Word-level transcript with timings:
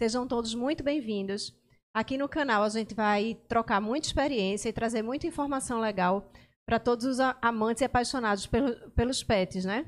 Sejam 0.00 0.28
todos 0.28 0.54
muito 0.54 0.84
bem-vindos. 0.84 1.52
Aqui 1.92 2.16
no 2.16 2.28
canal 2.28 2.62
a 2.62 2.68
gente 2.68 2.94
vai 2.94 3.36
trocar 3.48 3.80
muita 3.80 4.06
experiência 4.06 4.68
e 4.68 4.72
trazer 4.72 5.02
muita 5.02 5.26
informação 5.26 5.80
legal 5.80 6.30
para 6.64 6.78
todos 6.78 7.04
os 7.04 7.18
amantes 7.42 7.80
e 7.80 7.84
apaixonados 7.84 8.46
pelo, 8.46 8.90
pelos 8.92 9.24
pets, 9.24 9.64
né? 9.64 9.86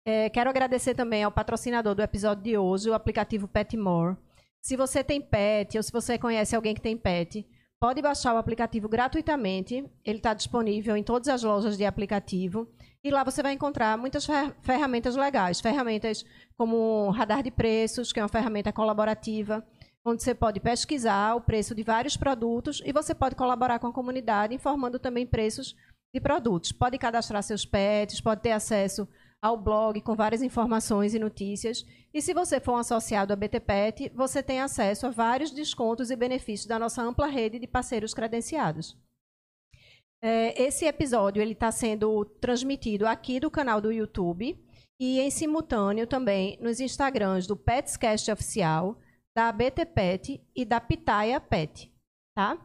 É, 0.07 0.31
quero 0.31 0.49
agradecer 0.49 0.95
também 0.95 1.25
ao 1.25 1.33
patrocinador 1.33 1.95
do 1.95 2.01
episódio 2.01 2.43
de 2.43 2.57
hoje, 2.57 2.89
o 2.89 2.95
aplicativo 2.95 3.47
Petmore. 3.47 4.17
Se 4.63 4.77
você 4.77 5.05
tem 5.05 5.21
pet 5.21 5.77
ou 5.77 5.83
se 5.83 5.93
você 5.93 6.17
conhece 6.17 6.57
alguém 6.57 6.75
que 6.75 6.81
tem 6.81 6.97
pet, 6.97 7.47
pode 7.79 8.01
baixar 8.01 8.35
o 8.35 8.39
aplicativo 8.39 8.89
gratuitamente. 8.89 9.85
Ele 10.05 10.19
está 10.19 10.33
disponível 10.33 10.97
em 10.97 11.03
todas 11.03 11.29
as 11.29 11.43
lojas 11.43 11.77
de 11.77 11.85
aplicativo. 11.85 12.67
E 13.05 13.11
lá 13.11 13.23
você 13.23 13.43
vai 13.43 13.53
encontrar 13.53 13.99
muitas 13.99 14.27
ferramentas 14.63 15.17
legais. 15.17 15.61
Ferramentas 15.61 16.25
como 16.57 17.11
radar 17.11 17.43
de 17.43 17.51
preços, 17.51 18.11
que 18.11 18.21
é 18.21 18.23
uma 18.23 18.29
ferramenta 18.29 18.73
colaborativa 18.73 19.63
onde 20.07 20.23
você 20.23 20.35
pode 20.35 20.61
pesquisar 20.61 21.35
o 21.35 21.41
preço 21.41 21.75
de 21.75 21.83
vários 21.83 22.17
produtos 22.17 22.81
e 22.85 22.93
você 22.93 23.13
pode 23.13 23.35
colaborar 23.35 23.81
com 23.81 23.89
a 23.89 23.93
comunidade 23.93 24.55
informando 24.55 25.01
também 25.01 25.27
preços 25.27 25.75
de 26.15 26.21
produtos. 26.21 26.71
Pode 26.71 26.97
cadastrar 26.97 27.43
seus 27.43 27.67
pets, 27.67 28.21
pode 28.21 28.41
ter 28.41 28.53
acesso 28.53 29.09
ao 29.43 29.57
blog 29.57 30.01
com 30.01 30.15
várias 30.15 30.43
informações 30.43 31.13
e 31.13 31.19
notícias. 31.19 31.85
E 32.15 32.23
se 32.23 32.33
você 32.33 32.61
for 32.61 32.75
um 32.75 32.79
associado 32.79 33.33
à 33.33 33.37
BTPET, 33.37 34.13
você 34.15 34.43
tem 34.43 34.61
acesso 34.61 35.07
a 35.07 35.11
vários 35.11 35.51
descontos 35.51 36.11
e 36.11 36.17
benefícios 36.17 36.67
da 36.67 36.79
nossa 36.79 37.03
ampla 37.03 37.27
rede 37.27 37.59
de 37.59 37.67
parceiros 37.67 38.15
credenciados. 38.15 38.97
É, 40.23 40.63
esse 40.63 40.87
episódio 40.87 41.43
ele 41.43 41.53
está 41.53 41.71
sendo 41.73 42.25
transmitido 42.41 43.07
aqui 43.07 43.41
do 43.41 43.51
canal 43.51 43.81
do 43.81 43.93
YouTube 43.93 44.57
e 44.99 45.21
em 45.21 45.31
simultâneo 45.31 46.07
também 46.07 46.57
nos 46.61 46.81
Instagrams 46.81 47.47
do 47.47 47.57
Petscast 47.57 48.31
Oficial, 48.31 48.99
da 49.37 49.53
BT 49.53 49.85
Pet 49.85 50.41
e 50.57 50.65
da 50.65 50.81
Pitaia 50.81 51.39
Pet, 51.39 51.93
tá? 52.35 52.57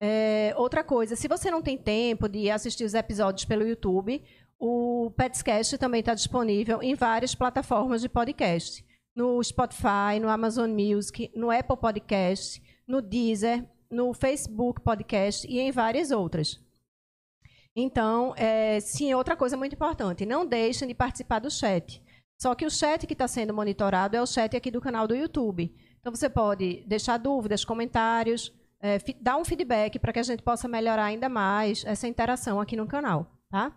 É, 0.00 0.54
outra 0.56 0.82
coisa, 0.82 1.14
se 1.14 1.28
você 1.28 1.50
não 1.50 1.60
tem 1.60 1.76
tempo 1.76 2.26
de 2.30 2.50
assistir 2.50 2.84
os 2.84 2.94
episódios 2.94 3.44
pelo 3.44 3.68
YouTube, 3.68 4.24
o 4.58 5.12
Petscast 5.18 5.76
também 5.76 6.00
está 6.00 6.14
disponível 6.14 6.82
em 6.82 6.94
várias 6.94 7.34
plataformas 7.34 8.00
de 8.00 8.08
podcast. 8.08 8.82
No 9.14 9.44
Spotify, 9.44 10.18
no 10.18 10.30
Amazon 10.30 10.70
Music, 10.70 11.30
no 11.36 11.50
Apple 11.50 11.76
Podcast, 11.76 12.62
no 12.88 13.02
Deezer, 13.02 13.62
no 13.90 14.14
Facebook 14.14 14.80
Podcast 14.80 15.46
e 15.46 15.60
em 15.60 15.70
várias 15.70 16.10
outras. 16.10 16.58
Então, 17.76 18.32
é, 18.38 18.80
sim, 18.80 19.12
outra 19.12 19.36
coisa 19.36 19.58
muito 19.58 19.74
importante, 19.74 20.24
não 20.24 20.46
deixem 20.46 20.88
de 20.88 20.94
participar 20.94 21.40
do 21.40 21.50
chat. 21.50 22.02
Só 22.40 22.54
que 22.54 22.64
o 22.64 22.70
chat 22.70 23.06
que 23.06 23.12
está 23.12 23.28
sendo 23.28 23.52
monitorado 23.52 24.16
é 24.16 24.22
o 24.22 24.26
chat 24.26 24.56
aqui 24.56 24.70
do 24.70 24.80
canal 24.80 25.06
do 25.06 25.14
YouTube. 25.14 25.70
Então, 26.04 26.14
você 26.14 26.28
pode 26.28 26.84
deixar 26.86 27.16
dúvidas, 27.16 27.64
comentários, 27.64 28.52
é, 28.78 28.98
dar 29.22 29.38
um 29.38 29.44
feedback 29.44 29.98
para 29.98 30.12
que 30.12 30.18
a 30.18 30.22
gente 30.22 30.42
possa 30.42 30.68
melhorar 30.68 31.04
ainda 31.06 31.30
mais 31.30 31.82
essa 31.86 32.06
interação 32.06 32.60
aqui 32.60 32.76
no 32.76 32.86
canal. 32.86 33.26
Tá? 33.50 33.74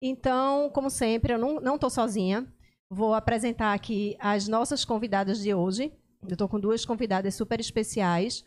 Então, 0.00 0.70
como 0.70 0.88
sempre, 0.88 1.32
eu 1.32 1.38
não 1.38 1.74
estou 1.74 1.90
sozinha. 1.90 2.46
Vou 2.88 3.12
apresentar 3.12 3.74
aqui 3.74 4.16
as 4.20 4.46
nossas 4.46 4.84
convidadas 4.84 5.40
de 5.40 5.52
hoje. 5.52 5.92
Eu 6.22 6.34
estou 6.34 6.48
com 6.48 6.60
duas 6.60 6.84
convidadas 6.84 7.34
super 7.34 7.58
especiais. 7.58 8.44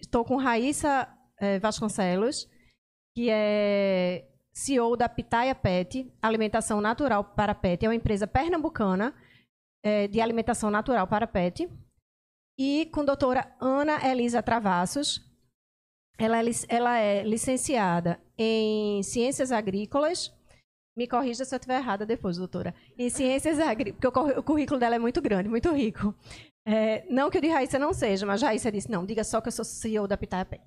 Estou 0.00 0.22
é, 0.22 0.24
com 0.24 0.34
Raíssa 0.34 1.08
é, 1.38 1.60
Vasconcelos, 1.60 2.48
que 3.14 3.30
é 3.30 4.28
CEO 4.52 4.96
da 4.96 5.08
Pitaia 5.08 5.54
Pet, 5.54 6.12
Alimentação 6.20 6.80
Natural 6.80 7.22
para 7.22 7.54
Pet. 7.54 7.86
É 7.86 7.88
uma 7.88 7.94
empresa 7.94 8.26
pernambucana 8.26 9.14
é, 9.86 10.08
de 10.08 10.20
alimentação 10.20 10.68
natural 10.68 11.06
para 11.06 11.28
pet. 11.28 11.68
E 12.58 12.86
com 12.86 13.02
a 13.02 13.04
doutora 13.04 13.54
Ana 13.60 14.04
Elisa 14.04 14.42
Travassos. 14.42 15.24
Ela 16.18 16.40
é, 16.40 16.44
ela 16.68 16.98
é 16.98 17.22
licenciada 17.22 18.18
em 18.36 19.02
Ciências 19.04 19.52
Agrícolas. 19.52 20.34
Me 20.96 21.06
corrija 21.06 21.44
se 21.44 21.54
eu 21.54 21.58
estiver 21.58 21.78
errada 21.78 22.06
depois, 22.06 22.38
doutora. 22.38 22.74
Em 22.98 23.10
Ciências 23.10 23.60
Agrícolas, 23.60 24.00
porque 24.00 24.40
o 24.40 24.42
currículo 24.42 24.80
dela 24.80 24.96
é 24.96 24.98
muito 24.98 25.20
grande, 25.20 25.48
muito 25.48 25.70
rico. 25.70 26.14
É, 26.68 27.04
não 27.08 27.30
que 27.30 27.38
o 27.38 27.40
de 27.40 27.46
Raíssa 27.46 27.78
não 27.78 27.92
seja, 27.92 28.26
mas 28.26 28.42
Raíssa 28.42 28.72
disse, 28.72 28.90
não, 28.90 29.06
diga 29.06 29.22
só 29.22 29.40
que 29.40 29.46
eu 29.46 29.52
sou 29.52 29.64
CEO 29.64 30.08
da 30.08 30.16
Pitaia 30.16 30.44
Pet. 30.44 30.64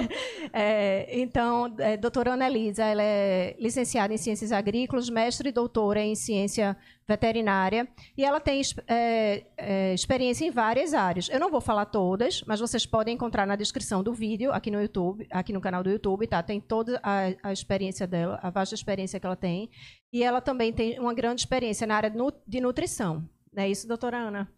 é, 0.50 1.06
então, 1.20 1.74
é, 1.78 1.94
doutora 1.98 2.32
Ana 2.32 2.46
Elisa, 2.46 2.82
ela 2.82 3.02
é 3.02 3.54
licenciada 3.58 4.14
em 4.14 4.16
Ciências 4.16 4.50
Agrícolas, 4.50 5.10
mestre 5.10 5.50
e 5.50 5.52
doutora 5.52 6.00
em 6.00 6.14
Ciência 6.14 6.74
Veterinária, 7.06 7.86
e 8.16 8.24
ela 8.24 8.40
tem 8.40 8.62
é, 8.88 9.44
é, 9.58 9.92
experiência 9.92 10.46
em 10.46 10.50
várias 10.50 10.94
áreas. 10.94 11.28
Eu 11.28 11.38
não 11.38 11.50
vou 11.50 11.60
falar 11.60 11.84
todas, 11.84 12.42
mas 12.46 12.58
vocês 12.58 12.86
podem 12.86 13.14
encontrar 13.14 13.46
na 13.46 13.54
descrição 13.54 14.02
do 14.02 14.14
vídeo, 14.14 14.52
aqui 14.52 14.70
no 14.70 14.80
YouTube, 14.80 15.26
aqui 15.30 15.52
no 15.52 15.60
canal 15.60 15.82
do 15.82 15.90
YouTube, 15.90 16.26
tá? 16.28 16.42
Tem 16.42 16.62
toda 16.62 16.98
a, 17.02 17.26
a 17.42 17.52
experiência 17.52 18.06
dela, 18.06 18.40
a 18.42 18.48
vasta 18.48 18.74
experiência 18.74 19.20
que 19.20 19.26
ela 19.26 19.36
tem, 19.36 19.68
e 20.10 20.22
ela 20.22 20.40
também 20.40 20.72
tem 20.72 20.98
uma 20.98 21.12
grande 21.12 21.42
experiência 21.42 21.86
na 21.86 21.96
área 21.96 22.12
de 22.46 22.58
nutrição. 22.58 23.28
Não 23.52 23.62
é 23.62 23.68
isso, 23.68 23.86
doutora 23.86 24.16
Ana? 24.16 24.50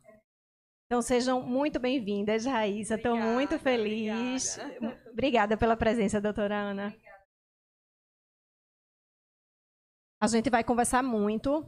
Então 0.86 1.00
sejam 1.00 1.42
muito 1.42 1.80
bem-vindas, 1.80 2.44
Raíssa. 2.44 2.96
Estou 2.96 3.16
muito 3.16 3.58
feliz. 3.58 4.58
Obrigada. 4.58 5.10
obrigada. 5.10 5.56
pela 5.56 5.76
presença, 5.76 6.20
doutora 6.20 6.56
Ana. 6.56 6.88
Obrigada. 6.88 7.24
A 10.20 10.26
gente 10.26 10.50
vai 10.50 10.62
conversar 10.62 11.02
muito. 11.02 11.64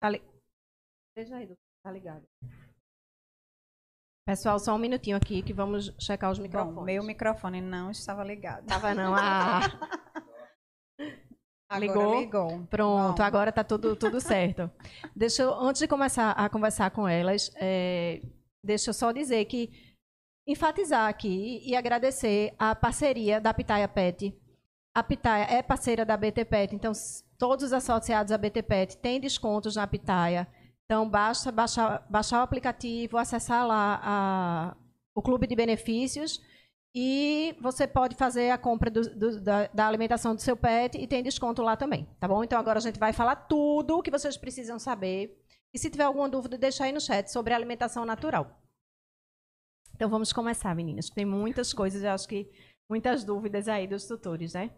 Tá 0.00 0.08
li... 0.08 0.22
Veja 1.14 1.36
aí, 1.36 1.54
tá 1.82 1.90
ligado. 1.90 2.26
Pessoal, 4.26 4.58
só 4.58 4.74
um 4.74 4.78
minutinho 4.78 5.16
aqui 5.16 5.42
que 5.42 5.52
vamos 5.52 5.94
checar 5.98 6.30
os 6.30 6.38
microfones. 6.38 6.74
Bom, 6.74 6.84
meu 6.84 7.02
microfone 7.02 7.60
não 7.60 7.90
estava 7.90 8.22
ligado. 8.22 8.62
Estava 8.62 8.94
não. 8.94 9.14
Ah. 9.14 9.60
Ligou? 11.78 12.20
ligou. 12.20 12.66
Pronto, 12.68 13.18
Bom. 13.18 13.22
agora 13.22 13.50
está 13.50 13.62
tudo, 13.62 13.94
tudo 13.94 14.20
certo. 14.20 14.70
deixa 15.14 15.42
eu, 15.42 15.54
antes 15.54 15.80
de 15.80 15.86
começar 15.86 16.32
a 16.32 16.48
conversar 16.48 16.90
com 16.90 17.06
elas, 17.06 17.50
é, 17.56 18.20
deixa 18.62 18.90
eu 18.90 18.94
só 18.94 19.12
dizer 19.12 19.44
que 19.44 19.70
enfatizar 20.46 21.08
aqui 21.08 21.62
e 21.64 21.76
agradecer 21.76 22.54
a 22.58 22.74
parceria 22.74 23.40
da 23.40 23.54
Pitaia 23.54 23.86
Pet. 23.86 24.34
A 24.92 25.02
Pitaia 25.02 25.44
é 25.44 25.62
parceira 25.62 26.04
da 26.04 26.16
BT 26.16 26.44
Pet, 26.44 26.74
então 26.74 26.92
todos 27.38 27.66
os 27.66 27.72
associados 27.72 28.32
à 28.32 28.38
BT 28.38 28.62
Pet 28.62 28.96
têm 28.96 29.20
descontos 29.20 29.76
na 29.76 29.86
Pitaia. 29.86 30.48
Então 30.84 31.08
basta 31.08 31.52
baixar, 31.52 32.04
baixar 32.10 32.40
o 32.40 32.42
aplicativo, 32.42 33.16
acessar 33.16 33.64
lá 33.64 34.00
a, 34.02 34.76
o 35.14 35.22
clube 35.22 35.46
de 35.46 35.54
benefícios 35.54 36.42
e 36.94 37.56
você 37.60 37.86
pode 37.86 38.16
fazer 38.16 38.50
a 38.50 38.58
compra 38.58 38.90
do, 38.90 39.02
do, 39.14 39.40
da, 39.40 39.68
da, 39.68 39.86
alimentação 39.86 40.34
do 40.34 40.40
seu 40.40 40.56
pet 40.56 40.98
e 40.98 41.06
tem 41.06 41.22
desconto 41.22 41.62
lá 41.62 41.76
também, 41.76 42.08
tá 42.18 42.26
bom? 42.26 42.42
Então 42.42 42.58
agora 42.58 42.78
a 42.78 42.82
gente 42.82 42.98
vai 42.98 43.12
falar 43.12 43.36
tudo 43.36 43.98
o 43.98 44.02
que 44.02 44.10
vocês 44.10 44.36
precisam 44.36 44.78
saber. 44.78 45.40
E 45.72 45.78
se 45.78 45.88
tiver 45.88 46.02
alguma 46.02 46.28
dúvida, 46.28 46.58
deixa 46.58 46.84
aí 46.84 46.92
no 46.92 47.00
chat 47.00 47.30
sobre 47.30 47.54
alimentação 47.54 48.04
natural. 48.04 48.60
Então 49.94 50.08
vamos 50.08 50.32
começar, 50.32 50.74
meninas. 50.74 51.10
Tem 51.10 51.24
muitas 51.24 51.72
coisas, 51.72 52.02
eu 52.02 52.10
acho 52.10 52.26
que 52.26 52.50
muitas 52.90 53.22
dúvidas 53.22 53.68
aí 53.68 53.86
dos 53.86 54.06
tutores, 54.06 54.54
né? 54.54 54.70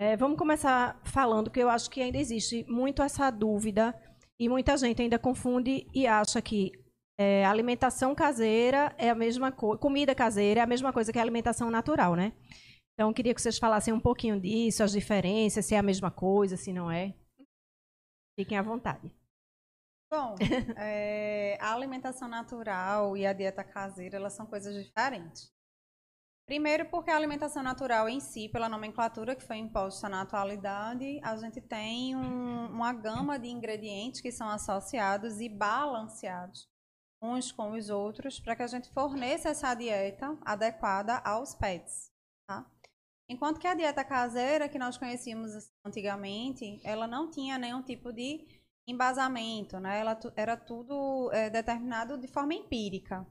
É, 0.00 0.16
vamos 0.16 0.38
começar 0.38 0.98
falando 1.04 1.50
que 1.50 1.60
eu 1.60 1.68
acho 1.68 1.90
que 1.90 2.00
ainda 2.00 2.16
existe 2.16 2.64
muito 2.66 3.02
essa 3.02 3.30
dúvida 3.30 3.94
e 4.40 4.48
muita 4.48 4.76
gente 4.76 5.02
ainda 5.02 5.18
confunde 5.18 5.86
e 5.92 6.06
acha 6.06 6.40
que 6.40 6.72
é, 7.18 7.44
alimentação 7.44 8.14
caseira 8.14 8.94
é 8.96 9.10
a 9.10 9.14
mesma 9.14 9.50
coisa, 9.50 9.80
comida 9.80 10.14
caseira 10.14 10.60
é 10.60 10.62
a 10.62 10.66
mesma 10.66 10.92
coisa 10.92 11.12
que 11.12 11.18
alimentação 11.18 11.68
natural, 11.68 12.14
né? 12.14 12.32
Então, 12.94 13.12
queria 13.12 13.34
que 13.34 13.42
vocês 13.42 13.58
falassem 13.58 13.92
um 13.92 14.00
pouquinho 14.00 14.40
disso, 14.40 14.82
as 14.84 14.92
diferenças, 14.92 15.66
se 15.66 15.74
é 15.74 15.78
a 15.78 15.82
mesma 15.82 16.10
coisa, 16.10 16.56
se 16.56 16.72
não 16.72 16.90
é. 16.90 17.14
Fiquem 18.38 18.56
à 18.56 18.62
vontade. 18.62 19.10
Bom, 20.10 20.36
é, 20.78 21.58
a 21.60 21.74
alimentação 21.74 22.28
natural 22.28 23.16
e 23.16 23.26
a 23.26 23.32
dieta 23.32 23.64
caseira, 23.64 24.16
elas 24.16 24.32
são 24.32 24.46
coisas 24.46 24.74
diferentes. 24.74 25.52
Primeiro, 26.46 26.86
porque 26.86 27.10
a 27.10 27.16
alimentação 27.16 27.62
natural 27.62 28.08
em 28.08 28.20
si, 28.20 28.48
pela 28.48 28.68
nomenclatura 28.68 29.36
que 29.36 29.44
foi 29.44 29.56
imposta 29.56 30.08
na 30.08 30.22
atualidade, 30.22 31.20
a 31.22 31.36
gente 31.36 31.60
tem 31.60 32.16
um, 32.16 32.66
uma 32.66 32.92
gama 32.92 33.38
de 33.38 33.48
ingredientes 33.48 34.20
que 34.20 34.32
são 34.32 34.48
associados 34.48 35.40
e 35.40 35.48
balanceados 35.48 36.66
uns 37.20 37.50
com 37.52 37.72
os 37.72 37.90
outros 37.90 38.38
para 38.38 38.54
que 38.54 38.62
a 38.62 38.66
gente 38.66 38.90
forneça 38.90 39.48
essa 39.48 39.74
dieta 39.74 40.38
adequada 40.42 41.18
aos 41.18 41.54
pets, 41.54 42.10
tá? 42.46 42.64
Enquanto 43.28 43.60
que 43.60 43.66
a 43.66 43.74
dieta 43.74 44.04
caseira 44.04 44.68
que 44.68 44.78
nós 44.78 44.96
conhecíamos 44.96 45.70
antigamente, 45.84 46.80
ela 46.82 47.06
não 47.06 47.30
tinha 47.30 47.58
nenhum 47.58 47.82
tipo 47.82 48.12
de 48.12 48.46
embasamento, 48.86 49.78
né? 49.78 50.00
Ela 50.00 50.18
era 50.34 50.56
tudo 50.56 51.30
é, 51.32 51.50
determinado 51.50 52.16
de 52.16 52.26
forma 52.26 52.54
empírica. 52.54 53.26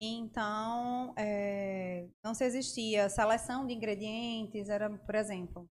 Então, 0.00 1.12
é, 1.16 2.08
não 2.24 2.34
se 2.34 2.44
existia 2.44 3.08
seleção 3.08 3.66
de 3.66 3.74
ingredientes, 3.74 4.68
era, 4.68 4.90
por 4.90 5.14
exemplo, 5.14 5.68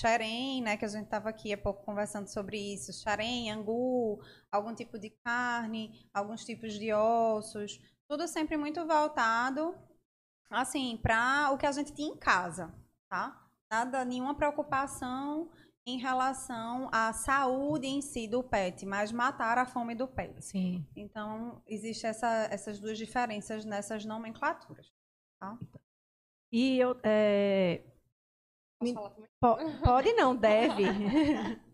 xerém, 0.00 0.62
né, 0.62 0.76
que 0.76 0.84
a 0.84 0.88
gente 0.88 1.04
estava 1.04 1.28
aqui 1.28 1.52
há 1.52 1.58
pouco 1.58 1.84
conversando 1.84 2.28
sobre 2.28 2.56
isso, 2.56 2.92
xerém, 2.92 3.50
angu, 3.50 4.22
algum 4.50 4.74
tipo 4.74 4.98
de 4.98 5.10
carne, 5.24 6.08
alguns 6.14 6.44
tipos 6.44 6.74
de 6.74 6.92
ossos, 6.92 7.80
tudo 8.08 8.28
sempre 8.28 8.56
muito 8.56 8.86
voltado, 8.86 9.76
assim, 10.50 10.96
para 11.02 11.50
o 11.52 11.58
que 11.58 11.66
a 11.66 11.72
gente 11.72 11.92
tinha 11.92 12.08
em 12.08 12.16
casa, 12.16 12.72
tá? 13.10 13.44
Nada, 13.70 14.04
nenhuma 14.04 14.34
preocupação 14.34 15.50
em 15.86 15.98
relação 15.98 16.88
à 16.92 17.12
saúde 17.12 17.86
em 17.86 18.00
si 18.00 18.28
do 18.28 18.42
pet, 18.42 18.84
mas 18.86 19.10
matar 19.10 19.58
a 19.58 19.66
fome 19.66 19.94
do 19.94 20.06
pet. 20.06 20.42
Sim. 20.44 20.86
Então, 20.94 21.62
existe 21.66 22.06
essa, 22.06 22.46
essas 22.50 22.78
duas 22.78 22.96
diferenças 22.96 23.64
nessas 23.64 24.04
nomenclaturas. 24.04 24.92
Tá? 25.40 25.58
E 26.52 26.78
eu, 26.78 26.98
é, 27.02 27.82
Po- 29.40 29.56
pode 29.84 30.12
não, 30.14 30.34
deve. 30.36 30.82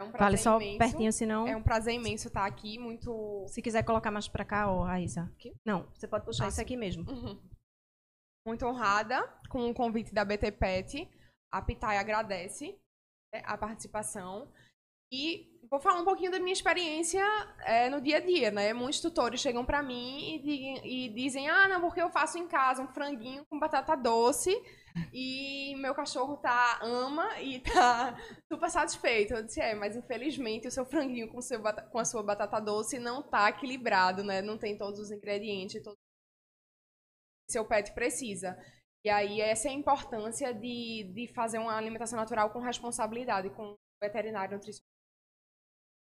É 0.00 0.04
um 0.04 0.12
prazer 0.12 0.18
Fale 0.18 0.36
só 0.38 0.56
imenso. 0.60 0.78
pertinho, 0.78 1.12
senão. 1.12 1.48
É 1.48 1.56
um 1.56 1.62
prazer 1.62 1.92
imenso 1.94 2.28
estar 2.28 2.46
aqui, 2.46 2.78
muito 2.78 3.44
Se 3.48 3.60
quiser 3.60 3.82
colocar 3.82 4.12
mais 4.12 4.28
pra 4.28 4.44
cá, 4.44 4.70
ó, 4.70 4.84
Raíssa. 4.84 5.28
Não, 5.66 5.90
você 5.92 6.06
pode 6.06 6.24
puxar 6.24 6.44
Ah, 6.44 6.48
isso 6.48 6.60
aqui 6.60 6.76
mesmo. 6.76 7.04
muito 8.46 8.64
honrada 8.64 9.26
com 9.50 9.68
o 9.68 9.74
convite 9.74 10.14
da 10.14 10.24
BT 10.24 10.52
Pet. 10.52 11.08
A 11.52 11.60
Pitai 11.62 11.98
agradece 11.98 12.78
né, 13.34 13.42
a 13.44 13.58
participação. 13.58 14.52
E 15.12 15.57
vou 15.70 15.80
falar 15.80 16.00
um 16.00 16.04
pouquinho 16.04 16.30
da 16.30 16.38
minha 16.38 16.52
experiência 16.52 17.22
é, 17.64 17.88
no 17.88 18.00
dia 18.00 18.16
a 18.18 18.20
dia, 18.20 18.50
né? 18.50 18.72
Muitos 18.72 19.00
tutores 19.00 19.40
chegam 19.40 19.64
pra 19.64 19.82
mim 19.82 20.40
e, 20.44 21.06
e 21.06 21.08
dizem: 21.10 21.48
Ah, 21.48 21.68
não, 21.68 21.80
porque 21.80 22.00
eu 22.00 22.10
faço 22.10 22.38
em 22.38 22.48
casa 22.48 22.82
um 22.82 22.88
franguinho 22.88 23.44
com 23.46 23.58
batata 23.58 23.96
doce 23.96 24.50
e 25.12 25.74
meu 25.76 25.94
cachorro 25.94 26.36
tá 26.38 26.80
ama 26.82 27.40
e 27.40 27.60
tá 27.72 28.16
super 28.50 28.70
satisfeito. 28.70 29.34
Eu 29.34 29.42
disse: 29.44 29.60
É, 29.60 29.74
mas 29.74 29.96
infelizmente 29.96 30.68
o 30.68 30.70
seu 30.70 30.84
franguinho 30.86 31.28
com, 31.28 31.40
seu 31.40 31.60
com 31.62 31.98
a 31.98 32.04
sua 32.04 32.22
batata 32.22 32.60
doce 32.60 32.98
não 32.98 33.22
tá 33.22 33.48
equilibrado, 33.50 34.24
né? 34.24 34.40
Não 34.42 34.58
tem 34.58 34.76
todos 34.76 34.98
os 34.98 35.10
ingredientes, 35.10 35.82
que 35.82 37.52
seu 37.52 37.64
pet 37.64 37.92
precisa. 37.92 38.58
E 39.04 39.10
aí 39.10 39.40
essa 39.40 39.68
é 39.68 39.70
a 39.70 39.74
importância 39.74 40.52
de, 40.52 41.10
de 41.14 41.28
fazer 41.32 41.58
uma 41.58 41.76
alimentação 41.76 42.18
natural 42.18 42.50
com 42.50 42.58
responsabilidade, 42.60 43.50
com 43.50 43.72
o 43.72 43.78
veterinário 44.02 44.54
nutricionista. 44.54 44.97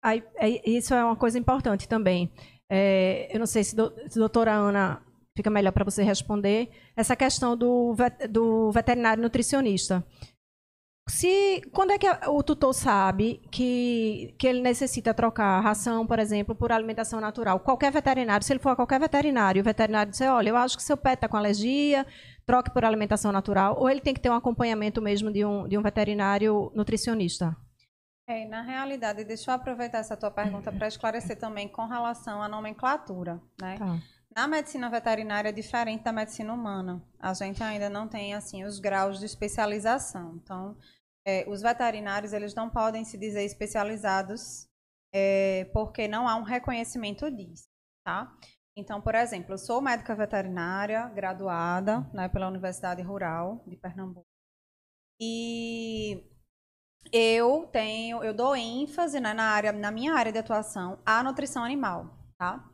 Aí, 0.05 0.23
é- 0.37 0.71
isso 0.71 0.93
é 0.93 1.03
uma 1.03 1.17
coisa 1.17 1.39
importante 1.39 1.89
também. 1.89 2.31
É, 2.71 3.35
eu 3.35 3.39
não 3.39 3.47
sei 3.47 3.65
se, 3.65 3.75
do, 3.75 3.91
se 4.07 4.19
doutora 4.19 4.53
Ana 4.53 5.03
fica 5.35 5.49
melhor 5.49 5.73
para 5.73 5.85
você 5.85 6.03
responder. 6.03 6.69
Essa 6.95 7.17
questão 7.17 7.57
do, 7.57 7.97
do 8.29 8.71
veterinário 8.71 9.23
nutricionista. 9.23 10.05
Se, 11.09 11.63
quando 11.73 11.93
é 11.93 11.99
que 11.99 12.07
o 12.29 12.43
tutor 12.43 12.73
sabe 12.75 13.41
que, 13.51 14.35
que 14.39 14.47
ele 14.47 14.61
necessita 14.61 15.13
trocar 15.13 15.61
ração, 15.61 16.07
por 16.07 16.19
exemplo, 16.19 16.55
por 16.55 16.71
alimentação 16.71 17.21
natural? 17.21 17.61
Qualquer 17.61 17.91
veterinário, 17.93 18.45
se 18.45 18.53
ele 18.53 18.61
for 18.61 18.71
a 18.71 18.77
qualquer 18.77 19.01
veterinário, 19.01 19.61
o 19.61 19.65
veterinário 19.65 20.11
disser, 20.11 20.31
olha, 20.33 20.51
eu 20.51 20.57
acho 20.57 20.77
que 20.77 20.83
seu 20.83 20.97
pet 20.97 21.15
está 21.15 21.29
com 21.29 21.37
alergia, 21.37 22.07
troque 22.47 22.71
por 22.71 22.85
alimentação 22.85 23.33
natural, 23.33 23.77
ou 23.79 23.89
ele 23.89 24.01
tem 24.01 24.15
que 24.15 24.21
ter 24.21 24.31
um 24.31 24.35
acompanhamento 24.35 25.03
mesmo 25.03 25.31
de 25.31 25.45
um, 25.45 25.69
de 25.69 25.77
um 25.77 25.83
veterinário 25.83 26.71
nutricionista? 26.75 27.55
É, 28.27 28.47
na 28.47 28.63
realidade, 28.63 29.23
deixa 29.25 29.51
eu 29.51 29.55
aproveitar 29.55 29.99
essa 29.99 30.17
tua 30.17 30.31
pergunta 30.31 30.73
para 30.73 30.89
esclarecer 30.89 31.39
também 31.39 31.69
com 31.69 31.87
relação 31.87 32.43
à 32.43 32.49
nomenclatura, 32.49 33.41
né? 33.61 33.77
Tá. 33.79 33.99
Na 34.35 34.49
medicina 34.49 34.91
veterinária 34.91 35.51
é 35.51 35.53
diferente 35.53 36.03
da 36.03 36.13
medicina 36.13 36.53
humana. 36.53 37.05
A 37.21 37.33
gente 37.35 37.63
ainda 37.63 37.89
não 37.89 38.09
tem 38.09 38.35
assim 38.35 38.65
os 38.65 38.81
graus 38.81 39.21
de 39.21 39.27
especialização. 39.27 40.41
Então, 40.43 40.77
é, 41.27 41.45
os 41.49 41.63
veterinários 41.63 42.33
eles 42.33 42.55
não 42.55 42.69
podem 42.69 43.05
se 43.05 43.17
dizer 43.17 43.45
especializados 43.45 44.69
é, 45.15 45.67
porque 45.73 46.09
não 46.09 46.27
há 46.27 46.35
um 46.35 46.43
reconhecimento 46.43 47.31
disso, 47.31 47.69
tá? 48.05 48.37
Então, 48.77 49.01
por 49.01 49.15
exemplo, 49.15 49.55
eu 49.55 49.59
sou 49.59 49.81
médica 49.81 50.17
veterinária 50.17 51.09
graduada 51.11 52.01
né, 52.13 52.29
pela 52.29 52.49
Universidade 52.49 53.03
Rural 53.03 53.63
de 53.69 53.77
Pernambuco 53.77 54.27
e 55.21 56.34
eu 57.13 57.67
tenho, 57.73 58.23
eu 58.25 58.35
dou 58.35 58.55
ênfase 58.57 59.21
né, 59.21 59.33
na 59.33 59.45
área, 59.51 59.73
na 59.73 59.91
minha 59.91 60.15
área 60.15 60.33
de 60.33 60.39
atuação 60.39 60.99
à 61.05 61.23
nutrição 61.23 61.65
animal, 61.65 62.11
tá? 62.39 62.69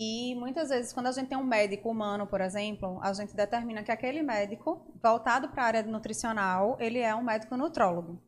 E 0.00 0.34
muitas 0.36 0.70
vezes, 0.70 0.92
quando 0.92 1.06
a 1.06 1.12
gente 1.12 1.28
tem 1.28 1.38
um 1.38 1.44
médico 1.44 1.88
humano, 1.90 2.26
por 2.26 2.40
exemplo, 2.40 2.98
a 3.02 3.12
gente 3.12 3.36
determina 3.36 3.84
que 3.84 3.92
aquele 3.92 4.22
médico, 4.22 4.92
voltado 5.02 5.48
para 5.50 5.62
a 5.62 5.66
área 5.66 5.82
nutricional, 5.82 6.76
ele 6.80 6.98
é 6.98 7.14
um 7.14 7.22
médico 7.22 7.56
nutrólogo. 7.56 8.20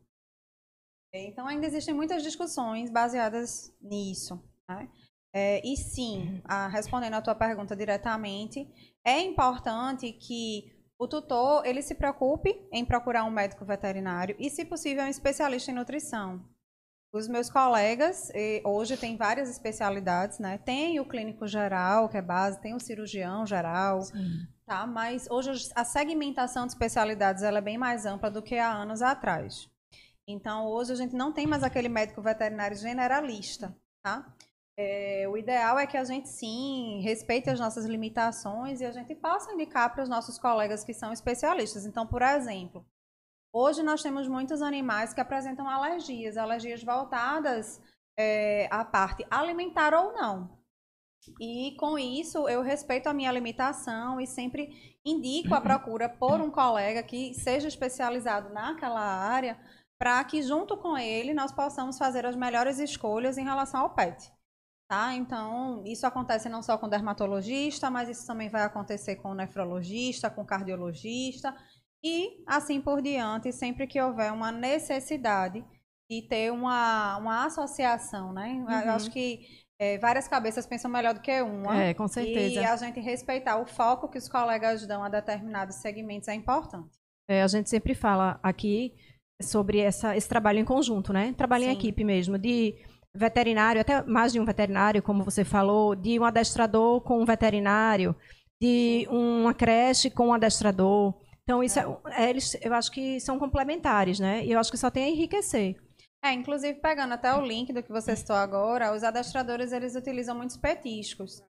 Então, 1.13 1.47
ainda 1.47 1.65
existem 1.65 1.93
muitas 1.93 2.23
discussões 2.23 2.89
baseadas 2.89 3.73
nisso. 3.81 4.41
Né? 4.69 4.89
É, 5.33 5.65
e 5.65 5.75
sim, 5.75 6.41
a- 6.45 6.67
respondendo 6.67 7.15
a 7.15 7.21
tua 7.21 7.35
pergunta 7.35 7.75
diretamente, 7.75 8.67
é 9.05 9.19
importante 9.21 10.11
que 10.13 10.74
o 10.97 11.07
tutor 11.07 11.65
ele 11.65 11.81
se 11.81 11.95
preocupe 11.95 12.67
em 12.71 12.85
procurar 12.85 13.23
um 13.25 13.31
médico 13.31 13.65
veterinário 13.65 14.35
e, 14.39 14.49
se 14.49 14.63
possível, 14.65 15.03
um 15.03 15.07
especialista 15.07 15.71
em 15.71 15.75
nutrição. 15.75 16.43
Os 17.13 17.27
meus 17.29 17.49
colegas, 17.49 18.29
hoje 18.65 18.97
tem 18.97 19.15
várias 19.15 19.49
especialidades, 19.49 20.37
né? 20.37 20.57
Tem 20.57 20.99
o 20.99 21.05
clínico 21.05 21.47
geral, 21.47 22.09
que 22.09 22.17
é 22.17 22.21
base, 22.21 22.59
tem 22.59 22.73
o 22.73 22.79
cirurgião 22.79 23.45
geral, 23.45 24.01
tá? 24.65 24.85
Mas 24.85 25.25
hoje 25.29 25.71
a 25.73 25.85
segmentação 25.85 26.65
de 26.65 26.73
especialidades 26.73 27.41
ela 27.41 27.59
é 27.59 27.61
bem 27.61 27.77
mais 27.77 28.05
ampla 28.05 28.29
do 28.29 28.41
que 28.41 28.57
há 28.57 28.69
anos 28.69 29.01
atrás. 29.01 29.69
Então, 30.27 30.65
hoje 30.65 30.91
a 30.91 30.95
gente 30.95 31.15
não 31.15 31.31
tem 31.31 31.47
mais 31.47 31.63
aquele 31.63 31.87
médico 31.87 32.21
veterinário 32.21 32.75
generalista, 32.75 33.73
tá? 34.03 34.35
É, 34.77 35.25
o 35.29 35.37
ideal 35.37 35.79
é 35.79 35.87
que 35.87 35.95
a 35.95 36.03
gente 36.03 36.27
sim 36.27 36.99
respeite 37.01 37.49
as 37.49 37.59
nossas 37.59 37.85
limitações 37.85 38.81
e 38.81 38.85
a 38.85 38.91
gente 38.91 39.15
possa 39.15 39.53
indicar 39.53 39.93
para 39.93 40.03
os 40.03 40.09
nossos 40.09 40.37
colegas 40.37 40.83
que 40.83 40.93
são 40.93 41.13
especialistas. 41.13 41.85
Então, 41.85 42.05
por 42.05 42.21
exemplo, 42.21 42.85
hoje 43.53 43.81
nós 43.81 44.03
temos 44.03 44.27
muitos 44.27 44.61
animais 44.61 45.13
que 45.13 45.21
apresentam 45.21 45.67
alergias, 45.69 46.35
alergias 46.35 46.83
voltadas 46.83 47.81
é, 48.17 48.67
à 48.69 48.83
parte 48.83 49.25
alimentar 49.29 49.93
ou 49.93 50.11
não. 50.13 50.57
E 51.39 51.75
com 51.79 51.97
isso 51.97 52.47
eu 52.47 52.61
respeito 52.61 53.07
a 53.07 53.13
minha 53.13 53.31
limitação 53.31 54.19
e 54.19 54.27
sempre 54.27 54.97
indico 55.03 55.55
a 55.55 55.61
procura 55.61 56.09
por 56.09 56.41
um 56.41 56.51
colega 56.51 57.01
que 57.01 57.33
seja 57.33 57.67
especializado 57.67 58.53
naquela 58.53 59.01
área 59.01 59.57
para 59.97 60.23
que 60.23 60.41
junto 60.41 60.77
com 60.77 60.97
ele 60.97 61.33
nós 61.33 61.51
possamos 61.51 61.97
fazer 61.97 62.25
as 62.25 62.35
melhores 62.35 62.77
escolhas 62.77 63.37
em 63.37 63.43
relação 63.43 63.81
ao 63.81 63.95
pet. 63.95 64.31
Tá? 64.87 65.15
Então, 65.15 65.83
isso 65.85 66.05
acontece 66.05 66.47
não 66.47 66.61
só 66.61 66.77
com 66.77 66.87
dermatologista, 66.87 67.89
mas 67.89 68.07
isso 68.07 68.27
também 68.27 68.49
vai 68.49 68.61
acontecer 68.61 69.15
com 69.15 69.33
nefrologista, 69.33 70.29
com 70.29 70.45
cardiologista 70.45 71.55
e 72.03 72.43
assim 72.45 72.79
por 72.79 73.01
diante, 73.01 73.51
sempre 73.51 73.87
que 73.87 73.99
houver 73.99 74.31
uma 74.31 74.51
necessidade 74.51 75.65
de 76.07 76.21
ter 76.21 76.51
uma, 76.51 77.17
uma 77.17 77.45
associação, 77.45 78.31
né? 78.31 78.57
Eu 78.59 78.61
Uhum. 78.61 78.95
acho 78.95 79.09
que 79.09 79.39
é, 79.79 79.97
várias 79.97 80.27
cabeças 80.27 80.67
pensam 80.67 80.89
melhor 80.91 81.15
do 81.15 81.19
que 81.19 81.41
uma. 81.41 81.75
É, 81.81 81.93
com 81.95 82.07
certeza. 82.07 82.61
E 82.61 82.63
a 82.63 82.75
gente 82.77 82.99
respeitar 82.99 83.57
o 83.57 83.65
foco 83.65 84.07
que 84.07 84.19
os 84.19 84.29
colegas 84.29 84.85
dão 84.85 85.03
a 85.03 85.09
determinados 85.09 85.77
segmentos 85.77 86.27
é 86.27 86.35
importante. 86.35 86.95
É, 87.27 87.41
a 87.41 87.47
gente 87.47 87.71
sempre 87.71 87.95
fala 87.95 88.39
aqui 88.43 88.93
sobre 89.41 89.79
essa, 89.79 90.15
esse 90.15 90.29
trabalho 90.29 90.59
em 90.59 90.63
conjunto, 90.65 91.11
né? 91.11 91.33
Trabalho 91.33 91.63
em 91.63 91.71
Sim. 91.71 91.77
equipe 91.77 92.03
mesmo, 92.03 92.37
de 92.37 92.75
veterinário, 93.15 93.81
até 93.81 94.01
mais 94.03 94.33
de 94.33 94.39
um 94.39 94.45
veterinário, 94.45 95.01
como 95.01 95.23
você 95.23 95.43
falou, 95.43 95.95
de 95.95 96.19
um 96.19 96.25
adestrador 96.25 97.01
com 97.01 97.21
um 97.21 97.25
veterinário, 97.25 98.15
de 98.61 99.07
uma 99.09 99.53
creche 99.53 100.09
com 100.09 100.27
um 100.27 100.33
adestrador. 100.33 101.13
Então, 101.43 101.63
isso 101.63 101.79
é- 101.79 101.97
é, 102.23 102.29
eles, 102.29 102.57
eu 102.61 102.73
acho 102.73 102.91
que 102.91 103.19
são 103.19 103.37
complementares, 103.37 104.19
né? 104.19 104.43
E 104.45 104.51
eu 104.51 104.59
acho 104.59 104.71
que 104.71 104.77
só 104.77 104.89
tem 104.89 105.05
a 105.05 105.09
enriquecer. 105.09 105.75
É, 106.23 106.31
inclusive 106.33 106.79
pegando 106.79 107.13
até 107.13 107.33
o 107.35 107.45
link 107.45 107.71
do 107.71 107.83
que 107.83 107.91
você 107.91 108.15
citou 108.15 108.35
agora, 108.35 108.95
os 108.95 109.03
adestradores 109.03 109.71
eles 109.71 109.95
utilizam 109.95 110.35
muitos 110.35 110.57
petiscos 110.57 111.43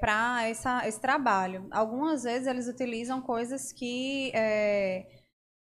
para 0.00 0.48
esse 0.48 1.00
trabalho. 1.00 1.66
Algumas 1.70 2.24
vezes 2.24 2.46
eles 2.46 2.66
utilizam 2.68 3.20
coisas 3.20 3.72
que, 3.72 4.30
é, 4.34 5.06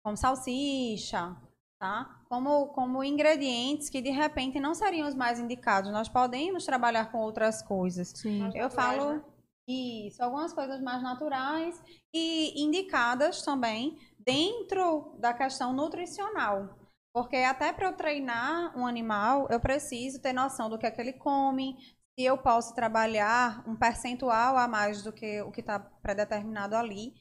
como 0.05 0.17
salsicha, 0.17 1.37
tá? 1.79 2.21
Como, 2.29 2.69
como 2.69 3.05
ingredientes 3.05 3.91
que 3.91 4.01
de 4.01 4.11
repente 4.11 4.59
não 4.61 4.75
seriam 4.75 5.09
os 5.09 5.15
mais 5.15 5.39
indicados. 5.39 5.91
Nós 5.91 6.09
podemos 6.09 6.65
trabalhar 6.65 7.11
com 7.11 7.19
outras 7.19 7.63
coisas. 7.63 8.09
Sim. 8.09 8.47
Eu 8.55 8.65
naturais, 8.65 8.75
falo 8.75 9.13
né? 9.15 9.23
isso, 9.69 10.23
algumas 10.23 10.53
coisas 10.53 10.81
mais 10.81 11.03
naturais 11.03 11.83
e 12.15 12.63
indicadas 12.63 13.43
também 13.43 13.99
dentro 14.19 15.17
da 15.19 15.33
questão 15.33 15.73
nutricional. 15.73 16.79
Porque 17.13 17.37
até 17.37 17.73
para 17.73 17.87
eu 17.87 17.93
treinar 17.97 18.77
um 18.77 18.87
animal, 18.87 19.47
eu 19.49 19.61
preciso 19.61 20.21
ter 20.21 20.33
noção 20.33 20.69
do 20.69 20.79
que 20.79 20.87
é 20.87 20.91
que 20.91 21.01
ele 21.01 21.13
come, 21.13 21.77
se 22.19 22.25
eu 22.25 22.39
posso 22.39 22.75
trabalhar 22.75 23.63
um 23.69 23.77
percentual 23.77 24.57
a 24.57 24.67
mais 24.67 25.03
do 25.03 25.13
que 25.13 25.41
o 25.43 25.53
que 25.53 25.61
está 25.61 25.79
predeterminado 25.79 26.75
ali, 26.75 27.15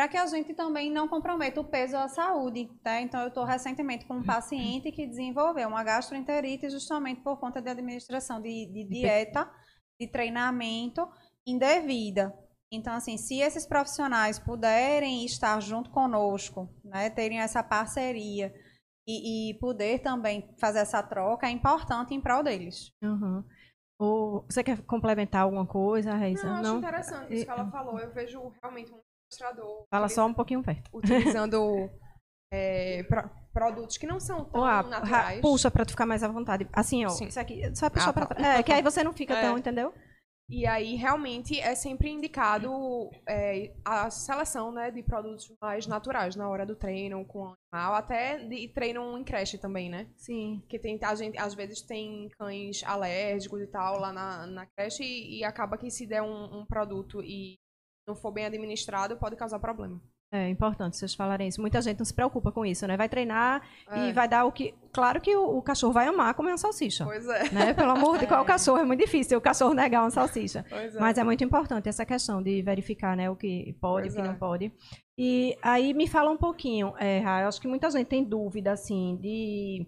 para 0.00 0.08
que 0.08 0.16
a 0.16 0.24
gente 0.24 0.54
também 0.54 0.90
não 0.90 1.06
comprometa 1.06 1.60
o 1.60 1.64
peso 1.64 1.94
a 1.94 2.08
saúde. 2.08 2.70
Tá? 2.82 3.02
Então, 3.02 3.20
eu 3.20 3.28
estou 3.28 3.44
recentemente 3.44 4.06
com 4.06 4.14
um 4.14 4.24
paciente 4.24 4.90
que 4.90 5.06
desenvolveu 5.06 5.68
uma 5.68 5.84
gastroenterite 5.84 6.70
justamente 6.70 7.20
por 7.20 7.38
conta 7.38 7.60
de 7.60 7.68
administração 7.68 8.40
de, 8.40 8.64
de 8.72 8.88
dieta, 8.88 9.46
de 10.00 10.08
treinamento 10.08 11.06
indevida. 11.46 12.34
Então, 12.72 12.94
assim, 12.94 13.18
se 13.18 13.40
esses 13.42 13.66
profissionais 13.66 14.38
puderem 14.38 15.22
estar 15.26 15.60
junto 15.60 15.90
conosco, 15.90 16.74
né, 16.82 17.10
terem 17.10 17.38
essa 17.38 17.62
parceria 17.62 18.54
e, 19.06 19.50
e 19.50 19.58
poder 19.58 19.98
também 19.98 20.56
fazer 20.58 20.78
essa 20.78 21.02
troca, 21.02 21.46
é 21.46 21.50
importante 21.50 22.14
em 22.14 22.22
prol 22.22 22.42
deles. 22.42 22.90
Uhum. 23.02 23.44
Ou 24.00 24.46
você 24.48 24.64
quer 24.64 24.80
complementar 24.86 25.42
alguma 25.42 25.66
coisa, 25.66 26.14
Raíssa? 26.14 26.46
Não, 26.46 26.56
acho 26.56 26.76
interessante 26.78 27.34
isso 27.34 27.44
que 27.44 27.50
ela 27.50 27.70
falou. 27.70 27.98
Eu 27.98 28.10
vejo 28.14 28.50
realmente 28.62 28.90
um 28.90 29.09
ilustrador 29.30 29.84
Fala 29.90 30.08
só 30.08 30.26
um 30.26 30.34
pouquinho 30.34 30.62
perto. 30.62 30.90
utilizando 30.92 31.90
é, 32.52 33.02
pro- 33.04 33.30
produtos 33.52 33.96
que 33.96 34.06
não 34.06 34.18
são 34.20 34.44
tão 34.44 34.60
Ou, 34.60 34.66
naturais. 34.66 35.36
ra- 35.36 35.40
puxa 35.40 35.70
pra 35.70 35.84
tu 35.84 35.90
ficar 35.92 36.06
mais 36.06 36.22
à 36.22 36.28
vontade. 36.28 36.68
Assim, 36.72 37.04
ó. 37.04 37.08
Sim. 37.10 37.26
Isso 37.26 37.38
aqui. 37.40 37.62
Só 37.74 37.88
puxar 37.90 38.10
Ah, 38.10 38.12
pra 38.12 38.26
tá. 38.26 38.34
trás. 38.34 38.58
É, 38.58 38.62
que 38.62 38.72
aí 38.72 38.82
você 38.82 39.02
não 39.04 39.12
fica 39.12 39.34
É. 39.34 39.40
tão, 39.42 39.56
entendeu? 39.58 39.94
E 40.52 40.66
aí, 40.66 40.96
realmente, 40.96 41.60
é 41.60 41.76
sempre 41.76 42.10
indicado 42.10 42.72
é, 43.28 43.72
a 43.84 44.10
seleção 44.10 44.72
né, 44.72 44.90
de 44.90 45.00
produtos 45.00 45.48
mais 45.62 45.86
naturais 45.86 46.34
na 46.34 46.48
hora 46.48 46.66
do 46.66 46.74
treino 46.74 47.24
com 47.24 47.38
o 47.50 47.54
animal, 47.72 47.94
até 47.94 48.36
de 48.38 48.66
treino 48.70 49.16
em 49.16 49.22
creche 49.22 49.58
também, 49.58 49.88
né? 49.88 50.08
Sim. 50.16 50.58
Porque 50.62 50.76
tem, 50.76 50.98
a 51.04 51.14
gente, 51.14 51.38
às 51.38 51.54
vezes, 51.54 51.80
tem 51.82 52.28
cães 52.36 52.82
alérgicos 52.84 53.60
e 53.62 53.66
tal 53.68 54.00
lá 54.00 54.12
na, 54.12 54.44
na 54.48 54.66
creche 54.76 55.04
e, 55.04 55.38
e 55.38 55.44
acaba 55.44 55.78
que 55.78 55.88
se 55.88 56.04
der 56.04 56.20
um, 56.22 56.62
um 56.62 56.66
produto 56.66 57.22
e 57.22 57.56
não 58.06 58.14
for 58.14 58.30
bem 58.32 58.46
administrado, 58.46 59.16
pode 59.16 59.36
causar 59.36 59.58
problema. 59.58 60.00
É 60.32 60.48
importante 60.48 60.96
vocês 60.96 61.12
falarem 61.12 61.48
isso. 61.48 61.60
Muita 61.60 61.82
gente 61.82 61.98
não 61.98 62.04
se 62.04 62.14
preocupa 62.14 62.52
com 62.52 62.64
isso, 62.64 62.86
né? 62.86 62.96
Vai 62.96 63.08
treinar 63.08 63.62
e 63.96 64.10
É. 64.10 64.12
vai 64.12 64.28
dar 64.28 64.44
o 64.44 64.52
que. 64.52 64.72
Claro 64.92 65.20
que 65.20 65.34
o, 65.34 65.58
o 65.58 65.60
cachorro 65.62 65.92
vai 65.92 66.06
amar 66.06 66.34
comer 66.34 66.52
uma 66.52 66.58
salsicha. 66.58 67.04
Pois 67.04 67.26
é. 67.26 67.50
Né? 67.50 67.74
Pelo 67.74 67.90
amor 67.90 68.16
de 68.16 68.26
qual 68.28 68.44
cachorro? 68.44 68.78
É 68.78 68.84
muito 68.84 69.00
difícil 69.00 69.36
o 69.38 69.40
cachorro 69.40 69.74
negar 69.74 70.02
uma 70.02 70.10
salsicha. 70.10 70.64
Pois 70.68 70.94
é. 70.94 71.00
Mas 71.00 71.18
é 71.18 71.24
muito 71.24 71.42
importante 71.42 71.88
essa 71.88 72.06
questão 72.06 72.40
de 72.40 72.62
verificar 72.62 73.16
né, 73.16 73.28
o 73.28 73.34
que 73.34 73.76
pode 73.80 74.06
e 74.06 74.10
o 74.10 74.14
que 74.14 74.20
é. 74.20 74.24
não 74.24 74.36
pode. 74.36 74.72
E 75.18 75.58
aí 75.60 75.92
me 75.92 76.06
fala 76.06 76.30
um 76.30 76.36
pouquinho, 76.36 76.94
é, 76.96 77.20
eu 77.20 77.48
acho 77.48 77.60
que 77.60 77.66
muita 77.68 77.90
gente 77.90 78.06
tem 78.06 78.22
dúvida, 78.24 78.70
assim, 78.72 79.18
de. 79.20 79.84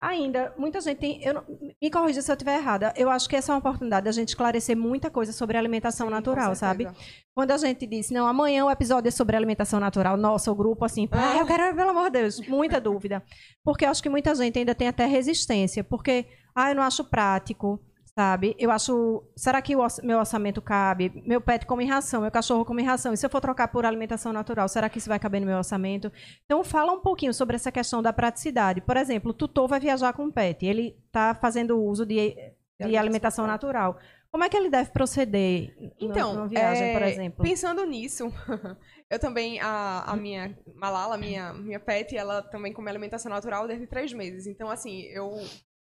Ainda, 0.00 0.54
muita 0.56 0.80
gente 0.80 0.96
tem. 0.96 1.22
Eu 1.22 1.44
me 1.80 1.90
corrija 1.90 2.22
se 2.22 2.30
eu 2.30 2.34
estiver 2.34 2.56
errada. 2.56 2.90
Eu 2.96 3.10
acho 3.10 3.28
que 3.28 3.36
essa 3.36 3.52
é 3.52 3.54
uma 3.54 3.58
oportunidade 3.58 4.04
da 4.04 4.12
gente 4.12 4.28
esclarecer 4.28 4.74
muita 4.74 5.10
coisa 5.10 5.30
sobre 5.30 5.58
alimentação 5.58 6.06
Sim, 6.06 6.12
natural, 6.12 6.54
sabe? 6.54 6.88
Quando 7.34 7.50
a 7.50 7.58
gente 7.58 7.86
disse, 7.86 8.14
não, 8.14 8.26
amanhã 8.26 8.64
o 8.64 8.70
episódio 8.70 9.08
é 9.08 9.10
sobre 9.10 9.36
alimentação 9.36 9.78
natural, 9.78 10.16
nossa, 10.16 10.50
o 10.50 10.54
grupo 10.54 10.86
assim, 10.86 11.06
ah, 11.12 11.36
eu 11.36 11.46
quero, 11.46 11.76
pelo 11.76 11.90
amor 11.90 12.04
de 12.10 12.18
Deus, 12.18 12.40
muita 12.48 12.80
dúvida. 12.80 13.22
Porque 13.62 13.84
eu 13.84 13.90
acho 13.90 14.02
que 14.02 14.08
muita 14.08 14.34
gente 14.34 14.58
ainda 14.58 14.74
tem 14.74 14.88
até 14.88 15.04
resistência, 15.04 15.84
porque, 15.84 16.26
ah, 16.54 16.70
eu 16.70 16.76
não 16.76 16.82
acho 16.82 17.04
prático, 17.04 17.78
sabe? 18.20 18.54
Eu 18.58 18.70
acho, 18.70 19.24
será 19.34 19.62
que 19.62 19.74
o 19.74 19.80
meu 20.02 20.18
orçamento 20.18 20.60
cabe? 20.60 21.22
Meu 21.24 21.40
pet 21.40 21.64
come 21.64 21.86
ração, 21.86 22.20
meu 22.20 22.30
cachorro 22.30 22.66
come 22.66 22.82
ração, 22.82 23.14
e 23.14 23.16
se 23.16 23.24
eu 23.24 23.30
for 23.30 23.40
trocar 23.40 23.68
por 23.68 23.86
alimentação 23.86 24.30
natural, 24.30 24.68
será 24.68 24.90
que 24.90 24.98
isso 24.98 25.08
vai 25.08 25.18
caber 25.18 25.40
no 25.40 25.46
meu 25.46 25.56
orçamento? 25.56 26.12
Então, 26.44 26.62
fala 26.62 26.92
um 26.92 27.00
pouquinho 27.00 27.32
sobre 27.32 27.56
essa 27.56 27.72
questão 27.72 28.02
da 28.02 28.12
praticidade. 28.12 28.82
Por 28.82 28.98
exemplo, 28.98 29.30
o 29.30 29.34
tutor 29.34 29.66
vai 29.66 29.80
viajar 29.80 30.12
com 30.12 30.26
o 30.26 30.32
pet, 30.32 30.66
ele 30.66 30.98
está 31.06 31.34
fazendo 31.34 31.82
uso 31.82 32.04
de, 32.04 32.36
de 32.78 32.94
alimentação 32.94 33.46
natural. 33.46 33.98
Como 34.30 34.44
é 34.44 34.50
que 34.50 34.56
ele 34.56 34.68
deve 34.68 34.90
proceder 34.90 35.74
Então, 35.98 36.34
numa 36.34 36.46
viagem, 36.46 36.92
por 36.92 37.02
é, 37.02 37.10
exemplo? 37.10 37.42
Pensando 37.42 37.84
nisso, 37.86 38.30
eu 39.08 39.18
também, 39.18 39.58
a, 39.60 40.04
a 40.06 40.14
minha 40.14 40.56
Malala, 40.74 41.16
minha, 41.16 41.54
minha 41.54 41.80
pet, 41.80 42.14
ela 42.14 42.42
também 42.42 42.72
come 42.72 42.90
alimentação 42.90 43.32
natural 43.32 43.66
desde 43.66 43.86
três 43.86 44.12
meses. 44.12 44.46
Então, 44.46 44.70
assim, 44.70 45.04
eu, 45.06 45.32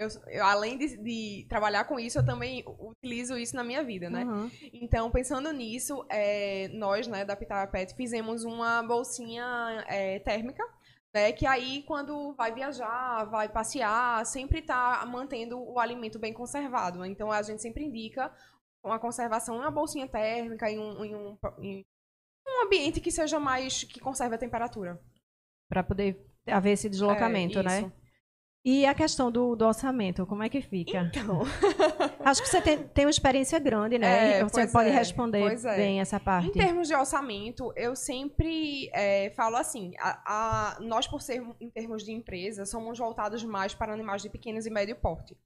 eu, 0.03 0.09
eu, 0.27 0.45
além 0.45 0.77
de, 0.77 0.97
de 0.97 1.47
trabalhar 1.49 1.85
com 1.85 1.99
isso, 1.99 2.19
eu 2.19 2.25
também 2.25 2.65
utilizo 2.67 3.37
isso 3.39 3.57
na 3.57 3.65
minha 3.65 3.83
vida, 3.83 4.11
né? 4.11 4.25
Uhum. 4.25 4.51
Então, 4.73 5.11
pensando 5.11 5.53
nisso, 5.53 6.05
é, 6.09 6.69
nós, 6.69 7.07
né, 7.07 7.25
da 7.25 7.37
Pitaya 7.37 7.67
Pet, 7.67 7.95
fizemos 7.95 8.45
uma 8.45 8.83
bolsinha 8.83 9.85
é, 9.87 10.19
térmica, 10.19 10.63
né, 11.15 11.33
que 11.33 11.47
aí, 11.47 11.83
quando 11.85 12.35
vai 12.35 12.53
viajar, 12.53 13.25
vai 13.25 13.49
passear, 13.49 14.25
sempre 14.27 14.63
tá 14.63 15.05
mantendo 15.07 15.59
o 15.59 15.79
alimento 15.79 16.19
bem 16.19 16.33
conservado. 16.33 17.05
Então, 17.05 17.31
a 17.31 17.43
gente 17.43 17.63
sempre 17.63 17.85
indica 17.85 18.33
uma 18.85 18.99
conservação 18.99 19.57
em 19.57 19.61
uma 19.61 19.71
bolsinha 19.71 20.09
térmica, 20.09 20.71
em 20.71 20.79
um, 20.79 21.05
em 21.05 21.15
um, 21.15 21.39
em 21.61 21.85
um 22.49 22.67
ambiente 22.67 23.01
que 23.01 23.11
seja 23.11 23.39
mais, 23.39 23.85
que 23.85 24.01
conserve 24.01 24.35
a 24.35 24.39
temperatura. 24.39 25.01
Para 25.71 25.83
poder 25.83 26.27
haver 26.47 26.73
esse 26.73 26.89
deslocamento, 26.89 27.59
É, 27.61 27.63
né? 27.63 27.93
E 28.65 28.87
a 28.87 28.95
questão 28.95 29.31
do, 29.31 29.57
do 29.57 29.67
orçamento, 29.67 30.25
como 30.25 30.43
é 30.43 30.49
que 30.49 30.63
fica? 30.63 31.11
Então, 31.13 31.41
Acho 32.25 32.43
que 32.43 32.49
você 32.49 32.63
tem, 32.63 32.79
tem 32.89 33.05
uma 33.05 33.11
experiência 33.11 33.59
grande, 33.59 33.99
né? 33.99 34.39
É, 34.39 34.45
você 34.45 34.67
pode 34.69 34.89
é, 34.89 34.93
responder 34.93 35.43
é. 35.43 35.77
bem 35.77 36.01
essa 36.01 36.21
parte. 36.21 36.49
Em 36.49 36.53
termos 36.53 36.87
de 36.87 36.95
orçamento, 36.95 37.73
eu 37.75 37.97
sempre 37.97 38.89
é, 38.93 39.31
falo 39.31 39.57
assim: 39.57 39.93
a, 39.99 40.77
a- 40.77 40.81
nós, 40.81 41.09
por 41.09 41.21
ser 41.21 41.43
em 41.61 41.71
termos 41.71 42.05
de 42.05 42.13
empresa, 42.13 42.65
somos 42.65 42.99
voltados 42.99 43.43
mais 43.43 43.75
para 43.75 43.93
animais 43.93 44.23
de 44.23 44.31
pequenos 44.31 44.65
e 44.65 44.71
médio 44.71 44.95
porte. 44.95 45.37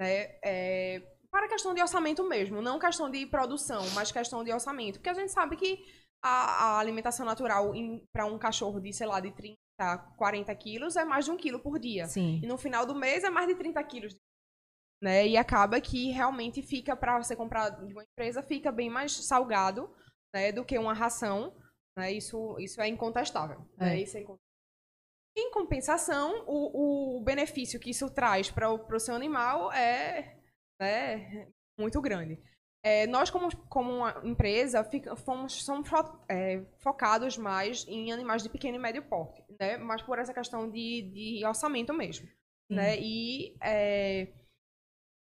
Né? 0.00 0.36
É, 0.44 1.02
para 1.30 1.48
questão 1.48 1.74
de 1.74 1.80
orçamento 1.80 2.22
mesmo, 2.28 2.62
não 2.62 2.78
questão 2.78 3.10
de 3.10 3.26
produção, 3.26 3.82
mas 3.94 4.12
questão 4.12 4.44
de 4.44 4.52
orçamento. 4.52 4.94
Porque 4.94 5.10
a 5.10 5.14
gente 5.14 5.32
sabe 5.32 5.56
que 5.56 5.84
a, 6.22 6.76
a 6.76 6.78
alimentação 6.78 7.26
natural 7.26 7.72
para 8.12 8.26
um 8.26 8.38
cachorro 8.38 8.80
de, 8.80 8.92
sei 8.92 9.06
lá, 9.06 9.18
de 9.18 9.32
30, 9.32 9.56
40 10.16 10.54
quilos 10.56 10.96
é 10.96 11.04
mais 11.04 11.24
de 11.24 11.30
um 11.30 11.36
quilo 11.36 11.60
por 11.60 11.78
dia. 11.78 12.06
Sim. 12.06 12.40
E 12.42 12.46
no 12.46 12.58
final 12.58 12.86
do 12.86 12.94
mês 12.94 13.24
é 13.24 13.30
mais 13.30 13.48
de 13.48 13.54
30 13.54 13.82
quilos. 13.84 14.16
Né? 15.02 15.28
E 15.28 15.36
acaba 15.36 15.80
que 15.80 16.10
realmente 16.10 16.62
fica, 16.62 16.94
para 16.94 17.22
você 17.22 17.34
comprar 17.34 17.70
de 17.70 17.92
uma 17.92 18.04
empresa, 18.04 18.42
fica 18.42 18.70
bem 18.70 18.90
mais 18.90 19.12
salgado 19.26 19.90
né, 20.34 20.52
do 20.52 20.64
que 20.64 20.78
uma 20.78 20.92
ração. 20.92 21.56
Né? 21.96 22.12
Isso, 22.12 22.56
isso 22.58 22.80
é 22.80 22.88
incontestável. 22.88 23.66
né? 23.76 23.96
É. 23.96 24.02
Isso 24.02 24.16
é 24.16 24.20
incontestável. 24.20 24.50
Em 25.36 25.50
compensação, 25.52 26.44
o, 26.46 27.18
o 27.18 27.24
benefício 27.24 27.78
que 27.78 27.90
isso 27.90 28.10
traz 28.10 28.50
para 28.50 28.72
o 28.72 28.98
seu 28.98 29.14
animal 29.14 29.72
é 29.72 30.38
né, 30.80 31.48
muito 31.78 32.00
grande. 32.00 32.42
É, 32.82 33.06
nós, 33.06 33.28
como, 33.28 33.54
como 33.66 33.92
uma 33.92 34.20
empresa, 34.24 34.82
fica- 34.82 35.14
fomos, 35.14 35.62
somos 35.64 35.88
fo- 35.88 36.18
é, 36.28 36.64
focados 36.78 37.36
mais 37.36 37.86
em 37.86 38.10
animais 38.10 38.42
de 38.42 38.48
pequeno 38.48 38.76
e 38.76 38.80
médio 38.80 39.02
porte, 39.02 39.44
né? 39.60 39.76
mas 39.76 40.00
por 40.02 40.18
essa 40.18 40.32
questão 40.32 40.70
de, 40.70 41.02
de 41.12 41.44
orçamento 41.46 41.92
mesmo. 41.92 42.26
Né? 42.70 42.98
E 42.98 43.54
é, 43.62 44.28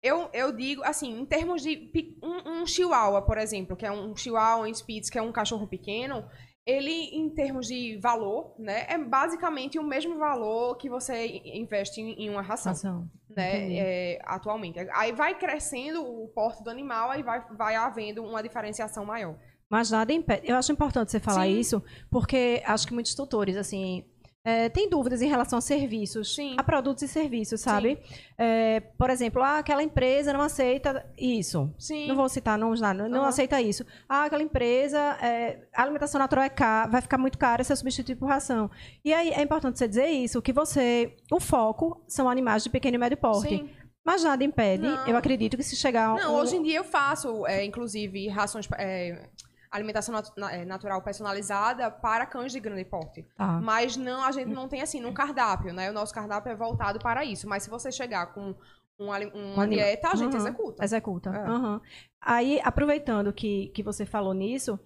eu, 0.03 0.31
eu 0.33 0.53
digo, 0.53 0.83
assim, 0.85 1.19
em 1.21 1.27
termos 1.27 1.63
de 1.63 1.91
um, 2.23 2.63
um 2.63 2.67
chihuahua, 2.67 3.23
por 3.23 3.39
exemplo, 3.39 3.77
que 3.77 3.85
é 3.87 3.91
um 3.91 4.15
chihuahua, 4.15 4.67
um 4.67 4.71
spitz, 4.75 5.11
que 5.11 5.19
é 5.19 5.23
um 5.23 5.33
cachorro 5.33 5.67
pequeno, 5.67 6.29
ele, 6.67 7.17
em 7.17 7.31
termos 7.31 7.69
de 7.69 7.97
valor, 7.99 8.53
né, 8.59 8.87
é 8.89 8.99
basicamente 8.99 9.79
o 9.79 9.85
mesmo 9.85 10.19
valor 10.19 10.77
que 10.77 10.91
você 10.91 11.41
investe 11.45 12.01
em, 12.01 12.29
uma 12.29 12.43
ração 12.43 12.73
Ação. 12.73 13.11
né, 13.31 13.73
é, 13.77 14.19
atualmente. 14.25 14.81
Aí 14.93 15.13
vai 15.13 15.39
crescendo 15.39 16.03
o 16.05 16.27
porte 16.29 16.65
do 16.65 16.69
animal, 16.69 17.13
aí 17.13 17.23
vai, 17.23 17.45
vai 17.57 17.77
havendo 17.77 18.25
uma 18.25 18.43
diferenciação 18.43 19.05
maior. 19.05 19.37
Mas 19.71 19.91
nada 19.91 20.13
impede. 20.13 20.49
Eu 20.49 20.57
acho 20.57 20.73
importante 20.73 21.11
você 21.11 21.21
falar 21.21 21.47
Sim. 21.47 21.59
isso, 21.59 21.83
porque 22.11 22.63
acho 22.65 22.87
que 22.87 22.95
muitos 22.95 23.15
tutores, 23.15 23.57
assim, 23.57 24.05
é, 24.49 24.69
têm 24.69 24.89
dúvidas 24.89 25.21
em 25.21 25.27
relação 25.29 25.59
a 25.59 25.61
serviços, 25.61 26.35
Sim. 26.37 26.55
a 26.57 26.63
produtos 26.63 27.03
e 27.03 27.09
serviços, 27.09 27.61
sabe? 27.61 27.99
É, 28.39 28.79
por 28.97 29.11
exemplo, 29.11 29.43
ah, 29.43 29.59
aquela 29.59 29.83
empresa 29.83 30.33
não 30.33 30.41
aceita 30.41 31.05
isso. 31.19 31.69
Sim. 31.77 32.07
Não 32.07 32.15
vou 32.15 32.29
citar 32.29 32.57
nomes 32.57 32.81
nada, 32.81 33.09
não 33.09 33.21
Aham. 33.23 33.29
aceita 33.29 33.61
isso. 33.61 33.85
Ah, 34.09 34.25
aquela 34.27 34.43
empresa, 34.43 34.99
é, 35.21 35.59
a 35.75 35.83
alimentação 35.83 36.21
natural 36.21 36.45
é 36.45 36.49
cara, 36.49 36.89
vai 36.89 37.03
ficar 37.03 37.19
muito 37.19 37.37
cara 37.37 37.65
se 37.65 37.73
eu 37.73 37.77
substituir 37.77 38.15
por 38.15 38.27
ração. 38.29 38.71
E 39.05 39.13
aí 39.13 39.31
é 39.31 39.43
importante 39.43 39.79
você 39.79 39.89
dizer 39.89 40.07
isso, 40.07 40.41
que 40.41 40.53
você, 40.53 41.17
o 41.33 41.41
foco 41.41 42.01
são 42.07 42.29
animais 42.29 42.63
de 42.63 42.71
pequeno 42.71 42.95
e 42.95 42.99
médio 42.99 43.17
porte. 43.19 43.49
Sim. 43.49 43.69
Mas 44.05 44.23
nada 44.23 44.45
impede, 44.45 44.85
Não. 44.85 45.09
eu 45.09 45.17
acredito 45.17 45.57
que 45.57 45.65
se 45.65 45.75
chegar 45.75 46.15
Não, 46.15 46.35
um- 46.37 46.39
hoje 46.39 46.55
em 46.55 46.63
dia 46.63 46.77
eu 46.77 46.85
faço, 46.85 47.45
é, 47.45 47.65
inclusive, 47.65 48.29
rações. 48.29 48.69
é, 48.79 49.29
alimentação 49.77 50.15
nat 50.15 50.29
na- 50.37 50.53
é, 50.53 50.65
natural 50.65 51.01
personalizada 51.03 51.91
para 51.91 52.27
cães 52.27 52.53
de 52.53 52.61
grande 52.61 52.85
porte. 52.85 53.25
Tá. 53.37 53.61
Mas 53.61 53.97
não, 53.97 54.25
a 54.25 54.33
gente 54.33 54.49
não 54.49 54.69
tem 54.69 54.83
assim 54.83 55.01
no 55.01 55.13
cardápio, 55.13 55.73
né? 55.73 55.91
O 55.91 55.95
nosso 55.95 56.13
cardápio 56.15 56.51
é 56.51 56.55
voltado 56.57 56.99
para 56.99 57.25
isso. 57.25 57.49
Mas 57.49 57.63
se 57.63 57.71
você 57.71 57.93
chegar 57.93 58.27
com 58.35 58.51
um 58.51 58.55
uma 58.99 59.15
anima- 59.17 59.67
dieta, 59.69 60.09
a 60.09 60.15
gente 60.17 60.33
Uhum. 60.33 60.39
executa. 60.41 60.85
Executa. 60.85 61.31
É. 61.31 61.39
aham. 61.41 61.81
Aí, 62.21 62.61
aproveitando 62.65 63.33
que, 63.33 63.69
que 63.69 63.83
você 63.83 64.07
falou 64.07 64.33
nisso, 64.33 64.81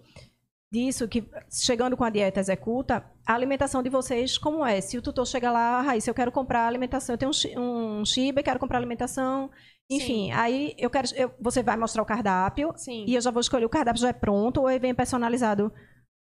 disso, 0.73 1.07
que 1.09 1.29
chegando 1.51 1.97
com 1.97 2.05
a 2.05 2.11
dieta 2.11 2.41
executa, 2.41 3.05
a 3.27 3.35
alimentação 3.35 3.83
de 3.83 3.89
vocês 3.89 4.37
como 4.37 4.65
é? 4.67 4.81
Se 4.81 4.99
o 4.99 5.03
tutor 5.03 5.27
chega 5.27 5.51
lá, 5.51 5.81
Raíssa, 5.81 6.11
eu 6.11 6.15
quero 6.15 6.31
comprar 6.33 6.67
alimentação, 6.67 7.15
eu 7.15 7.19
tenho 7.19 7.31
um, 7.57 8.01
um 8.01 8.05
Shiba, 8.05 8.43
quero 8.43 8.59
comprar 8.61 8.79
alimentação, 8.79 9.51
enfim, 9.91 10.31
aí 10.33 10.75
eu 10.79 10.89
quero, 10.91 11.09
eu- 11.17 11.35
você 11.41 11.63
vai 11.63 11.77
mostrar 11.77 12.03
o 12.03 12.07
cardápio 12.07 12.73
Sim, 12.77 13.05
e 13.07 13.15
eu 13.15 13.21
já 13.21 13.31
vou 13.31 13.41
escolher 13.41 13.65
o 13.65 13.69
cardápio 13.71 14.01
já 14.01 14.09
é 14.09 14.13
pronto 14.13 14.61
ou 14.61 14.71
ele 14.71 14.79
vem 14.79 14.95
personalizado 14.95 15.73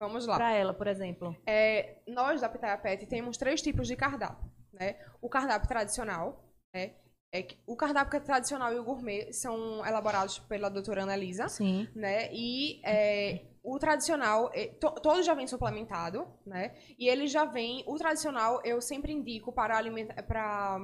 vamos 0.02 0.26
lá. 0.26 0.38
para 0.38 0.54
ela, 0.54 0.74
por 0.74 0.88
exemplo. 0.88 1.36
É, 1.46 1.98
nós 2.08 2.40
da 2.42 2.48
Pitaia 2.50 2.78
Pet 2.78 3.06
temos 3.08 3.38
três 3.38 3.62
tipos 3.62 3.88
de 3.88 3.96
cardápio, 3.96 4.50
né? 4.74 4.96
O 5.22 5.28
cardápio 5.30 5.68
tradicional, 5.68 6.42
né? 6.74 6.94
É 7.32 7.44
que- 7.44 7.58
o 7.68 7.76
cardápio 7.76 8.20
tradicional 8.22 8.74
e 8.74 8.80
o 8.80 8.84
gourmet 8.84 9.32
são 9.34 9.86
elaborados 9.86 10.40
pela 10.40 10.68
doutora 10.70 11.04
Ana 11.04 11.16
Elisa, 11.16 11.48
Sim. 11.50 11.88
né? 11.94 12.30
E 12.34 12.82
é, 12.84 13.42
o 13.62 13.78
tradicional, 13.78 14.50
é, 14.54 14.68
to- 14.68 14.96
todo 15.02 15.22
já 15.22 15.34
vem 15.36 15.46
suplementado, 15.46 16.26
né? 16.46 16.74
E 16.98 17.08
ele 17.08 17.28
já 17.28 17.46
vem, 17.46 17.84
o 17.86 17.98
tradicional 17.98 18.62
eu 18.64 18.82
sempre 18.82 19.12
indico 19.12 19.52
para, 19.52 19.78
alimenta, 19.78 20.24
para 20.24 20.80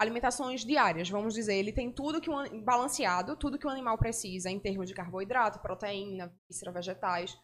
alimentações 0.00 0.64
diárias, 0.64 1.10
vamos 1.10 1.34
dizer. 1.34 1.54
Ele 1.54 1.72
tem 1.72 1.92
tudo 1.92 2.20
que 2.20 2.30
um, 2.30 2.38
an- 2.38 2.62
balanceado, 2.64 3.36
tudo 3.36 3.58
que 3.58 3.66
o 3.66 3.70
animal 3.70 3.98
precisa 3.98 4.50
em 4.50 4.58
termos 4.58 4.88
de 4.88 4.94
carboidrato, 4.94 5.60
proteína, 5.60 6.32
víscera, 6.48 6.72
vegetais, 6.72 7.36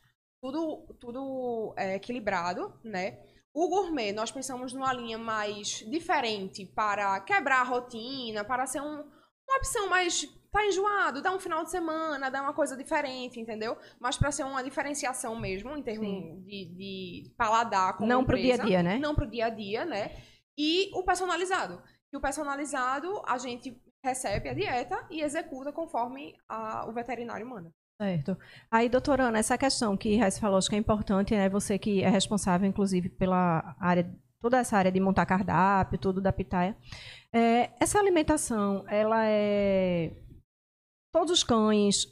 tudo, 0.43 0.97
tudo 0.99 1.75
é, 1.77 1.97
equilibrado, 1.97 2.73
né? 2.83 3.19
O 3.55 3.69
gourmet, 3.69 4.13
nós 4.13 4.31
pensamos 4.31 4.73
numa 4.73 4.93
linha 4.93 5.19
mais 5.19 5.85
diferente 5.91 6.67
para 6.67 7.21
quebrar 7.21 7.61
a 7.61 7.65
rotina, 7.65 8.45
para 8.45 8.67
ser 8.67 8.81
um, 8.81 9.03
uma 9.03 9.57
opção 9.59 9.89
mais. 9.89 10.27
Tá 10.53 10.65
enjoado, 10.65 11.21
dá 11.21 11.33
um 11.35 11.39
final 11.39 11.65
de 11.65 11.71
semana, 11.71 12.31
dá 12.31 12.41
uma 12.41 12.55
coisa 12.55 12.75
diferente, 12.75 13.39
entendeu? 13.39 13.77
Mas 14.01 14.17
para 14.17 14.33
ser 14.33 14.43
uma 14.45 14.65
diferenciação 14.65 15.39
mesmo, 15.39 15.77
em 15.77 15.83
termos 15.83 16.07
de, 16.47 16.65
de 16.75 17.35
paladar 17.37 17.95
como 17.99 18.09
Não 18.09 18.25
pro 18.25 18.37
dia 18.37 18.53
a 18.53 18.57
empresa. 18.57 18.67
dia, 18.71 18.83
né? 18.83 18.99
Não 18.99 19.15
pro 19.15 19.27
dia 19.31 19.47
a 19.47 19.51
dia, 19.51 19.85
né? 19.85 20.17
E 20.57 20.91
o 20.95 21.03
personalizado. 21.03 21.83
O 22.16 22.20
personalizado, 22.20 23.23
a 23.26 23.38
gente 23.38 23.76
recebe 24.04 24.49
a 24.49 24.54
dieta 24.54 25.06
e 25.11 25.20
executa 25.20 25.73
conforme 25.73 26.35
a- 26.49 26.87
o 26.88 26.92
veterinário 26.92 27.46
manda. 27.46 27.70
Certo. 28.00 28.37
Aí, 28.70 28.88
doutora 28.88 29.25
Ana, 29.25 29.38
essa 29.38 29.56
questão 29.56 29.96
que 29.96 30.16
Raíssa 30.16 30.40
falou, 30.40 30.58
acho 30.58 30.68
que 30.68 30.76
é 30.76 30.78
importante, 30.78 31.35
né? 31.35 31.49
Você 31.49 31.78
que 31.78 32.02
é 32.02 32.08
responsável, 32.08 32.68
inclusive, 32.68 33.08
pela 33.08 33.75
área, 33.80 34.11
toda 34.40 34.58
essa 34.58 34.76
área 34.76 34.92
de 34.92 35.00
montar 35.00 35.25
cardápio, 35.26 35.99
tudo 35.99 36.20
da 36.20 36.32
pitaia. 36.32 36.76
É, 37.32 37.70
essa 37.80 37.99
alimentação, 37.99 38.85
ela 38.88 39.25
é... 39.25 40.12
Todos 41.12 41.32
os 41.32 41.42
cães 41.42 42.06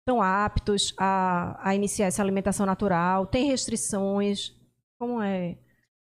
estão 0.00 0.20
aptos 0.20 0.94
a, 0.98 1.58
a 1.66 1.74
iniciar 1.74 2.06
essa 2.06 2.22
alimentação 2.22 2.66
natural? 2.66 3.26
Tem 3.26 3.46
restrições? 3.46 4.54
Como 5.00 5.22
é? 5.22 5.56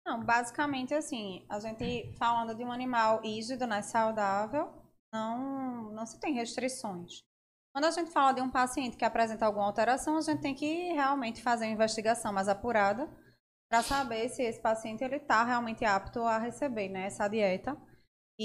Não, 0.05 0.23
basicamente 0.23 0.93
assim, 0.93 1.45
a 1.49 1.59
gente 1.59 2.13
falando 2.17 2.55
de 2.55 2.63
um 2.63 2.71
animal 2.71 3.21
hígido, 3.23 3.65
né, 3.65 3.81
saudável, 3.81 4.69
não, 5.13 5.91
não 5.91 6.05
se 6.05 6.19
tem 6.19 6.33
restrições. 6.33 7.23
Quando 7.73 7.85
a 7.85 7.91
gente 7.91 8.11
fala 8.11 8.33
de 8.33 8.41
um 8.41 8.49
paciente 8.49 8.97
que 8.97 9.05
apresenta 9.05 9.45
alguma 9.45 9.65
alteração, 9.65 10.17
a 10.17 10.21
gente 10.21 10.41
tem 10.41 10.53
que 10.53 10.91
realmente 10.93 11.41
fazer 11.41 11.65
uma 11.65 11.73
investigação 11.73 12.31
mais 12.33 12.47
apurada 12.47 13.09
para 13.69 13.81
saber 13.81 14.29
se 14.29 14.43
esse 14.43 14.61
paciente 14.61 15.03
ele 15.03 15.15
está 15.15 15.43
realmente 15.43 15.83
apto 15.83 16.21
a 16.21 16.37
receber 16.37 16.89
né, 16.89 17.07
essa 17.07 17.27
dieta. 17.27 17.75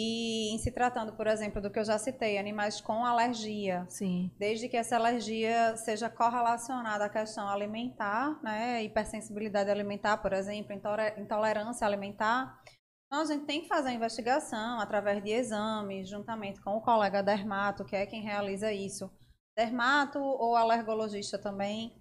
E 0.00 0.54
em 0.54 0.58
se 0.58 0.70
tratando, 0.70 1.12
por 1.14 1.26
exemplo, 1.26 1.60
do 1.60 1.72
que 1.72 1.78
eu 1.80 1.84
já 1.84 1.98
citei, 1.98 2.38
animais 2.38 2.80
com 2.80 3.04
alergia, 3.04 3.84
Sim. 3.88 4.30
desde 4.38 4.68
que 4.68 4.76
essa 4.76 4.94
alergia 4.94 5.76
seja 5.76 6.08
correlacionada 6.08 7.06
à 7.06 7.08
questão 7.08 7.48
alimentar, 7.48 8.40
né, 8.40 8.80
hipersensibilidade 8.84 9.68
alimentar, 9.68 10.18
por 10.18 10.32
exemplo, 10.32 10.72
intolerância 11.16 11.84
alimentar. 11.84 12.62
Então, 13.06 13.22
a 13.22 13.24
gente 13.24 13.44
tem 13.44 13.62
que 13.62 13.66
fazer 13.66 13.88
a 13.88 13.92
investigação 13.92 14.78
através 14.78 15.20
de 15.24 15.30
exames, 15.30 16.08
juntamente 16.08 16.62
com 16.62 16.76
o 16.76 16.80
colega 16.80 17.20
dermato, 17.20 17.84
que 17.84 17.96
é 17.96 18.06
quem 18.06 18.22
realiza 18.22 18.72
isso. 18.72 19.10
Dermato 19.56 20.20
ou 20.20 20.54
alergologista 20.54 21.36
também, 21.40 21.92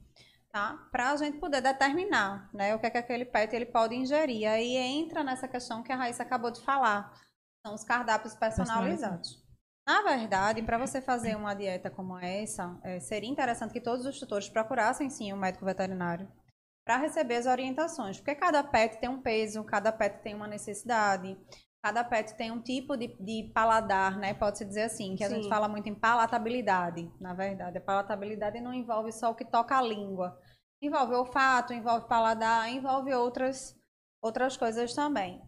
tá? 0.52 0.78
Para 0.92 1.14
a 1.14 1.16
gente 1.16 1.40
poder 1.40 1.62
determinar, 1.62 2.48
né, 2.54 2.76
o 2.76 2.80
que 2.80 2.86
é 2.86 2.92
que 2.92 2.98
aquele 3.00 3.26
pet 3.26 3.56
ele 3.56 3.66
pode 3.66 3.96
ingerir. 3.96 4.48
Aí 4.48 4.78
entra 4.78 5.24
nessa 5.24 5.48
questão 5.48 5.82
que 5.82 5.92
a 5.92 5.96
Raíssa 5.96 6.22
acabou 6.22 6.52
de 6.52 6.62
falar, 6.62 7.12
são 7.66 7.74
os 7.74 7.84
cardápios 7.84 8.36
personalizados. 8.36 9.46
Na 9.88 10.02
verdade, 10.02 10.62
para 10.62 10.78
você 10.78 11.02
fazer 11.02 11.36
uma 11.36 11.54
dieta 11.54 11.90
como 11.90 12.18
essa, 12.18 12.78
é, 12.84 13.00
seria 13.00 13.30
interessante 13.30 13.72
que 13.72 13.80
todos 13.80 14.06
os 14.06 14.20
tutores 14.20 14.50
procurassem 14.50 15.10
sim 15.10 15.32
um 15.32 15.38
médico 15.38 15.64
veterinário 15.64 16.28
para 16.86 16.98
receber 16.98 17.36
as 17.36 17.46
orientações, 17.46 18.18
porque 18.18 18.36
cada 18.36 18.64
pet 18.64 19.00
tem 19.00 19.10
um 19.10 19.22
peso, 19.22 19.64
cada 19.64 19.92
pet 19.92 20.22
tem 20.22 20.36
uma 20.36 20.48
necessidade, 20.48 21.38
cada 21.82 22.04
pet 22.04 22.36
tem 22.36 22.52
um 22.52 22.62
tipo 22.62 22.98
de, 22.98 23.08
de 23.20 23.50
paladar, 23.54 24.18
né? 24.18 24.34
Pode-se 24.34 24.66
dizer 24.66 24.84
assim, 24.84 25.16
que 25.16 25.24
a 25.24 25.30
Sim. 25.30 25.36
gente 25.36 25.50
fala 25.50 25.70
muito 25.70 25.88
em 25.88 25.96
palatabilidade, 25.96 27.10
na 27.20 27.34
verdade. 27.34 27.78
A 27.78 27.82
palatabilidade 27.82 28.60
não 28.60 28.74
envolve 28.74 29.14
só 29.14 29.32
o 29.32 29.36
que 29.36 29.46
toca 29.46 29.78
a 29.78 29.82
língua, 29.82 30.38
envolve 30.82 31.14
olfato, 31.14 31.74
envolve 31.74 32.10
paladar, 32.10 32.70
envolve 32.70 33.14
outras, 33.14 33.74
outras 34.22 34.58
coisas 34.58 34.94
também. 34.94 35.42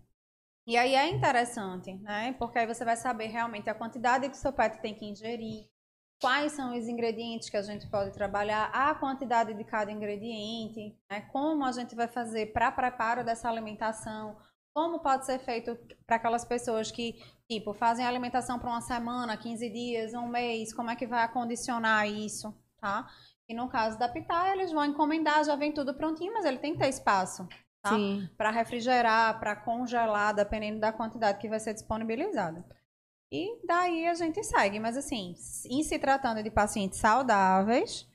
E 0.70 0.78
aí 0.78 0.94
é 0.94 1.10
interessante, 1.10 1.96
né? 1.96 2.36
Porque 2.38 2.60
aí 2.60 2.68
você 2.68 2.86
vai 2.86 2.96
saber 2.96 3.26
realmente 3.26 3.68
a 3.72 3.74
quantidade 3.74 4.30
que 4.30 4.36
o 4.36 4.40
seu 4.40 4.54
pet 4.54 4.80
tem 4.80 4.94
que 4.94 5.04
ingerir, 5.04 5.68
quais 6.22 6.52
são 6.52 6.78
os 6.78 6.88
ingredientes 6.88 7.50
que 7.50 7.58
a 7.58 7.64
gente 7.64 7.90
pode 7.90 8.14
trabalhar, 8.14 8.70
a 8.72 8.94
quantidade 8.94 9.52
de 9.56 9.64
cada 9.64 9.92
ingrediente, 9.92 10.96
né? 11.10 11.22
como 11.32 11.66
a 11.66 11.72
gente 11.72 11.96
vai 11.96 12.08
fazer 12.08 12.54
para 12.54 12.72
preparo 12.72 13.24
dessa 13.24 13.50
alimentação, 13.50 14.38
como 14.72 15.00
pode 15.00 15.26
ser 15.26 15.40
feito 15.40 15.76
para 16.06 16.18
aquelas 16.18 16.46
pessoas 16.46 16.92
que, 16.92 17.20
tipo, 17.50 17.74
fazem 17.74 18.06
alimentação 18.06 18.60
para 18.60 18.70
uma 18.70 18.82
semana, 18.82 19.36
15 19.36 19.68
dias, 19.72 20.14
um 20.14 20.28
mês, 20.28 20.72
como 20.72 20.92
é 20.92 20.96
que 20.96 21.08
vai 21.08 21.24
acondicionar 21.24 22.08
isso, 22.08 22.56
tá? 22.80 23.10
E 23.48 23.56
no 23.56 23.68
caso 23.70 23.98
da 23.98 24.08
pitaia, 24.08 24.54
eles 24.54 24.72
vão 24.72 24.86
encomendar, 24.86 25.44
já 25.44 25.56
vem 25.56 25.72
tudo 25.72 25.96
prontinho, 25.96 26.32
mas 26.32 26.46
ele 26.46 26.60
tem 26.60 26.74
que 26.74 26.80
ter 26.80 26.90
espaço 26.90 27.48
Tá? 27.82 27.92
Para 28.38 28.52
refrigerar, 28.52 29.40
para 29.40 29.56
congelar, 29.56 30.34
dependendo 30.34 30.80
da 30.80 30.92
quantidade 30.92 31.40
que 31.40 31.48
vai 31.48 31.60
ser 31.60 31.74
disponibilizada. 31.74 32.66
E 33.32 33.66
daí 33.66 34.08
a 34.08 34.14
gente 34.16 34.44
segue, 34.44 34.80
mas 34.80 34.98
assim, 34.98 35.36
em 35.70 35.84
se 35.84 36.00
tratando 36.00 36.42
de 36.42 36.50
pacientes 36.50 37.00
saudáveis, 37.00 38.08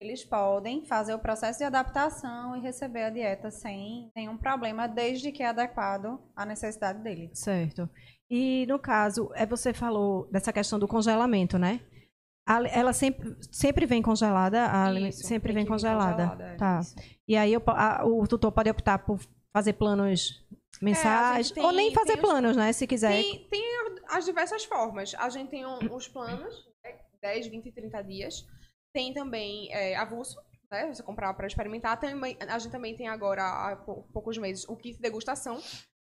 eles 0.00 0.24
podem 0.24 0.84
fazer 0.84 1.14
o 1.14 1.18
processo 1.18 1.58
de 1.58 1.64
adaptação 1.64 2.56
e 2.56 2.60
receber 2.60 3.04
a 3.04 3.10
dieta 3.10 3.50
sem 3.50 4.10
nenhum 4.16 4.36
problema, 4.36 4.88
desde 4.88 5.30
que 5.30 5.42
é 5.42 5.46
adequado 5.46 6.18
à 6.34 6.44
necessidade 6.44 6.98
dele. 7.00 7.30
Certo. 7.34 7.88
E 8.28 8.66
no 8.66 8.78
caso, 8.78 9.30
é 9.34 9.46
você 9.46 9.72
falou 9.72 10.26
dessa 10.32 10.52
questão 10.52 10.78
do 10.78 10.88
congelamento, 10.88 11.58
né? 11.58 11.80
Ela 12.46 12.92
sempre, 12.92 13.36
sempre 13.52 13.86
vem 13.86 14.02
congelada, 14.02 14.68
Isso, 15.08 15.22
sempre 15.26 15.52
vem 15.52 15.64
congelada. 15.64 16.28
congelada, 16.28 16.44
é, 16.44 16.56
tá. 16.56 16.80
isso. 16.80 16.94
E 17.28 17.36
aí 17.36 17.52
eu 17.52 17.62
a- 17.68 18.04
o 18.04 18.26
tutor 18.26 18.50
pode 18.50 18.68
optar 18.68 18.98
por 18.98 19.20
fazer 19.52 19.74
planos 19.74 20.44
mensais, 20.80 21.46
gente 21.48 21.54
tem- 21.54 21.64
ou 21.64 21.72
nem 21.72 21.92
fazer 21.94 22.14
tem 22.14 22.16
os- 22.16 22.20
planos, 22.22 22.56
né? 22.56 22.72
Se 22.72 22.86
quiser. 22.86 23.12
Tem, 23.12 23.46
tem 23.48 23.62
as 24.08 24.24
diversas 24.24 24.64
formas. 24.64 25.14
A 25.16 25.28
gente 25.28 25.50
tem 25.50 25.64
um- 25.64 25.94
os 25.94 26.08
planos, 26.08 26.66
né, 26.84 26.98
10, 27.22 27.46
20 27.46 27.66
e 27.68 27.72
30 27.72 28.02
dias. 28.02 28.44
Tem 28.92 29.14
também 29.14 29.72
é, 29.72 29.94
avulso, 29.96 30.36
né? 30.70 30.92
Você 30.92 31.02
comprar 31.02 31.32
para 31.34 31.46
experimentar. 31.46 31.98
Também, 32.00 32.36
a 32.48 32.58
gente 32.58 32.72
também 32.72 32.96
tem 32.96 33.06
agora, 33.08 33.42
há 33.44 33.76
pou- 33.76 34.02
poucos 34.12 34.36
meses, 34.36 34.68
o 34.68 34.76
kit 34.76 35.00
degustação, 35.00 35.58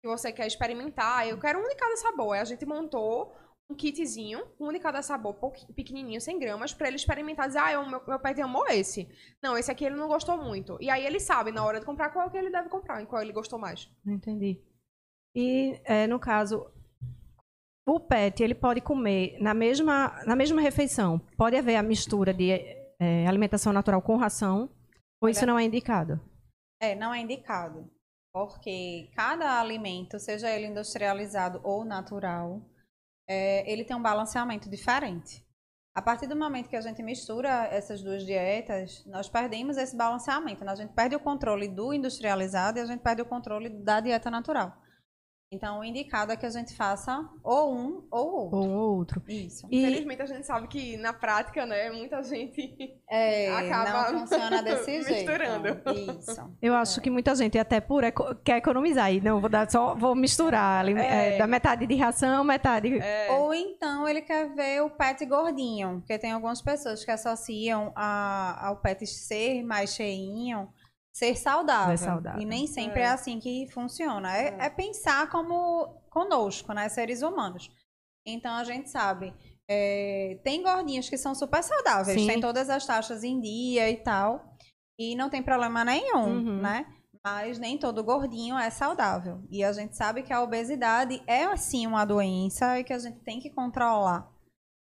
que 0.02 0.08
você 0.08 0.32
quer 0.32 0.46
experimentar. 0.46 1.26
Eu 1.28 1.40
quero 1.40 1.58
um 1.60 1.68
de 1.70 1.76
cada 1.76 1.96
sabor. 1.98 2.36
A 2.36 2.44
gente 2.44 2.66
montou 2.66 3.34
um 3.69 3.75
kitzinho, 3.75 4.45
um 4.60 4.71
de 4.71 4.80
cada 4.80 5.01
sabor, 5.01 5.36
pequenininho, 5.75 6.21
100 6.21 6.39
gramas, 6.39 6.73
para 6.73 6.88
ele 6.88 6.95
experimentar. 6.95 7.47
Dizer, 7.47 7.60
ah, 7.60 7.71
eu- 7.73 7.86
meu, 7.86 8.01
meu 8.08 8.19
pet 8.19 8.41
amou 8.41 8.65
esse. 8.67 9.08
Não, 9.43 9.58
esse 9.58 9.69
aqui 9.69 9.86
ele 9.86 9.95
não 9.95 10.08
gostou 10.08 10.38
muito. 10.38 10.77
E 10.82 10.89
aí 10.89 11.06
ele 11.06 11.19
sabe, 11.19 11.51
na 11.51 11.63
hora 11.65 11.80
de 11.80 11.86
comprar, 11.86 12.10
qual 12.12 12.30
que 12.32 12.38
ele 12.38 12.49
deve 12.49 12.69
comprar, 12.69 13.01
e 13.01 13.06
qual 13.06 13.21
ele 13.21 13.34
gostou 13.34 13.60
mais. 13.60 13.89
Entendi. 14.06 14.62
E 15.36 15.80
é, 15.84 16.08
no 16.08 16.19
caso, 16.19 16.71
o 17.86 17.99
pet 17.99 18.41
ele 18.41 18.56
pode 18.56 18.80
comer 18.82 19.38
na 19.41 19.53
mesma, 19.53 20.23
na 20.25 20.36
mesma 20.36 20.62
refeição. 20.62 21.19
Pode 21.38 21.56
haver 21.58 21.75
a 21.75 21.84
mistura 21.84 22.34
de 22.34 22.51
é, 22.99 23.27
alimentação 23.27 23.73
natural 23.73 24.01
com 24.01 24.15
ração, 24.15 24.69
ou 25.21 25.27
isso 25.30 25.45
não 25.45 25.60
é 25.60 25.63
indicado? 25.63 26.19
É, 26.82 26.95
não 26.95 27.13
é 27.13 27.19
indicado, 27.19 27.89
porque 28.34 29.10
cada 29.15 29.60
alimento, 29.60 30.19
seja 30.19 30.49
ele 30.49 30.67
industrializado 30.67 31.60
ou 31.63 31.84
natural, 31.84 32.62
é, 33.28 33.70
ele 33.72 33.84
tem 33.84 33.96
um 33.96 34.02
balanceamento 34.02 34.70
diferente. 34.70 35.46
A 35.94 36.02
partir 36.02 36.28
do 36.28 36.36
momento 36.36 36.70
que 36.70 36.76
a 36.76 36.82
gente 36.82 37.02
mistura 37.02 37.68
essas 37.72 38.04
duas 38.04 38.24
dietas, 38.24 39.04
nós 39.08 39.28
perdemos 39.28 39.78
esse 39.78 39.96
balanceamento. 39.98 40.63
Né? 40.63 40.72
A 40.72 40.76
gente 40.76 40.94
perde 40.94 41.16
o 41.16 41.20
controle 41.20 41.68
do 41.68 41.92
industrializado 41.92 42.78
e 42.78 42.82
a 42.82 42.86
gente 42.86 43.02
perde 43.02 43.24
o 43.24 43.26
controle 43.26 43.68
da 43.70 44.00
dieta 44.00 44.30
natural. 44.30 44.78
Então, 45.49 45.79
o 45.79 45.83
indicado 45.83 46.29
é 46.33 46.36
que 46.36 46.45
a 46.45 46.49
gente 46.49 46.75
faça 46.75 47.25
ou 47.41 47.73
um 47.73 48.03
ou 48.12 48.33
outro. 48.51 48.57
Ou 48.57 48.69
ou 48.69 48.97
outro. 48.97 49.21
Isso. 49.29 49.65
E- 49.71 49.79
Infelizmente, 49.81 50.21
a 50.21 50.25
gente 50.25 50.45
sabe 50.45 50.67
que 50.67 50.97
na 50.97 51.13
prática, 51.13 51.65
né, 51.65 51.89
muita 51.89 52.21
gente 52.21 52.75
É, 53.10 53.49
acaba 53.55 54.12
não 54.12 54.19
funciona 54.27 54.62
desse 54.62 54.91
jeito. 55.03 55.10
misturando. 55.31 55.81
Isso. 56.19 56.53
Eu 56.62 56.73
acho 56.73 56.99
que 56.99 57.10
muita 57.10 57.33
gente, 57.33 57.57
até 57.57 57.79
por 57.79 58.03
eco- 58.03 58.36
quer 58.43 58.57
economizar. 58.57 59.13
E 59.13 59.21
não, 59.21 59.39
vou 59.39 59.49
dar 59.49 59.71
só, 59.71 59.95
vou 59.95 60.13
misturar. 60.15 60.81
ali, 60.81 60.93
É. 60.99 61.36
é, 61.36 61.38
da 61.38 61.47
metade 61.47 61.88
de 61.88 61.95
ração, 61.95 62.43
metade. 62.43 62.99
é, 62.99 63.31
Ou 63.31 63.53
então 63.53 64.05
ele 64.07 64.21
quer 64.21 64.53
ver 64.53 64.81
o 64.81 64.89
pet 64.89 65.25
gordinho, 65.25 65.99
porque 65.99 66.19
tem 66.19 66.33
algumas 66.33 66.62
pessoas 66.62 67.05
que 67.05 67.12
associam 67.12 67.93
a- 67.95 68.67
ao 68.67 68.75
pet 68.77 69.05
ser 69.07 69.63
mais 69.63 69.91
cheinho, 69.95 70.67
ser 71.17 71.36
saudável. 71.36 71.88
Mais 71.88 71.99
saudável. 71.99 72.41
E 72.41 72.45
nem 72.45 72.67
sempre 72.67 73.01
é, 73.01 73.06
É. 73.06 73.08
assim 73.08 73.39
que 73.39 73.67
funciona. 73.71 74.36
É, 74.36 74.49
É. 74.60 74.65
é 74.65 74.69
pensar 74.69 75.30
como 75.30 75.88
conosco, 76.10 76.73
né, 76.73 76.88
seres 76.89 77.21
humanos. 77.21 77.69
Então 78.25 78.53
a 78.53 78.63
gente 78.63 78.89
sabe, 78.89 79.34
é, 79.69 80.38
tem 80.43 80.62
gordinhos 80.62 81.10
que 81.10 81.17
são 81.17 81.34
super 81.34 81.63
saudáveis, 81.63 82.19
Sim. 82.21 82.27
tem 82.27 82.39
todas 82.41 82.69
as 82.69 82.86
taxas 82.86 83.23
em 83.23 83.39
dia 83.39 83.89
e 83.89 83.97
tal, 83.97 84.53
e 84.99 85.15
não 85.15 85.30
tem 85.30 85.41
problema 85.41 85.84
nenhum, 85.86 86.25
Uhum. 86.27 86.62
né? 86.62 86.86
Mas 87.25 87.58
nem 87.60 87.77
todo 87.77 88.03
gordinho 88.03 88.58
é 88.58 88.69
saudável. 88.69 89.41
E 89.49 89.63
a 89.63 89.71
gente 89.73 89.95
sabe 89.97 90.23
que 90.23 90.32
a 90.32 90.41
obesidade 90.41 91.21
é, 91.27 91.53
sim, 91.58 91.86
uma 91.88 92.06
doença 92.06 92.80
e 92.80 92.84
que 92.84 92.93
a 92.93 92.99
gente 92.99 93.19
tem 93.19 93.39
que 93.39 93.49
controlar. 93.49 94.30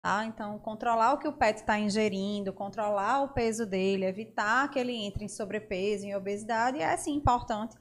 Tá? 0.03 0.25
Então, 0.25 0.59
controlar 0.59 1.13
o 1.13 1.17
que 1.17 1.27
o 1.27 1.31
pet 1.31 1.59
está 1.59 1.79
ingerindo, 1.79 2.51
controlar 2.51 3.21
o 3.23 3.29
peso 3.29 3.65
dele, 3.65 4.03
evitar 4.05 4.69
que 4.69 4.77
ele 4.77 4.91
entre 4.93 5.23
em 5.23 5.29
sobrepeso, 5.29 6.05
em 6.05 6.13
obesidade, 6.13 6.81
é, 6.81 6.97
sim, 6.97 7.13
importante 7.13 7.77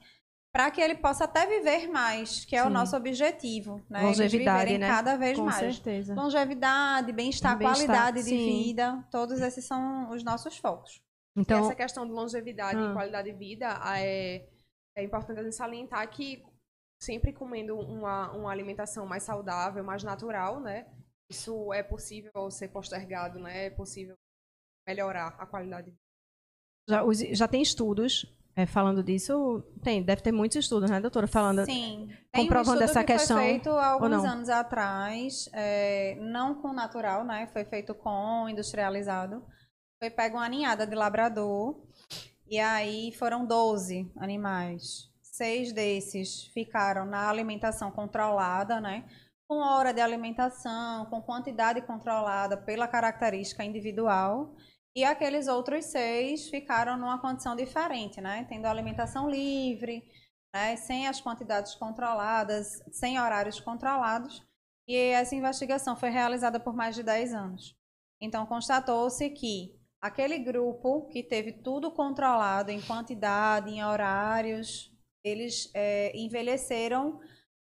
para 0.53 0.69
que 0.69 0.79
ele 0.79 0.93
possa 0.95 1.23
até 1.23 1.47
viver 1.47 1.87
mais, 1.87 2.45
que 2.45 2.55
é 2.55 2.61
o 2.61 2.67
Sim. 2.67 2.73
nosso 2.73 2.95
objetivo. 2.95 3.81
Né? 3.89 4.03
Eles 4.05 4.19
Longevidade, 4.19 4.59
viverem 4.59 4.77
né? 4.77 4.87
cada 4.87 5.17
vez 5.17 5.35
Com 5.37 5.45
mais. 5.45 5.57
certeza. 5.57 6.13
Longevidade, 6.13 7.11
bem-estar, 7.11 7.57
Bem-estar, 7.57 7.87
qualidade 7.87 8.17
de 8.23 8.29
sim. 8.29 8.63
vida, 8.63 9.03
todos 9.09 9.41
esses 9.41 9.65
são 9.65 10.11
os 10.11 10.23
nossos 10.23 10.55
focos. 10.55 11.01
E 11.35 11.41
Então, 11.41 11.59
essa 11.65 11.73
questão 11.73 12.05
de 12.05 12.11
longevidade 12.11 12.77
Ah. 12.77 12.91
e 12.91 12.93
qualidade 12.93 13.31
de 13.31 13.35
vida 13.35 13.81
é, 13.97 14.47
é 14.95 15.03
importante 15.03 15.39
a 15.39 15.43
gente 15.43 15.55
salientar 15.55 16.07
que 16.11 16.45
sempre 17.01 17.33
comendo 17.33 17.75
uma, 17.75 18.31
uma 18.33 18.51
alimentação 18.51 19.07
mais 19.07 19.23
saudável, 19.23 19.83
mais 19.83 20.03
natural, 20.03 20.59
né? 20.59 20.85
Isso 21.29 21.73
é 21.73 21.81
possível 21.81 22.51
ser 22.51 22.69
postergado, 22.69 23.39
né? 23.39 23.65
É 23.65 23.69
possível 23.69 24.15
melhorar 24.87 25.35
a 25.39 25.45
qualidade 25.45 25.93
já, 26.87 27.01
já 27.31 27.47
tem 27.47 27.61
estudos 27.61 28.25
é, 28.55 28.65
falando 28.65 29.01
disso? 29.01 29.63
Tem, 29.81 30.03
deve 30.03 30.21
ter 30.21 30.31
muitos 30.31 30.57
estudos, 30.57 30.89
né, 30.89 30.99
doutora? 30.99 31.27
Falando. 31.27 31.65
Sim. 31.65 32.09
Tem 32.31 32.43
comprovando 32.43 32.81
um 32.81 32.83
estudo 32.83 32.89
essa 32.89 33.03
que 33.03 33.13
questão, 33.13 33.37
Foi 33.37 33.45
feito 33.47 33.69
há 33.69 33.87
alguns 33.87 34.25
anos 34.25 34.49
atrás, 34.49 35.49
é, 35.53 36.15
não 36.19 36.55
com 36.55 36.73
natural, 36.73 37.23
né? 37.23 37.47
Foi 37.51 37.65
feito 37.65 37.95
com 37.95 38.47
industrializado. 38.47 39.43
Foi 39.99 40.09
pego 40.09 40.37
uma 40.37 40.49
ninhada 40.49 40.85
de 40.85 40.93
labrador 40.93 41.81
e 42.47 42.59
aí 42.59 43.11
foram 43.13 43.45
12 43.45 44.11
animais. 44.17 45.09
Seis 45.21 45.71
desses 45.71 46.45
ficaram 46.53 47.05
na 47.05 47.27
alimentação 47.27 47.89
controlada, 47.89 48.79
né? 48.79 49.05
Com 49.53 49.59
hora 49.59 49.93
de 49.93 50.01
alimentação, 50.01 51.05
com 51.11 51.21
quantidade 51.21 51.79
controlada 51.83 52.57
pela 52.57 52.87
característica 52.87 53.63
individual. 53.63 54.55
E 54.95 55.03
aqueles 55.03 55.47
outros 55.47 55.85
seis 55.85 56.49
ficaram 56.49 56.97
numa 56.97 57.21
condição 57.21 57.55
diferente, 57.55 58.19
né? 58.19 58.47
Tendo 58.49 58.65
alimentação 58.65 59.29
livre, 59.29 60.03
né? 60.55 60.75
sem 60.75 61.07
as 61.07 61.21
quantidades 61.21 61.75
controladas, 61.75 62.81
sem 62.91 63.19
horários 63.19 63.59
controlados. 63.59 64.43
E 64.87 64.95
essa 64.95 65.35
investigação 65.35 65.95
foi 65.95 66.09
realizada 66.09 66.59
por 66.59 66.73
mais 66.73 66.95
de 66.95 67.03
10 67.03 67.35
anos. 67.35 67.75
Então, 68.19 68.47
constatou-se 68.47 69.29
que 69.29 69.79
aquele 70.01 70.39
grupo 70.39 71.07
que 71.09 71.21
teve 71.21 71.61
tudo 71.61 71.91
controlado 71.91 72.71
em 72.71 72.81
quantidade, 72.81 73.69
em 73.69 73.85
horários, 73.85 74.91
eles 75.23 75.69
é, 75.75 76.11
envelheceram, 76.17 77.19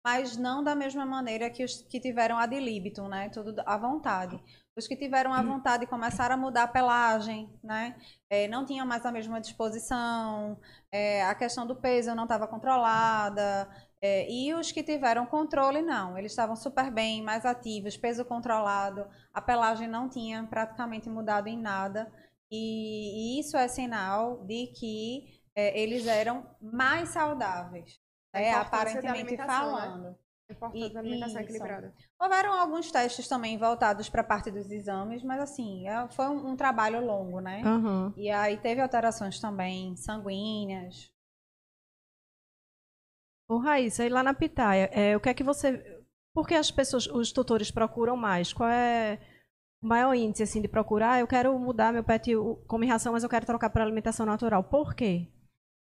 mas 0.10 0.36
não 0.36 0.64
da 0.64 0.74
mesma 0.74 1.06
maneira 1.06 1.52
que 1.52 1.64
os 1.64 1.84
que 1.84 2.00
tiveram 2.00 2.40
ad 2.40 2.60
libitum, 2.60 3.08
né? 3.08 3.30
Tudo 3.30 3.62
à 3.64 3.78
vontade. 3.78 4.42
Os 4.76 4.88
que 4.88 4.96
tiveram 4.96 5.32
à 5.32 5.42
vontade 5.44 5.86
começaram 5.86 6.34
a 6.34 6.38
mudar 6.38 6.64
a 6.64 6.68
pelagem, 6.68 7.48
né? 7.64 7.96
É, 8.28 8.48
não 8.48 8.66
tinham 8.66 8.88
mais 8.88 9.06
a 9.06 9.12
mesma 9.12 9.40
disposição, 9.40 10.60
é, 10.92 11.24
a 11.24 11.36
questão 11.36 11.68
do 11.68 11.76
peso 11.76 12.16
não 12.16 12.24
estava 12.24 12.48
controlada, 12.48 13.70
é, 14.02 14.28
e 14.32 14.52
os 14.54 14.72
que 14.72 14.82
tiveram 14.82 15.28
controle, 15.28 15.82
não. 15.84 16.18
Eles 16.18 16.32
estavam 16.32 16.56
super 16.56 16.90
bem, 16.90 17.22
mais 17.22 17.46
ativos, 17.46 17.96
peso 17.96 18.26
controlado, 18.26 19.06
a 19.32 19.42
pelagem 19.42 19.88
não 19.88 20.10
tinha 20.10 20.44
praticamente 20.50 21.08
mudado 21.08 21.48
em 21.48 21.58
nada. 21.58 22.12
E, 22.52 23.38
e 23.38 23.40
isso 23.42 23.56
é 23.58 23.68
sinal 23.68 24.44
de 24.46 24.68
que 24.68 25.40
é, 25.56 25.80
eles 25.80 26.08
eram 26.08 26.46
mais 26.62 27.10
saudáveis, 27.10 27.99
Né, 28.34 28.50
importância 28.50 29.02
da 29.02 29.10
aparentemente 29.12 29.22
alimentação, 29.22 29.76
né? 29.76 29.82
falando. 29.82 30.16
É 30.50 30.54
importante 30.54 30.94
E- 30.94 30.98
a 30.98 31.00
alimentação 31.00 31.42
isso. 31.42 31.44
equilibrada. 31.44 31.94
Houveram 32.20 32.54
alguns 32.54 32.92
testes 32.92 33.28
também 33.28 33.58
voltados 33.58 34.10
para 34.10 34.22
a 34.22 34.24
parte 34.24 34.50
dos 34.52 34.70
exames, 34.72 35.24
mas 35.24 35.40
assim, 35.42 35.88
é- 35.88 36.08
foi 36.10 36.28
um, 36.28 36.50
um 36.52 36.56
trabalho 36.56 37.06
longo, 37.06 37.40
né? 37.40 37.62
Aham. 37.64 38.14
E 38.18 38.30
aí 38.32 38.58
teve 38.58 38.82
alterações 38.82 39.40
também 39.40 39.96
sanguíneas. 39.96 41.12
Ô, 43.48 43.58
Raíssa, 43.58 44.06
e 44.06 44.10
lá 44.10 44.22
na 44.22 44.34
Pitaia, 44.34 44.90
é, 44.94 45.16
o 45.18 45.20
que 45.20 45.30
é 45.30 45.34
que 45.34 45.44
você. 45.44 45.84
Por 46.34 46.48
que 46.48 46.54
as 46.54 46.70
pessoas, 46.70 47.08
os 47.08 47.32
tutores 47.32 47.72
procuram 47.72 48.16
mais? 48.16 48.54
Qual 48.54 48.70
é 48.70 49.20
o 49.82 49.88
maior 49.88 50.14
índice 50.14 50.44
assim, 50.44 50.62
de 50.62 50.68
procurar? 50.68 51.20
Eu 51.20 51.28
quero 51.28 51.58
mudar 51.58 51.92
meu 51.92 52.04
pet, 52.04 52.36
o- 52.36 52.58
come 52.68 52.86
ração, 52.86 53.14
mas 53.14 53.24
eu 53.24 53.30
quero 53.30 53.46
trocar 53.46 53.70
para 53.72 53.84
alimentação 53.84 54.26
natural. 54.26 54.64
Por 54.64 54.94
quê? 54.94 55.28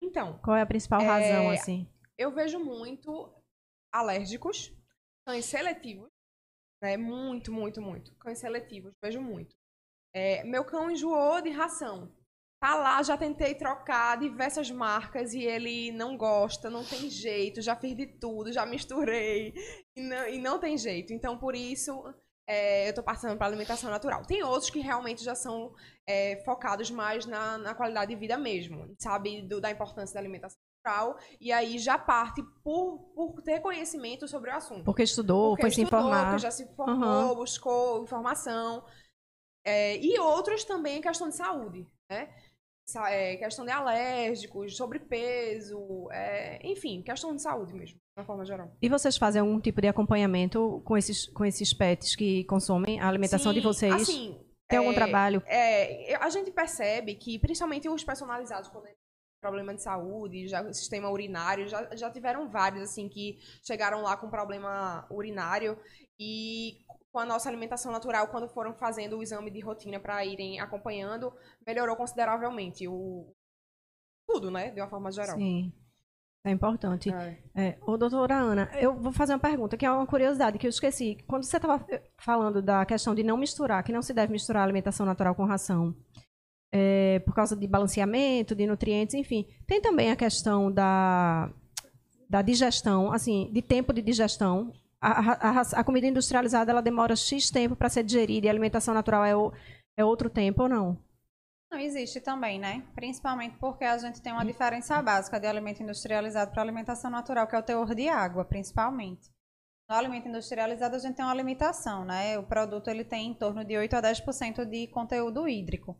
Então, 0.01 0.39
Qual 0.43 0.57
é 0.57 0.63
a 0.63 0.67
principal 0.67 1.03
É, 1.03 1.07
razão, 1.07 1.51
assim? 1.51 1.87
Eu 2.23 2.33
vejo 2.33 2.59
muito 2.59 3.33
alérgicos, 3.93 4.73
cães 5.27 5.45
seletivos, 5.47 6.09
né? 6.83 6.97
Muito, 6.97 7.53
muito, 7.53 7.81
muito. 7.83 8.15
Cães 8.17 8.39
seletivos, 8.39 8.93
vejo 9.03 9.21
muito. 9.21 9.55
É, 10.15 10.45
meu 10.45 10.65
cão 10.65 10.91
enjoou 10.91 11.41
de 11.43 11.51
ração. 11.51 12.13
Tá 12.61 12.77
lá, 12.77 13.03
já 13.03 13.17
tentei 13.17 13.57
trocar 13.57 14.19
diversas 14.19 14.71
marcas 14.71 15.35
e 15.35 15.43
ele 15.43 15.91
não 15.93 16.17
gosta, 16.17 16.71
não 16.71 16.85
tem 16.85 17.11
jeito, 17.11 17.61
já 17.61 17.75
fiz 17.75 17.97
de 17.97 18.07
tudo, 18.07 18.53
já 18.53 18.65
misturei 18.65 19.53
e 19.97 20.01
não, 20.03 20.29
e 20.29 20.39
não 20.39 20.61
tem 20.61 20.79
jeito. 20.79 21.13
Então, 21.13 21.37
por 21.39 21.57
isso, 21.57 21.93
é, 22.47 22.89
eu 22.89 22.95
tô 22.95 23.03
passando 23.03 23.37
para 23.37 23.49
alimentação 23.49 23.91
natural. 23.91 24.25
Tem 24.25 24.45
outros 24.45 24.71
que 24.71 24.79
realmente 24.81 25.25
já 25.25 25.35
são 25.35 25.75
é, 26.07 26.37
focados 26.45 26.89
mais 26.91 27.27
na, 27.27 27.59
na 27.59 27.75
qualidade 27.75 28.15
de 28.15 28.21
vida 28.21 28.39
mesmo, 28.39 28.95
sabe? 29.01 29.43
Do- 29.43 29.61
da 29.61 29.71
importância 29.73 30.15
da 30.15 30.21
alimentação 30.21 30.61
e 31.41 31.53
aí 31.53 31.79
já 31.79 31.97
parte 31.97 32.43
por, 32.63 32.99
por 33.15 33.43
ter 33.43 33.61
conhecimento 33.61 34.27
sobre 34.27 34.51
o 34.51 34.55
assunto. 34.55 34.85
Porque 34.85 35.03
estudou, 35.03 35.51
Porque 35.51 35.63
foi 35.63 35.71
se 35.71 35.83
estudou, 35.83 36.01
informar. 36.01 36.25
porque 36.27 36.39
já 36.39 36.51
se 36.51 36.67
formou, 36.75 37.09
Aham. 37.09 37.35
buscou 37.35 38.03
informação. 38.03 38.85
É, 39.65 39.97
e 39.99 40.19
outros 40.19 40.65
também 40.65 40.99
em 40.99 41.01
questão 41.01 41.29
de 41.29 41.37
saúde, 41.37 41.87
né? 42.11 42.35
É, 43.09 43.37
questão 43.37 43.65
de 43.65 43.71
alérgicos, 43.71 44.77
sobrepeso, 44.77 46.09
é, 46.11 46.61
enfim, 46.67 47.01
questão 47.01 47.35
de 47.35 47.41
saúde 47.41 47.73
mesmo, 47.73 47.97
de 47.97 48.21
uma 48.21 48.25
forma 48.27 48.45
geral. 48.45 48.77
E 48.83 48.89
vocês 48.89 49.17
fazem 49.17 49.41
algum 49.41 49.61
tipo 49.61 49.81
de 49.81 49.89
acompanhamento 49.89 50.83
com 50.85 50.99
esses, 50.99 51.27
com 51.29 51.45
esses 51.45 51.73
pets 51.73 52.17
que 52.17 52.45
consomem 52.45 53.01
a 53.01 53.09
alimentação 53.09 53.53
de 53.53 53.61
Sim, 53.61 53.65
vocês? 53.67 53.95
Assim, 53.95 54.41
Tem 54.69 54.79
algum 54.79 54.91
é, 54.91 54.95
trabalho? 54.95 55.43
É, 55.47 56.17
a 56.17 56.29
gente 56.29 56.51
percebe 56.51 57.15
que, 57.15 57.39
principalmente 57.39 57.89
os 57.89 58.03
personalizados, 58.05 58.69
quando 58.69 58.85
tem 58.85 58.95
problema 59.43 59.75
de 59.75 59.83
saúde, 59.83 60.47
já, 60.47 60.73
sistema 60.73 61.11
urinário, 61.11 61.69
já, 61.69 61.95
já 61.97 62.09
tiveram 62.09 62.49
vários, 62.49 62.83
assim, 62.85 63.09
que 63.09 63.41
chegaram 63.63 64.01
lá 64.01 64.17
com 64.17 64.31
problema 64.31 65.05
urinário 65.11 65.77
e 66.19 66.79
com 67.11 67.19
a 67.19 67.27
nossa 67.27 67.49
alimentação 67.49 67.91
natural, 67.91 68.29
quando 68.29 68.49
foram 68.49 68.73
fazendo 68.73 69.19
o 69.19 69.23
exame 69.23 69.51
de 69.51 69.61
rotina 69.61 69.99
para 69.99 70.25
irem 70.25 70.61
acompanhando, 70.61 71.33
melhorou 71.67 71.97
consideravelmente 71.97 72.87
o 72.87 73.35
tudo, 74.27 74.51
né, 74.51 74.71
de 74.71 74.81
uma 74.81 74.89
forma 74.89 75.11
geral. 75.11 75.37
Sim. 75.37 75.73
É 76.45 76.51
importante. 76.51 77.13
É. 77.13 77.39
É, 77.55 77.79
ô, 77.83 77.97
doutora 77.97 78.35
Ana, 78.35 78.71
eu 78.75 78.95
vou 78.95 79.13
fazer 79.13 79.33
uma 79.33 79.39
pergunta 79.39 79.77
que 79.77 79.87
é 79.87 79.91
uma 79.93 80.07
curiosidade 80.07 80.59
que 80.59 80.67
eu 80.67 80.71
esqueci. 80.71 81.19
Quando 81.27 81.45
você 81.45 81.57
estava 81.57 81.85
falando 82.19 82.61
da 82.61 82.85
questão 82.85 83.15
de 83.15 83.23
não 83.23 83.37
misturar, 83.37 83.83
que 83.85 83.93
não 83.93 84.03
se 84.03 84.13
deve 84.13 84.33
misturar 84.33 84.65
alimentação 84.65 85.07
natural 85.07 85.37
com 85.37 85.45
ração, 85.45 85.95
é, 86.73 87.21
por 87.21 87.35
causa 87.35 87.55
de 87.55 87.67
balanceamento, 87.67 88.55
de 88.55 88.67
nutrientes, 88.67 89.15
enfim, 89.15 89.47
tem 89.67 89.81
também 89.81 90.11
a 90.11 90.17
questão 90.17 90.73
da, 90.73 91.51
da 92.29 92.41
digestão, 92.41 93.13
assim, 93.13 93.51
de 93.53 93.61
tempo 93.61 93.93
de 93.93 94.01
digestão. 94.01 94.73
a, 95.01 95.51
a, 95.51 95.61
a 95.61 95.85
comida 95.85 96.07
industrializada 96.07 96.71
ela 96.71 96.81
demora 96.81 97.15
X 97.15 97.51
tempo 97.51 97.77
para 97.77 97.91
ser 97.91 98.03
digerida 98.03 98.47
e 98.47 98.49
a 98.49 98.53
alimentação 98.53 98.95
natural 98.95 99.25
é, 99.25 99.37
o, 99.37 99.53
é 99.97 100.05
outro 100.05 100.31
tempo 100.31 100.63
ou 100.63 100.69
não? 100.69 100.99
Não 101.73 101.79
existe 101.79 102.21
também, 102.21 102.59
né? 102.59 102.83
Principalmente 102.95 103.57
porque 103.59 103.85
a 103.85 103.97
gente 103.97 104.21
tem 104.21 104.31
uma 104.31 104.45
diferença 104.45 105.01
básica 105.01 105.41
de 105.41 105.47
alimento 105.47 105.83
industrializado 105.83 106.51
para 106.53 106.61
alimentação 106.61 107.11
natural, 107.11 107.47
que 107.47 107.57
é 107.57 107.59
o 107.59 107.63
teor 107.63 107.95
de 107.95 108.11
água, 108.11 108.45
principalmente. 108.45 109.31
No 109.89 109.97
alimento 109.97 110.29
industrializado 110.29 110.97
a 110.97 110.99
gente 110.99 111.17
tem 111.17 111.25
uma 111.25 111.35
limitação, 111.35 112.05
né? 112.05 112.39
O 112.39 112.43
produto 112.43 112.89
ele 112.89 113.05
tem 113.05 113.29
em 113.29 113.35
torno 113.35 113.65
de 113.65 113.77
8 113.77 113.97
a 113.97 114.03
10% 114.03 114.67
de 114.67 114.87
conteúdo 114.89 115.49
hídrico. 115.49 115.97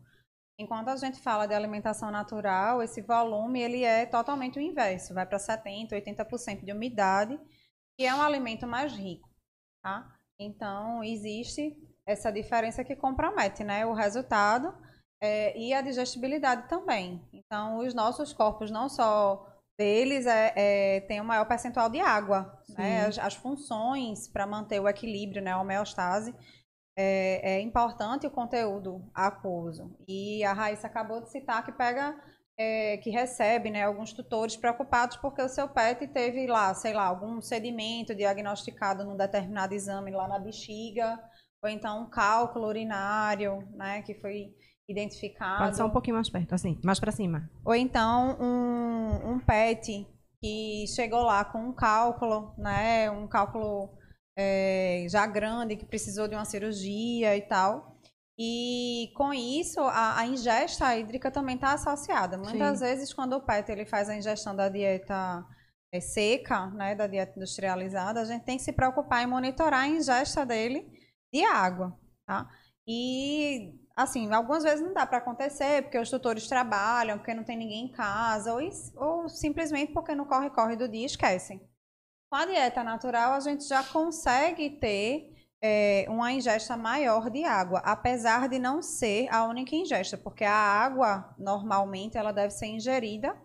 Enquanto 0.57 0.89
a 0.89 0.95
gente 0.95 1.19
fala 1.19 1.47
de 1.47 1.53
alimentação 1.53 2.11
natural, 2.11 2.83
esse 2.83 3.01
volume 3.01 3.61
ele 3.61 3.83
é 3.83 4.05
totalmente 4.05 4.59
o 4.59 4.61
inverso, 4.61 5.13
vai 5.13 5.25
para 5.25 5.39
70, 5.39 5.95
80% 5.95 6.63
de 6.63 6.71
umidade, 6.71 7.39
e 7.97 8.05
é 8.05 8.13
um 8.13 8.21
alimento 8.21 8.67
mais 8.67 8.93
rico, 8.93 9.29
tá? 9.81 10.15
Então, 10.39 11.03
existe 11.03 11.75
essa 12.05 12.31
diferença 12.31 12.83
que 12.83 12.95
compromete, 12.95 13.63
né, 13.63 13.85
o 13.85 13.93
resultado 13.93 14.75
é, 15.21 15.57
e 15.57 15.73
a 15.73 15.81
digestibilidade 15.81 16.67
também. 16.67 17.27
Então, 17.31 17.77
os 17.77 17.93
nossos 17.93 18.33
corpos, 18.33 18.69
não 18.69 18.89
só 18.89 19.47
deles, 19.77 20.25
é, 20.27 20.53
é 20.55 21.01
tem 21.01 21.19
um 21.19 21.25
maior 21.25 21.45
percentual 21.45 21.89
de 21.89 21.99
água, 21.99 22.61
né? 22.69 23.05
As, 23.05 23.17
as 23.17 23.33
funções 23.33 24.27
para 24.27 24.45
manter 24.45 24.79
o 24.79 24.87
equilíbrio, 24.87 25.41
né, 25.41 25.51
a 25.51 25.61
homeostase, 25.61 26.35
é, 26.95 27.55
é, 27.55 27.61
importante 27.61 28.27
o 28.27 28.31
conteúdo 28.31 29.03
aquoso. 29.13 29.95
E 30.07 30.43
a 30.43 30.53
Raíssa 30.53 30.87
acabou 30.87 31.21
de 31.21 31.31
citar 31.31 31.65
que 31.65 31.71
pega, 31.71 32.15
é, 32.57 32.97
que 32.97 33.09
recebe 33.09 33.69
né, 33.69 33.83
alguns 33.83 34.13
tutores 34.13 34.55
preocupados 34.55 35.17
porque 35.17 35.41
o 35.41 35.49
seu 35.49 35.67
pet 35.67 36.07
teve 36.07 36.45
lá, 36.47 36.73
sei 36.73 36.93
lá, 36.93 37.05
algum 37.05 37.41
sedimento 37.41 38.15
diagnosticado 38.15 39.03
num 39.03 39.17
determinado 39.17 39.73
exame 39.73 40.11
lá 40.11 40.27
na 40.27 40.39
bexiga, 40.39 41.19
ou 41.61 41.69
então 41.69 42.03
um 42.03 42.09
cálculo 42.09 42.67
urinário, 42.67 43.67
né, 43.75 44.01
que 44.03 44.13
foi 44.15 44.53
identificado. 44.87 45.63
Pode 45.63 45.77
ser 45.77 45.83
um 45.83 45.89
pouquinho 45.89 46.15
mais 46.15 46.29
perto, 46.29 46.53
assim, 46.53 46.79
mais 46.83 46.99
para 46.99 47.11
cima. 47.11 47.49
Ou 47.65 47.73
então 47.73 48.37
um, 48.39 49.31
um 49.31 49.39
pet 49.39 50.07
que 50.39 50.85
chegou 50.93 51.21
lá 51.21 51.45
com 51.45 51.59
um 51.59 51.73
cálculo, 51.73 52.53
né, 52.57 53.09
um 53.09 53.27
cálculo 53.27 53.97
é, 54.37 55.05
já 55.09 55.25
grande, 55.25 55.75
que 55.75 55.85
precisou 55.85 56.27
de 56.27 56.35
uma 56.35 56.45
cirurgia 56.45 57.35
e 57.35 57.41
tal. 57.41 57.93
E 58.37 59.11
com 59.15 59.31
isso, 59.33 59.79
a, 59.81 60.19
a 60.19 60.25
ingesta 60.25 60.97
hídrica 60.97 61.29
também 61.29 61.55
está 61.55 61.73
associada. 61.73 62.37
Muitas 62.37 62.79
Sim. 62.79 62.85
vezes, 62.85 63.13
quando 63.13 63.33
o 63.33 63.41
pet 63.41 63.71
ele 63.71 63.85
faz 63.85 64.09
a 64.09 64.15
ingestão 64.15 64.55
da 64.55 64.69
dieta 64.69 65.45
é, 65.93 65.99
seca, 65.99 66.67
né, 66.71 66.95
da 66.95 67.05
dieta 67.05 67.33
industrializada, 67.37 68.21
a 68.21 68.25
gente 68.25 68.43
tem 68.43 68.57
que 68.57 68.63
se 68.63 68.73
preocupar 68.73 69.23
em 69.23 69.27
monitorar 69.27 69.81
a 69.81 69.87
ingesta 69.87 70.45
dele 70.45 70.91
de 71.31 71.43
água, 71.43 71.95
tá? 72.25 72.49
E, 72.87 73.71
assim, 73.95 74.31
algumas 74.33 74.63
vezes 74.63 74.83
não 74.83 74.93
dá 74.93 75.05
para 75.05 75.19
acontecer, 75.19 75.83
porque 75.83 75.99
os 75.99 76.09
tutores 76.09 76.47
trabalham, 76.47 77.17
porque 77.17 77.33
não 77.33 77.43
tem 77.43 77.57
ninguém 77.57 77.85
em 77.85 77.91
casa, 77.91 78.53
ou, 78.53 78.61
ou 78.95 79.29
simplesmente 79.29 79.93
porque 79.93 80.15
no 80.15 80.25
corre-corre 80.25 80.75
do 80.75 80.89
dia 80.89 81.05
esquecem. 81.05 81.61
Com 82.33 82.37
a 82.37 82.47
dieta 82.47 82.83
natural, 82.83 83.33
a 83.33 83.39
gente 83.39 83.63
já 83.63 83.83
consegue 83.83 84.67
ter 84.67 85.31
é, 85.61 86.07
uma 86.09 86.31
ingesta 86.31 86.75
maior 86.75 87.29
de 87.29 87.43
água, 87.43 87.77
apesar 87.85 88.49
de 88.49 88.57
não 88.57 88.81
ser 88.81 89.31
a 89.31 89.45
única 89.45 89.75
ingesta, 89.75 90.17
porque 90.17 90.43
a 90.43 90.51
água, 90.51 91.31
normalmente, 91.37 92.17
ela 92.17 92.31
deve 92.31 92.49
ser 92.49 92.65
ingerida 92.65 93.39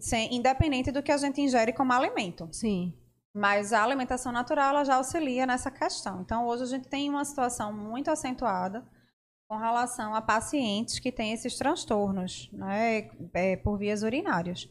sem, 0.00 0.34
independente 0.34 0.90
do 0.90 1.02
que 1.02 1.12
a 1.12 1.18
gente 1.18 1.42
ingere 1.42 1.70
como 1.74 1.92
alimento. 1.92 2.48
Sim. 2.50 2.94
Mas 3.34 3.74
a 3.74 3.84
alimentação 3.84 4.32
natural, 4.32 4.70
ela 4.70 4.84
já 4.84 4.94
auxilia 4.94 5.44
nessa 5.44 5.70
questão. 5.70 6.22
Então, 6.22 6.46
hoje 6.46 6.62
a 6.62 6.66
gente 6.68 6.88
tem 6.88 7.10
uma 7.10 7.26
situação 7.26 7.74
muito 7.74 8.10
acentuada 8.10 8.88
com 9.50 9.58
relação 9.58 10.14
a 10.14 10.22
pacientes 10.22 10.98
que 10.98 11.12
têm 11.12 11.34
esses 11.34 11.58
transtornos 11.58 12.48
né, 12.54 13.10
é, 13.34 13.54
por 13.58 13.76
vias 13.76 14.02
urinárias. 14.02 14.66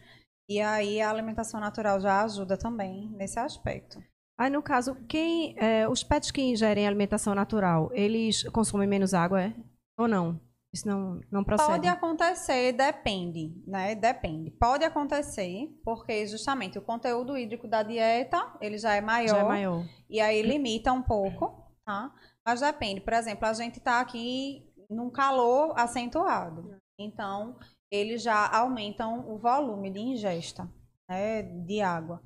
E 0.50 0.62
aí 0.62 1.02
a 1.02 1.10
alimentação 1.10 1.60
natural 1.60 2.00
já 2.00 2.24
ajuda 2.24 2.58
também 2.58 3.10
nesse 3.12 3.40
aspecto. 3.40 4.00
Aí, 4.38 4.50
no 4.50 4.62
caso, 4.62 4.96
quem 5.08 5.56
é, 5.58 5.88
os 5.88 6.04
pets 6.04 6.30
que 6.30 6.42
ingerem 6.42 6.86
alimentação 6.86 7.34
natural, 7.34 7.90
eles 7.94 8.44
consomem 8.50 8.88
menos 8.88 9.14
água, 9.14 9.42
é? 9.42 9.56
Ou 9.98 10.08
não? 10.08 10.40
Isso 10.74 10.86
não, 10.86 11.22
não 11.32 11.42
procede? 11.42 11.70
Pode 11.70 11.88
acontecer, 11.88 12.74
depende, 12.74 13.64
né? 13.66 13.96
Depende. 13.96 14.52
Pode 14.52 14.84
acontecer, 14.84 15.70
porque 15.86 16.28
justamente 16.28 16.78
o 16.78 16.82
conteúdo 16.82 17.38
hídrico 17.38 17.66
da 17.66 17.82
dieta, 17.82 18.58
ele 18.60 18.78
já 18.78 18.94
é 18.94 19.00
maior. 19.00 19.30
Já 19.30 19.38
é 19.38 19.44
maior. 19.44 19.86
E 20.10 20.20
aí 20.20 20.42
limita 20.42 20.92
um 20.92 21.02
pouco, 21.02 21.74
tá? 21.86 22.14
Mas 22.46 22.60
depende. 22.60 23.00
Por 23.00 23.14
exemplo, 23.14 23.48
a 23.48 23.54
gente 23.54 23.78
está 23.78 24.02
aqui 24.02 24.70
num 24.90 25.10
calor 25.10 25.74
acentuado. 25.80 26.78
Então, 27.00 27.58
eles 27.92 28.22
já 28.22 28.48
aumentam 28.48 29.30
o 29.30 29.38
volume 29.38 29.90
de 29.90 30.00
ingesta 30.00 30.70
né, 31.08 31.44
de 31.44 31.82
água. 31.82 32.22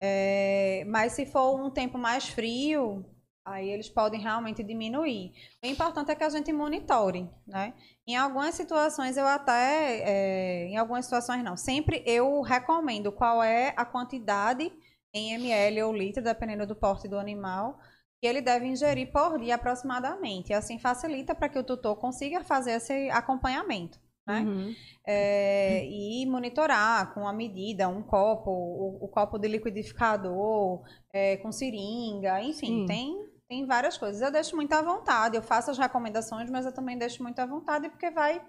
É, 0.00 0.84
mas 0.86 1.12
se 1.12 1.24
for 1.24 1.58
um 1.60 1.70
tempo 1.70 1.96
mais 1.96 2.28
frio, 2.28 3.04
aí 3.44 3.70
eles 3.70 3.88
podem 3.88 4.20
realmente 4.20 4.62
diminuir. 4.62 5.32
O 5.64 5.66
importante 5.66 6.10
é 6.10 6.14
que 6.14 6.24
a 6.24 6.28
gente 6.28 6.52
monitore, 6.52 7.28
né? 7.46 7.74
Em 8.06 8.16
algumas 8.16 8.54
situações 8.54 9.16
eu 9.16 9.26
até, 9.26 10.00
é, 10.04 10.66
em 10.66 10.76
algumas 10.76 11.04
situações 11.06 11.42
não, 11.42 11.56
sempre 11.56 12.02
eu 12.06 12.40
recomendo 12.42 13.10
qual 13.10 13.42
é 13.42 13.72
a 13.76 13.84
quantidade 13.84 14.70
em 15.14 15.32
ml 15.32 15.82
ou 15.82 15.96
litro, 15.96 16.22
dependendo 16.22 16.66
do 16.66 16.76
porte 16.76 17.08
do 17.08 17.18
animal, 17.18 17.78
que 18.20 18.26
ele 18.26 18.42
deve 18.42 18.66
ingerir 18.66 19.10
por 19.10 19.38
dia 19.38 19.54
aproximadamente. 19.54 20.52
Assim 20.52 20.78
facilita 20.78 21.34
para 21.34 21.48
que 21.48 21.58
o 21.58 21.64
tutor 21.64 21.96
consiga 21.96 22.44
fazer 22.44 22.72
esse 22.72 23.10
acompanhamento 23.10 23.98
né? 24.26 24.40
Uhum. 24.40 24.74
É, 25.06 25.86
e 25.86 26.26
monitorar 26.26 27.14
com 27.14 27.28
a 27.28 27.32
medida, 27.32 27.88
um 27.88 28.02
copo, 28.02 28.50
o, 28.50 29.04
o 29.04 29.08
copo 29.08 29.38
de 29.38 29.46
liquidificador, 29.46 30.82
é, 31.12 31.36
com 31.36 31.52
seringa, 31.52 32.42
enfim, 32.42 32.86
tem, 32.86 33.16
tem 33.48 33.66
várias 33.66 33.96
coisas. 33.96 34.20
Eu 34.20 34.32
deixo 34.32 34.56
muito 34.56 34.72
à 34.72 34.82
vontade, 34.82 35.36
eu 35.36 35.42
faço 35.42 35.70
as 35.70 35.78
recomendações, 35.78 36.50
mas 36.50 36.66
eu 36.66 36.74
também 36.74 36.98
deixo 36.98 37.22
muito 37.22 37.38
à 37.38 37.46
vontade, 37.46 37.88
porque 37.88 38.10
vai 38.10 38.44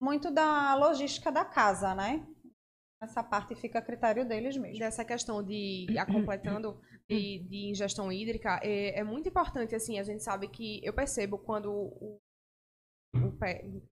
muito 0.00 0.30
da 0.30 0.74
logística 0.76 1.30
da 1.30 1.44
casa, 1.44 1.94
né? 1.94 2.26
Essa 3.02 3.22
parte 3.22 3.54
fica 3.54 3.78
a 3.78 3.82
critério 3.82 4.26
deles 4.26 4.56
mesmo. 4.56 4.78
Dessa 4.78 5.04
questão 5.04 5.42
de, 5.42 5.86
completando, 6.10 6.80
de, 7.08 7.46
de 7.48 7.70
ingestão 7.70 8.10
hídrica, 8.10 8.58
é, 8.62 8.98
é 8.98 9.04
muito 9.04 9.28
importante, 9.28 9.74
assim, 9.74 9.98
a 9.98 10.02
gente 10.02 10.22
sabe 10.22 10.48
que 10.48 10.80
eu 10.82 10.92
percebo 10.92 11.38
quando 11.38 11.70
o 11.70 12.18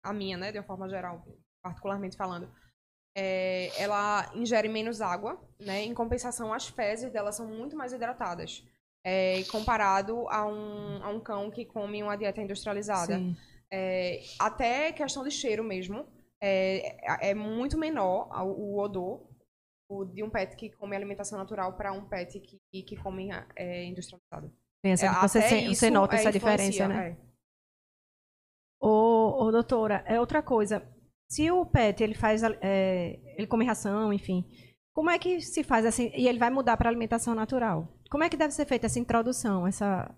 a 0.04 0.13
minha, 0.13 0.38
né, 0.38 0.51
de 0.51 0.58
uma 0.60 0.65
forma 0.65 0.89
geral, 0.89 1.25
particularmente 1.63 2.17
falando, 2.17 2.49
é, 3.15 3.69
ela 3.82 4.30
ingere 4.36 4.67
menos 4.67 5.01
água, 5.01 5.41
né? 5.60 5.84
Em 5.84 5.93
compensação, 5.93 6.54
as 6.54 6.67
fezes 6.67 7.12
dela 7.12 7.32
são 7.32 7.47
muito 7.47 7.75
mais 7.75 7.93
hidratadas, 7.93 8.63
é, 9.06 9.41
comparado 9.45 10.28
a 10.30 10.45
um, 10.45 11.04
a 11.04 11.10
um 11.10 11.19
cão 11.19 11.49
que 11.49 11.63
come 11.65 12.04
uma 12.04 12.17
dieta 12.17 12.41
industrializada. 12.41 13.21
É, 13.71 14.21
até 14.38 14.91
questão 14.91 15.23
de 15.23 15.32
cheiro 15.32 15.63
mesmo, 15.63 16.06
é, 16.41 17.30
é 17.30 17.34
muito 17.34 17.78
menor 17.78 18.30
o, 18.43 18.78
odor 18.78 19.21
o, 19.89 20.04
de 20.04 20.21
um 20.21 20.30
pet 20.30 20.56
que 20.56 20.69
come 20.69 20.95
alimentação 20.95 21.39
natural 21.39 21.73
para 21.73 21.93
um 21.93 22.06
pet 22.06 22.39
que, 22.39 22.84
que 22.84 22.95
come 22.97 23.30
é, 23.56 23.86
industrializado. 23.86 24.51
Pensa, 24.84 25.06
é, 25.06 25.21
você, 25.21 25.67
você 25.67 25.89
nota 25.89 26.15
essa 26.15 26.32
diferença, 26.32 26.88
né? 26.88 27.17
Ô, 28.88 29.45
ô, 29.45 29.52
doutora, 29.52 30.04
é 30.06 30.19
outra 30.19 30.43
coisa. 30.43 30.88
Se 31.28 31.50
o 31.50 31.65
pet 31.65 32.04
ele 32.04 32.13
faz, 32.13 32.43
é, 32.43 33.19
ele 33.36 33.48
come 33.48 33.65
ração, 33.65 34.13
enfim, 34.13 34.45
como 34.93 35.10
é 35.10 35.17
que 35.17 35.41
se 35.41 35.63
faz 35.63 35.88
assim? 35.88 36.12
E 36.13 36.28
ele 36.28 36.38
vai 36.38 36.52
mudar 36.52 36.78
para 36.78 36.88
alimentação 36.88 37.34
natural? 37.34 37.91
Como 38.12 38.24
é 38.24 38.30
que 38.30 38.38
deve 38.38 38.54
ser 38.54 38.67
feita 38.67 38.86
essa 38.86 39.00
introdução, 39.00 39.65
essa 39.65 40.15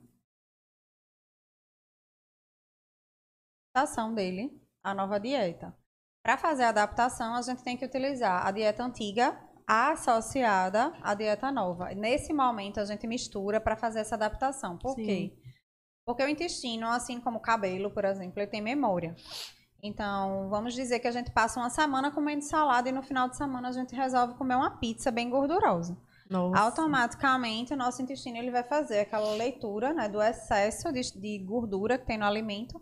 adaptação 3.74 4.14
dele 4.14 4.62
à 4.84 4.94
nova 4.94 5.18
dieta? 5.18 5.74
Para 6.22 6.38
fazer 6.38 6.64
a 6.64 6.70
adaptação, 6.70 7.36
a 7.36 7.42
gente 7.42 7.64
tem 7.64 7.78
que 7.78 7.86
utilizar 7.86 8.46
a 8.46 8.52
dieta 8.52 8.84
antiga 8.84 9.42
associada 9.66 10.94
à 11.02 11.14
dieta 11.14 11.54
nova. 11.54 11.96
Nesse 11.96 12.34
momento, 12.34 12.82
a 12.82 12.86
gente 12.86 13.08
mistura 13.08 13.62
para 13.62 13.78
fazer 13.78 14.00
essa 14.00 14.16
adaptação. 14.16 14.78
Por 14.78 14.96
Sim. 14.96 15.06
quê? 15.06 15.47
Porque 16.08 16.24
o 16.24 16.30
intestino, 16.30 16.88
assim 16.88 17.20
como 17.20 17.38
o 17.38 17.42
cabelo, 17.42 17.92
por 17.92 18.06
exemplo, 18.06 18.40
ele 18.40 18.48
tem 18.48 18.62
memória. 18.62 19.14
Então, 19.84 20.48
vamos 20.50 20.74
dizer 20.74 21.00
que 21.00 21.08
a 21.08 21.12
gente 21.12 21.32
passa 21.32 21.60
uma 21.60 21.70
semana 21.70 22.10
comendo 22.10 22.46
salada 22.46 22.88
e 22.88 22.94
no 22.94 23.04
final 23.04 23.28
de 23.28 23.36
semana 23.36 23.68
a 23.68 23.72
gente 23.74 23.94
resolve 23.94 24.36
comer 24.36 24.56
uma 24.56 24.72
pizza 24.78 25.12
bem 25.12 25.30
gordurosa. 25.30 25.98
Nossa. 26.30 26.62
Automaticamente, 26.62 27.74
o 27.74 27.78
nosso 27.78 28.02
intestino 28.02 28.38
ele 28.38 28.52
vai 28.52 28.64
fazer 28.64 29.00
aquela 29.00 29.32
leitura 29.34 29.94
né, 29.94 30.08
do 30.08 30.22
excesso 30.22 30.94
de, 30.94 31.02
de 31.20 31.40
gordura 31.40 31.98
que 31.98 32.06
tem 32.06 32.18
no 32.18 32.26
alimento 32.26 32.82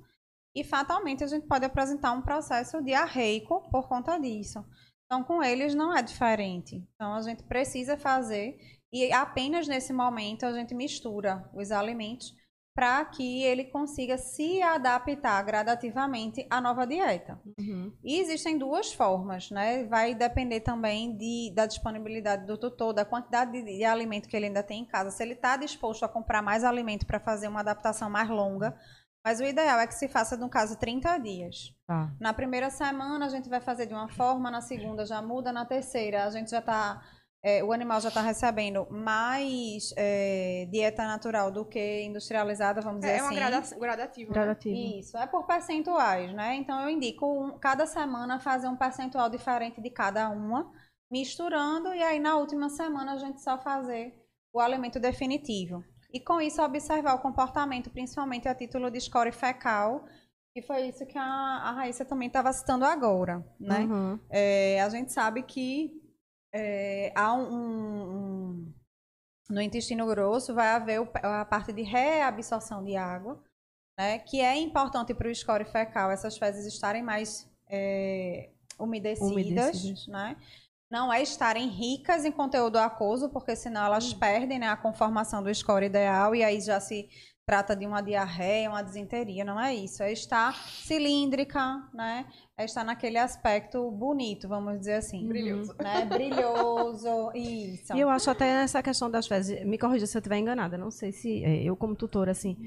e 0.55 0.63
fatalmente 0.63 1.23
a 1.23 1.27
gente 1.27 1.47
pode 1.47 1.65
apresentar 1.65 2.11
um 2.11 2.21
processo 2.21 2.79
diarreico 2.83 3.67
por 3.71 3.87
conta 3.87 4.19
disso. 4.19 4.63
Então, 5.07 5.23
com 5.23 5.41
eles 5.41 5.73
não 5.73 5.97
é 5.97 6.03
diferente. 6.03 6.87
Então, 6.93 7.15
a 7.15 7.21
gente 7.23 7.41
precisa 7.41 7.97
fazer 7.97 8.59
E 8.93 9.11
apenas 9.11 9.67
nesse 9.67 9.91
momento 9.91 10.45
a 10.45 10.53
gente 10.53 10.75
mistura 10.75 11.49
os 11.55 11.71
alimentos 11.71 12.35
para 12.75 13.05
que 13.05 13.41
ele 13.41 13.63
consiga 13.63 14.17
se 14.17 14.61
adaptar 14.61 15.41
gradativamente 15.43 16.45
à 16.49 16.59
nova 16.59 16.85
dieta. 16.85 17.39
Uhum. 17.57 17.93
E 18.03 18.19
existem 18.19 18.57
duas 18.57 18.91
formas, 18.91 19.49
né? 19.49 19.85
Vai 19.85 20.13
depender 20.13 20.59
também 20.59 21.15
de, 21.15 21.53
da 21.55 21.65
disponibilidade 21.65 22.45
do 22.45 22.57
tutor, 22.57 22.91
da 22.91 23.05
quantidade 23.05 23.53
de, 23.53 23.63
de 23.63 23.85
alimento 23.85 24.27
que 24.27 24.35
ele 24.35 24.47
ainda 24.47 24.61
tem 24.61 24.81
em 24.81 24.85
casa. 24.85 25.09
Se 25.09 25.23
ele 25.23 25.33
está 25.33 25.55
disposto 25.55 26.03
a 26.03 26.09
comprar 26.09 26.41
mais 26.41 26.65
alimento 26.65 27.05
para 27.05 27.17
fazer 27.19 27.47
uma 27.47 27.61
adaptação 27.61 28.09
mais 28.09 28.29
longa, 28.29 28.77
mas 29.25 29.39
o 29.39 29.43
ideal 29.45 29.79
é 29.79 29.87
que 29.87 29.95
se 29.95 30.09
faça, 30.09 30.35
no 30.35 30.49
caso, 30.49 30.77
30 30.77 31.17
dias. 31.19 31.73
Tá. 31.87 32.11
Na 32.19 32.33
primeira 32.33 32.69
semana 32.69 33.25
a 33.25 33.29
gente 33.29 33.47
vai 33.47 33.61
fazer 33.61 33.85
de 33.85 33.93
uma 33.93 34.09
forma, 34.09 34.51
na 34.51 34.59
segunda 34.59 35.05
já 35.05 35.21
muda, 35.21 35.51
na 35.53 35.65
terceira 35.65 36.25
a 36.25 36.29
gente 36.29 36.51
já 36.51 36.59
está 36.59 37.01
é, 37.47 37.63
o 37.63 37.71
animal 37.71 38.01
já 38.01 38.09
está 38.09 38.21
recebendo 38.21 38.87
mais 38.89 39.93
é, 39.95 40.67
dieta 40.71 41.03
natural 41.05 41.51
do 41.51 41.63
que 41.63 42.01
industrializada, 42.03 42.81
vamos 42.81 43.01
dizer 43.01 43.17
É 43.17 43.21
uma 43.21 43.27
assim. 43.27 43.35
grada 43.35 43.61
gradativa. 43.79 44.29
né? 44.29 44.33
Gradativo. 44.33 44.75
Isso, 44.99 45.15
é 45.17 45.27
por 45.27 45.45
percentuais, 45.45 46.33
né? 46.33 46.55
Então 46.55 46.81
eu 46.81 46.89
indico 46.89 47.25
um- 47.25 47.59
cada 47.59 47.85
semana 47.85 48.39
fazer 48.39 48.67
um 48.67 48.75
percentual 48.75 49.29
diferente 49.29 49.79
de 49.79 49.91
cada 49.91 50.27
uma, 50.29 50.71
misturando, 51.11 51.93
e 51.93 52.01
aí 52.01 52.19
na 52.19 52.35
última 52.35 52.67
semana 52.67 53.13
a 53.13 53.17
gente 53.17 53.41
só 53.43 53.59
fazer 53.59 54.13
o 54.51 54.59
alimento 54.59 54.99
definitivo. 54.99 55.83
E 56.11 56.19
com 56.19 56.41
isso 56.41 56.61
observar 56.63 57.13
o 57.13 57.19
comportamento, 57.19 57.91
principalmente 57.91 58.47
a 58.47 58.55
título 58.55 58.89
de 58.89 58.99
score 59.01 59.31
fecal, 59.31 60.05
que 60.53 60.61
foi 60.61 60.87
isso 60.87 61.05
que 61.05 61.17
a, 61.17 61.23
a 61.23 61.71
Raíssa 61.73 62.05
também 62.05 62.27
estava 62.27 62.51
citando 62.53 62.85
agora, 62.85 63.45
né? 63.59 63.81
Uhum. 63.81 64.19
É, 64.31 64.81
a 64.81 64.89
gente 64.89 65.11
sabe 65.11 65.43
que 65.43 65.91
é, 66.57 67.11
há 67.13 67.33
um, 67.33 67.41
um- 67.51 68.73
no 69.49 69.61
intestino 69.61 70.05
grosso 70.07 70.53
vai 70.55 70.69
haver 70.69 71.01
o- 71.01 71.09
a 71.21 71.43
parte 71.45 71.73
de 71.73 71.81
reabsorção 71.83 72.83
de 72.83 72.95
água, 72.95 73.43
né, 73.99 74.19
que 74.19 74.39
é 74.41 74.55
importante 74.57 75.13
para 75.13 75.29
o 75.29 75.35
score 75.35 75.65
fecal 75.65 76.09
essas 76.11 76.37
fezes 76.37 76.65
estarem 76.65 77.03
mais 77.03 77.49
é, 77.67 78.51
umedecidas, 78.79 79.31
Umedecidas. 79.31 80.07
né? 80.07 80.37
Não 80.91 81.11
é 81.11 81.21
estarem 81.23 81.67
ricas 81.67 82.23
em 82.25 82.31
conteúdo 82.31 82.77
aquoso, 82.77 83.27
porque 83.29 83.55
senão 83.55 83.83
elas 83.85 84.13
perdem 84.13 84.59
né, 84.59 84.67
a 84.69 84.77
conformação 84.77 85.41
do 85.41 85.53
score 85.53 85.85
ideal 85.87 86.35
e 86.35 86.43
aí 86.43 86.61
já 86.61 86.79
se 86.79 87.09
trata 87.45 87.75
de 87.75 87.85
uma 87.85 88.01
diarreia, 88.01 88.69
uma 88.69 88.81
disenteria, 88.81 89.45
não 89.45 89.59
é 89.59 89.73
isso. 89.73 90.01
É 90.01 90.11
estar 90.11 90.53
cilíndrica, 90.67 91.83
né? 91.93 92.25
É 92.57 92.65
estar 92.65 92.83
naquele 92.83 93.17
aspecto 93.17 93.91
bonito, 93.91 94.47
vamos 94.47 94.79
dizer 94.79 94.95
assim. 94.95 95.27
Brilhoso. 95.27 95.75
Né? 95.79 96.05
Brilhoso, 96.05 97.31
isso. 97.35 97.95
E 97.95 97.99
eu 97.99 98.09
acho 98.09 98.29
até 98.31 98.51
nessa 98.53 98.81
questão 98.81 99.09
das 99.09 99.27
fezes, 99.27 99.63
me 99.65 99.77
corrija 99.77 100.07
se 100.07 100.17
eu 100.17 100.19
estiver 100.19 100.37
enganada, 100.37 100.77
não 100.77 100.89
sei 100.89 101.11
se 101.11 101.43
é, 101.43 101.63
eu 101.63 101.75
como 101.75 101.95
tutora, 101.95 102.31
assim, 102.31 102.57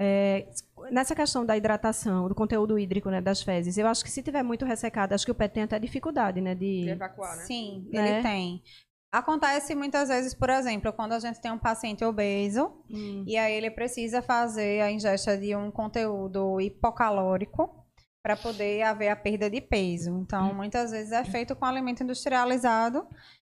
é, 0.00 0.46
nessa 0.92 1.14
questão 1.14 1.44
da 1.44 1.56
hidratação, 1.56 2.28
do 2.28 2.34
conteúdo 2.34 2.78
hídrico 2.78 3.10
né, 3.10 3.20
das 3.20 3.42
fezes, 3.42 3.76
eu 3.76 3.88
acho 3.88 4.04
que 4.04 4.10
se 4.10 4.22
tiver 4.22 4.44
muito 4.44 4.64
ressecado, 4.64 5.12
acho 5.12 5.24
que 5.24 5.32
o 5.32 5.34
pet 5.34 5.52
tem 5.52 5.64
até 5.64 5.76
dificuldade, 5.78 6.40
né, 6.40 6.54
De 6.54 6.84
de... 6.84 6.90
evacuar, 6.90 7.36
né? 7.36 7.42
Sim, 7.42 7.88
Né? 7.92 8.12
ele 8.12 8.22
tem. 8.22 8.62
Acontece 9.10 9.74
muitas 9.74 10.10
vezes, 10.10 10.34
por 10.34 10.50
exemplo, 10.50 10.92
quando 10.92 11.12
a 11.12 11.18
gente 11.18 11.40
tem 11.40 11.50
um 11.50 11.58
paciente 11.58 12.04
obeso 12.04 12.70
Hum, 12.90 13.24
e 13.26 13.36
aí 13.36 13.54
ele 13.54 13.70
precisa 13.70 14.20
fazer 14.20 14.82
a 14.82 14.90
ingesta 14.90 15.36
de 15.36 15.56
um 15.56 15.70
conteúdo 15.70 16.60
hipocalórico 16.60 17.86
para 18.22 18.36
poder 18.36 18.82
haver 18.82 19.08
a 19.08 19.16
perda 19.16 19.48
de 19.48 19.60
peso. 19.60 20.10
Então, 20.18 20.52
muitas 20.52 20.90
vezes 20.90 21.12
é 21.12 21.24
feito 21.24 21.56
com 21.56 21.64
alimento 21.64 22.02
industrializado 22.02 23.06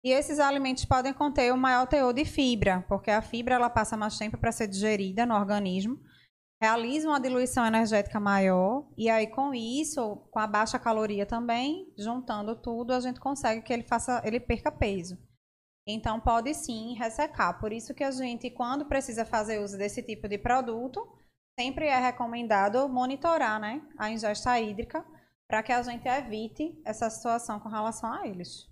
e 0.04 0.10
esses 0.10 0.40
alimentos 0.40 0.84
podem 0.84 1.12
conter 1.12 1.52
o 1.52 1.56
maior 1.56 1.86
teor 1.86 2.12
de 2.12 2.24
fibra, 2.24 2.84
porque 2.88 3.10
a 3.10 3.22
fibra 3.22 3.54
ela 3.54 3.70
passa 3.70 3.96
mais 3.96 4.18
tempo 4.18 4.36
para 4.36 4.52
ser 4.52 4.66
digerida 4.66 5.24
no 5.24 5.34
organismo, 5.34 5.98
realiza 6.60 7.08
uma 7.08 7.20
diluição 7.20 7.64
energética 7.64 8.18
maior 8.18 8.88
e 8.98 9.08
aí 9.08 9.28
com 9.28 9.54
isso, 9.54 10.16
com 10.30 10.38
a 10.38 10.46
baixa 10.46 10.78
caloria 10.78 11.24
também, 11.24 11.92
juntando 11.96 12.56
tudo, 12.56 12.92
a 12.92 13.00
gente 13.00 13.20
consegue 13.20 13.62
que 13.62 13.72
ele 13.72 13.84
faça, 13.84 14.20
ele 14.24 14.40
perca 14.40 14.72
peso. 14.72 15.16
Então 15.86 16.18
pode 16.20 16.54
sim 16.54 16.94
ressecar. 16.94 17.58
Por 17.60 17.72
isso 17.72 17.94
que 17.94 18.02
a 18.04 18.10
gente, 18.10 18.50
quando 18.50 18.86
precisa 18.86 19.24
fazer 19.24 19.58
uso 19.58 19.76
desse 19.76 20.02
tipo 20.02 20.26
de 20.28 20.38
produto, 20.38 21.06
sempre 21.58 21.86
é 21.86 21.98
recomendado 21.98 22.88
monitorar, 22.88 23.60
né, 23.60 23.86
a 23.98 24.10
ingesta 24.10 24.58
hídrica 24.58 25.04
para 25.46 25.62
que 25.62 25.72
a 25.72 25.82
gente 25.82 26.08
evite 26.08 26.80
essa 26.84 27.08
situação 27.10 27.60
com 27.60 27.68
relação 27.68 28.12
a 28.12 28.26
eles. 28.26 28.66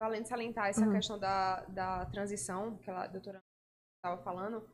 Além 0.00 0.22
de 0.22 0.28
salientar 0.28 0.68
essa 0.68 0.84
Uhum. 0.86 0.92
questão 0.92 1.18
da, 1.18 1.60
da 1.66 2.06
transição, 2.06 2.76
que 2.78 2.90
a 2.90 3.06
doutora 3.06 3.40
estava 3.98 4.22
falando, 4.22 4.68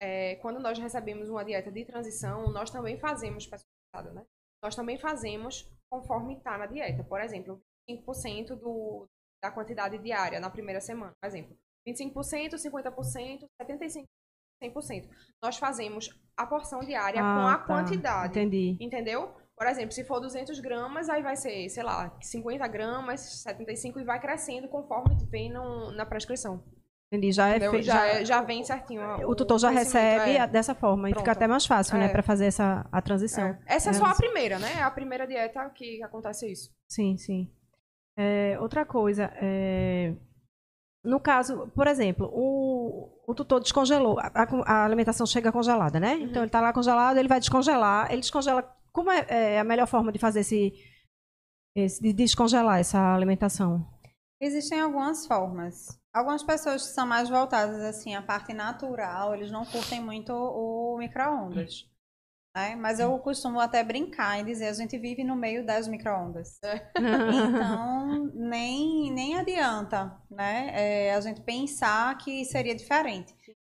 é, 0.00 0.36
quando 0.36 0.60
nós 0.60 0.78
recebemos 0.78 1.28
uma 1.28 1.44
dieta 1.44 1.70
de 1.70 1.84
transição, 1.84 2.50
nós 2.50 2.70
também 2.70 2.98
fazemos 2.98 3.46
personalizada, 3.46 4.12
né? 4.14 4.26
Nós 4.62 4.74
também 4.76 4.98
fazemos 4.98 5.70
conforme 5.90 6.36
está 6.36 6.56
na 6.56 6.66
dieta. 6.66 7.02
Por 7.04 7.20
exemplo, 7.20 7.60
5% 7.90 8.54
do, 8.56 9.06
da 9.42 9.50
quantidade 9.50 9.98
diária 9.98 10.38
na 10.40 10.50
primeira 10.50 10.80
semana. 10.80 11.12
Por 11.20 11.26
exemplo, 11.26 11.56
25%, 11.88 12.54
50%, 12.56 13.46
75%, 13.60 14.04
100%. 14.62 15.08
Nós 15.42 15.56
fazemos 15.56 16.10
a 16.36 16.46
porção 16.46 16.80
diária 16.80 17.20
com 17.20 17.26
Ah, 17.26 17.54
a 17.54 17.58
tá. 17.58 17.64
quantidade. 17.64 18.28
Entendi. 18.38 18.76
Entendeu? 18.80 19.34
Por 19.56 19.66
exemplo, 19.66 19.92
se 19.92 20.04
for 20.04 20.20
200 20.20 20.58
gramas, 20.60 21.08
aí 21.08 21.22
vai 21.22 21.36
ser, 21.36 21.68
sei 21.68 21.82
lá, 21.82 22.16
50 22.22 22.66
gramas, 22.66 23.20
75 23.42 24.00
e 24.00 24.04
vai 24.04 24.18
crescendo 24.20 24.68
conforme 24.68 25.16
vem 25.30 25.52
no- 25.52 25.90
na 25.92 26.06
prescrição. 26.06 26.62
Entendi. 27.12 27.32
Já 27.32 27.48
é 27.48 27.58
feito. 27.58 27.82
já, 27.82 28.22
já 28.24 28.40
vem 28.40 28.62
certinho. 28.62 29.02
O 29.28 29.34
tutor 29.34 29.58
já 29.58 29.68
recebe 29.68 30.36
é. 30.36 30.46
dessa 30.46 30.74
forma 30.76 31.08
e 31.08 31.12
fica 31.12 31.24
Pronto. 31.24 31.36
até 31.36 31.46
mais 31.48 31.66
fácil, 31.66 31.98
né, 31.98 32.06
É. 32.06 32.08
para 32.08 32.22
fazer 32.22 32.46
essa 32.46 32.86
a 32.92 33.02
transição. 33.02 33.48
É. 33.48 33.58
Essa 33.66 33.90
é 33.90 33.90
É. 33.90 33.94
só 33.94 34.04
a 34.04 34.14
primeira, 34.14 34.58
né? 34.60 34.74
É 34.78 34.82
a 34.82 34.90
primeira 34.90 35.26
dieta 35.26 35.68
que 35.70 36.00
acontece 36.04 36.50
isso. 36.50 36.70
Sim, 36.88 37.16
sim. 37.18 37.52
É, 38.22 38.58
outra 38.60 38.84
coisa, 38.84 39.30
é, 39.36 40.14
no 41.02 41.18
caso, 41.18 41.68
por 41.74 41.86
exemplo, 41.86 42.28
o, 42.32 43.08
o 43.26 43.34
tutor 43.34 43.60
descongelou, 43.60 44.18
a, 44.18 44.30
a- 44.66 44.84
alimentação 44.84 45.24
chega 45.26 45.50
congelada, 45.50 45.98
né? 45.98 46.16
Uhum. 46.16 46.22
Então 46.24 46.42
ele 46.42 46.48
está 46.48 46.60
lá 46.60 46.70
congelado, 46.72 47.16
ele 47.16 47.28
vai 47.28 47.40
descongelar, 47.40 48.10
ele 48.12 48.20
descongela. 48.20 48.62
Como 48.92 49.10
é, 49.10 49.24
é 49.28 49.58
a 49.60 49.64
melhor 49.64 49.86
forma 49.86 50.12
de 50.12 50.18
fazer 50.18 50.40
esse, 50.40 50.72
esse- 51.74 52.02
de 52.02 52.12
descongelar 52.12 52.78
essa 52.80 53.14
alimentação? 53.14 53.88
Existem 54.42 54.80
algumas 54.80 55.26
formas. 55.26 55.98
Algumas 56.12 56.42
pessoas 56.42 56.86
que 56.88 56.92
são 56.92 57.06
mais 57.06 57.28
voltadas 57.30 57.80
assim 57.82 58.14
à 58.14 58.20
parte 58.22 58.52
natural, 58.52 59.34
eles 59.34 59.50
não 59.50 59.64
curtem 59.64 60.02
muito 60.02 60.32
o 60.32 60.98
micro-ondas. 60.98 61.88
Né? 62.54 62.74
Mas 62.74 62.98
eu 62.98 63.16
costumo 63.20 63.60
até 63.60 63.82
brincar 63.84 64.40
e 64.40 64.44
dizer, 64.44 64.68
a 64.68 64.72
gente 64.72 64.98
vive 64.98 65.22
no 65.22 65.36
meio 65.36 65.64
das 65.64 65.86
micro-ondas. 65.86 66.58
Então, 66.96 68.30
nem, 68.34 69.12
nem 69.12 69.36
adianta, 69.36 70.20
né? 70.30 70.70
é, 70.72 71.14
a 71.14 71.20
gente 71.20 71.40
pensar 71.42 72.16
que 72.18 72.44
seria 72.44 72.74
diferente. 72.74 73.34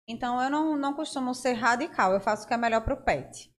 Então, 0.09 0.41
eu 0.41 0.51
não, 0.51 0.77
não 0.77 0.95
costumo 0.95 1.35
ser 1.35 1.55
radical, 1.55 2.13
eu 2.13 2.21
faço 2.21 2.45
o 2.45 2.49
que 2.49 2.55
é 2.55 2.57
melhor 2.57 2.83
para 2.83 2.95
o 2.95 3.03
pet. 3.03 3.51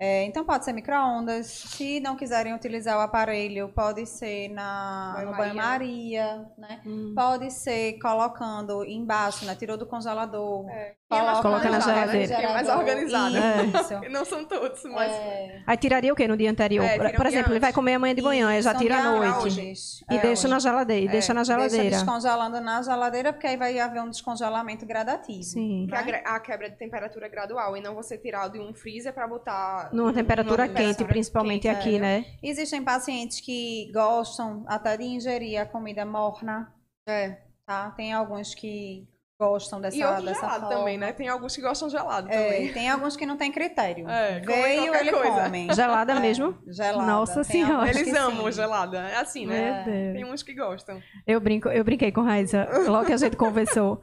É, 0.00 0.24
então, 0.24 0.44
pode 0.44 0.64
ser 0.64 0.72
micro-ondas. 0.72 1.46
Se 1.46 1.98
não 2.00 2.16
quiserem 2.16 2.54
utilizar 2.54 2.96
o 2.96 3.00
aparelho, 3.00 3.72
pode 3.74 4.06
ser 4.06 4.48
na, 4.48 5.24
no 5.24 5.32
Banho-maria. 5.32 5.54
banho-maria, 5.54 6.52
né? 6.56 6.82
Hum. 6.86 7.12
Pode 7.16 7.50
ser 7.50 7.98
colocando 7.98 8.84
embaixo, 8.84 9.44
né? 9.44 9.56
Tirou 9.56 9.76
do 9.76 9.86
congelador. 9.86 10.68
É. 10.70 10.97
Coloca 11.08 11.42
na 11.48 11.56
organizado, 11.56 11.88
né? 11.88 12.26
geladeira. 12.26 12.34
É 12.34 12.52
mais 12.52 12.68
organizado. 12.68 13.34
Isso. 13.36 14.00
Não 14.12 14.24
são 14.26 14.44
todos, 14.44 14.82
mas. 14.84 15.10
É, 15.10 15.62
Aí 15.66 15.76
tiraria 15.78 16.12
o 16.12 16.16
quê 16.16 16.28
no 16.28 16.36
dia 16.36 16.50
anterior? 16.50 16.84
É, 16.84 17.12
por 17.12 17.24
exemplo, 17.24 17.52
ele 17.52 17.60
vai 17.60 17.72
comer 17.72 17.94
amanhã 17.94 18.14
de 18.14 18.20
manhã, 18.20 18.48
aí 18.48 18.60
já 18.60 18.74
tira 18.74 18.98
à 18.98 19.02
noite. 19.04 19.46
hoje. 19.46 20.04
E 20.10 20.16
É, 20.16 20.18
deixa 20.20 20.42
hoje. 20.42 20.48
na 20.48 20.58
geladeira. 20.58 21.04
E 21.04 21.08
É, 21.08 21.10
deixa 21.10 21.32
na 21.32 21.40
Deixa 21.40 21.52
geladeira. 21.54 21.96
descongelando 21.96 22.60
na 22.60 22.82
geladeira, 22.82 23.32
porque 23.32 23.46
aí 23.46 23.56
vai 23.56 23.78
haver 23.78 24.02
um 24.02 24.10
descongelamento 24.10 24.84
gradativo. 24.84 25.42
Sim. 25.42 25.86
Que 25.88 25.94
a, 25.94 26.34
a 26.36 26.40
quebra 26.40 26.68
de 26.68 26.76
temperatura 26.76 27.24
é 27.24 27.28
gradual 27.30 27.74
e 27.74 27.80
não 27.80 27.94
você 27.94 28.18
tirar 28.18 28.48
de 28.48 28.60
um 28.60 28.74
freezer 28.74 29.14
pra 29.14 29.26
botar. 29.26 29.88
Numa 29.94 30.12
temperatura 30.12 30.64
numa 30.64 30.74
quente, 30.74 30.78
temperatura 30.88 31.08
principalmente 31.08 31.62
quente, 31.62 31.74
aqui, 31.78 31.96
é. 31.96 32.00
né? 32.00 32.24
Existem 32.42 32.82
pacientes 32.84 33.40
que 33.40 33.90
gostam 33.94 34.62
até 34.68 34.96
de 34.98 35.04
ingerir 35.04 35.58
a 35.58 35.64
comida 35.64 36.04
morna, 36.04 36.70
É. 37.08 37.38
tá? 37.66 37.90
Tem 37.96 38.12
alguns 38.12 38.54
que 38.54 39.08
gostam 39.38 39.80
dessa, 39.80 39.96
E 39.96 40.04
outro 40.04 40.24
dessa 40.24 40.40
gelado 40.40 40.60
forma. 40.62 40.76
também, 40.76 40.98
né? 40.98 41.12
Tem 41.12 41.28
alguns 41.28 41.54
que 41.54 41.62
gostam 41.62 41.88
gelado 41.88 42.28
É, 42.28 42.42
também. 42.44 42.72
tem 42.72 42.90
alguns 42.90 43.16
que 43.16 43.24
não 43.24 43.36
têm 43.36 43.52
critério. 43.52 44.08
É, 44.08 44.40
Veio, 44.40 44.94
ele 44.94 45.12
coisa. 45.12 45.42
come. 45.44 45.68
Gelada 45.72 46.12
É, 46.14 46.20
mesmo? 46.20 46.58
Gelada. 46.66 47.06
Nossa 47.06 47.44
Tem 47.44 47.64
Senhora. 47.64 47.88
Eles 47.88 48.12
amam 48.14 48.46
sim. 48.46 48.52
gelada. 48.52 48.98
É 48.98 49.16
assim, 49.16 49.46
né? 49.46 49.84
Deus. 49.86 50.14
Tem 50.14 50.24
uns 50.24 50.42
que 50.42 50.54
gostam. 50.54 51.00
Eu, 51.26 51.40
brinco, 51.40 51.68
eu 51.68 51.84
brinquei 51.84 52.10
com 52.10 52.22
Raíssa, 52.22 52.68
logo 52.88 53.06
que 53.06 53.12
a 53.12 53.16
gente 53.16 53.36
conversou 53.36 54.00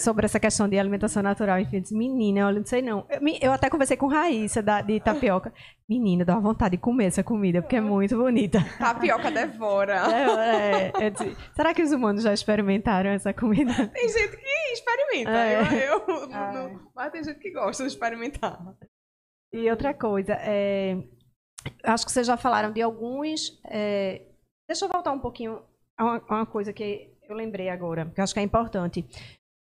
sobre 0.00 0.24
essa 0.24 0.38
questão 0.38 0.68
de 0.68 0.78
alimentação 0.78 1.22
natural. 1.22 1.58
Enfim, 1.58 1.76
eu 1.76 1.82
disse, 1.82 1.94
menina, 1.96 2.46
olha, 2.46 2.58
não 2.60 2.66
sei 2.66 2.80
não. 2.80 3.06
Eu, 3.10 3.20
eu 3.42 3.52
até 3.52 3.68
conversei 3.68 3.96
com 3.96 4.06
Raíssa, 4.06 4.62
da, 4.62 4.80
de 4.80 5.00
tapioca. 5.00 5.52
Menina, 5.88 6.24
dá 6.24 6.34
uma 6.34 6.40
vontade 6.42 6.76
de 6.76 6.82
comer 6.82 7.06
essa 7.06 7.24
comida, 7.24 7.60
porque 7.60 7.76
é 7.76 7.80
muito 7.80 8.16
bonita. 8.16 8.58
Tapioca 8.78 9.30
devora. 9.30 10.02
É, 10.38 11.06
é, 11.06 11.10
disse, 11.10 11.36
será 11.54 11.74
que 11.74 11.82
os 11.82 11.92
humanos 11.92 12.22
já 12.22 12.32
experimentaram 12.32 13.10
essa 13.10 13.32
comida? 13.32 13.72
Tem 13.88 14.08
gente 14.08 14.36
que 14.36 14.72
experimenta. 14.72 15.30
É. 15.30 15.88
Eu, 15.88 16.04
eu- 16.06 16.28
não- 16.28 16.80
mas 16.94 17.10
tem 17.12 17.24
gente 17.24 17.38
que 17.40 17.50
gosta 17.52 17.82
de 17.84 17.88
experimentar. 17.90 18.58
E 19.52 19.70
outra 19.70 19.92
coisa, 19.94 20.34
é, 20.34 20.96
acho 21.84 22.04
que 22.06 22.12
vocês 22.12 22.26
já 22.26 22.36
falaram 22.36 22.72
de 22.72 22.80
alguns. 22.82 23.60
é, 23.66 24.22
deixa 24.68 24.84
eu 24.84 24.88
voltar 24.88 25.12
um 25.12 25.18
pouquinho 25.20 25.62
a 25.96 26.04
uma, 26.04 26.22
a 26.28 26.34
uma 26.36 26.46
coisa 26.46 26.72
que 26.72 27.10
eu 27.28 27.34
lembrei 27.36 27.68
agora, 27.68 28.06
que 28.14 28.20
eu 28.20 28.24
acho 28.24 28.34
que 28.34 28.40
é 28.40 28.42
importante. 28.42 29.04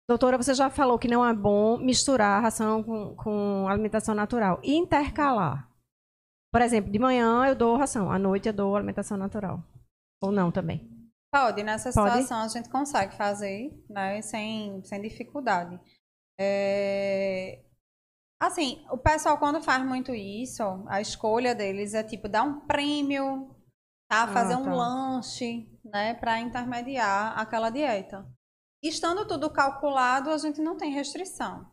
Doutora, 0.09 0.37
você 0.37 0.53
já 0.55 0.69
falou 0.69 0.99
que 0.99 1.09
não 1.09 1.27
é 1.27 1.33
bom 1.33 1.79
misturar 1.79 2.39
a 2.39 2.41
ração 2.41 2.83
com, 2.83 3.17
com 3.17 3.69
alimentação 3.69 4.15
natural 4.15 4.61
e 4.63 4.75
intercalar. 4.75 5.71
Por 6.53 6.61
exemplo, 6.61 6.93
de 6.93 6.99
manhã 6.99 7.47
eu 7.47 7.57
dou 7.57 7.77
ração, 7.77 8.11
à 8.11 8.19
noite 8.19 8.49
eu 8.49 8.53
dou 8.53 8.77
alimentação 8.77 9.17
natural. 9.17 9.63
Ou 10.23 10.31
não 10.31 10.53
também. 10.53 10.91
Pode, 11.33 11.63
nessa 11.63 11.93
Pode? 11.93 12.11
situação 12.11 12.39
a 12.43 12.49
gente 12.49 12.69
consegue 12.69 13.15
fazer, 13.17 13.73
né, 13.89 14.23
sem, 14.23 14.85
sem 14.85 15.01
dificuldade. 15.03 15.81
É, 16.39 17.65
Assim, 18.45 18.85
o 18.91 18.99
pessoal 18.99 19.39
quando 19.39 19.63
faz 19.63 19.83
muito 19.85 20.15
isso, 20.15 20.63
a 20.87 21.01
escolha 21.01 21.55
deles 21.55 21.95
é 21.95 22.03
tipo 22.03 22.29
dar 22.29 22.43
um 22.43 22.61
prêmio, 22.67 23.49
tá? 24.07 24.25
Ah, 24.25 24.29
Fazer 24.29 24.57
um 24.57 24.65
tá. 24.65 24.75
lanche, 24.75 25.67
né, 25.83 26.13
para 26.15 26.39
intermediar 26.41 27.39
aquela 27.39 27.71
dieta. 27.71 28.27
Estando 28.85 29.26
tudo 29.26 29.49
calculado, 29.49 30.28
a 30.28 30.37
gente 30.37 30.61
não 30.61 30.76
tem 30.76 30.93
restrição, 30.93 31.66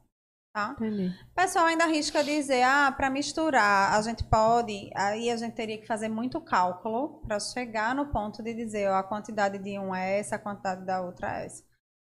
tá? 0.55 0.71
Entendi. 0.77 1.13
O 1.29 1.35
pessoal 1.35 1.65
ainda 1.65 1.83
arrisca 1.83 2.23
dizer, 2.23 2.63
ah, 2.63 2.89
para 2.89 3.09
misturar, 3.09 3.93
a 3.93 4.01
gente 4.01 4.23
pode, 4.23 4.89
aí 4.95 5.29
a 5.29 5.35
gente 5.35 5.53
teria 5.53 5.77
que 5.77 5.85
fazer 5.85 6.07
muito 6.07 6.39
cálculo 6.39 7.21
para 7.27 7.37
chegar 7.37 7.93
no 7.93 8.09
ponto 8.13 8.41
de 8.41 8.53
dizer, 8.53 8.89
ó, 8.89 8.95
a 8.95 9.03
quantidade 9.03 9.57
de 9.57 9.77
um 9.77 9.93
é 9.93 10.19
essa, 10.19 10.37
a 10.37 10.39
quantidade 10.39 10.85
da 10.85 11.01
outra 11.01 11.41
é 11.41 11.45
essa. 11.47 11.63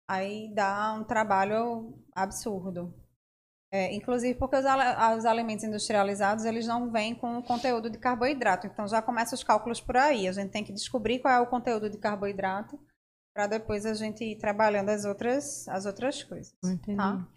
Aí 0.09 0.53
dá 0.55 0.93
um 0.93 1.03
trabalho 1.03 1.93
absurdo. 2.13 2.93
É, 3.73 3.93
inclusive 3.93 4.39
porque 4.39 4.55
os, 4.55 4.63
os 5.17 5.25
alimentos 5.25 5.65
industrializados, 5.65 6.45
eles 6.45 6.65
não 6.65 6.89
vêm 6.89 7.13
com 7.13 7.37
o 7.37 7.43
conteúdo 7.43 7.89
de 7.89 7.97
carboidrato. 7.97 8.65
Então 8.65 8.87
já 8.87 9.01
começa 9.01 9.35
os 9.35 9.43
cálculos 9.43 9.81
por 9.81 9.97
aí. 9.97 10.29
A 10.29 10.31
gente 10.31 10.51
tem 10.51 10.63
que 10.63 10.71
descobrir 10.71 11.19
qual 11.19 11.33
é 11.33 11.39
o 11.41 11.47
conteúdo 11.47 11.89
de 11.89 11.97
carboidrato 11.97 12.79
para 13.35 13.47
depois 13.47 13.85
a 13.85 13.93
gente 13.93 14.23
ir 14.23 14.37
trabalhando 14.37 14.87
as 14.89 15.03
outras, 15.03 15.67
as 15.67 15.85
outras 15.85 16.23
coisas. 16.23 16.55
Entendi. 16.63 16.95
Tá? 16.95 17.27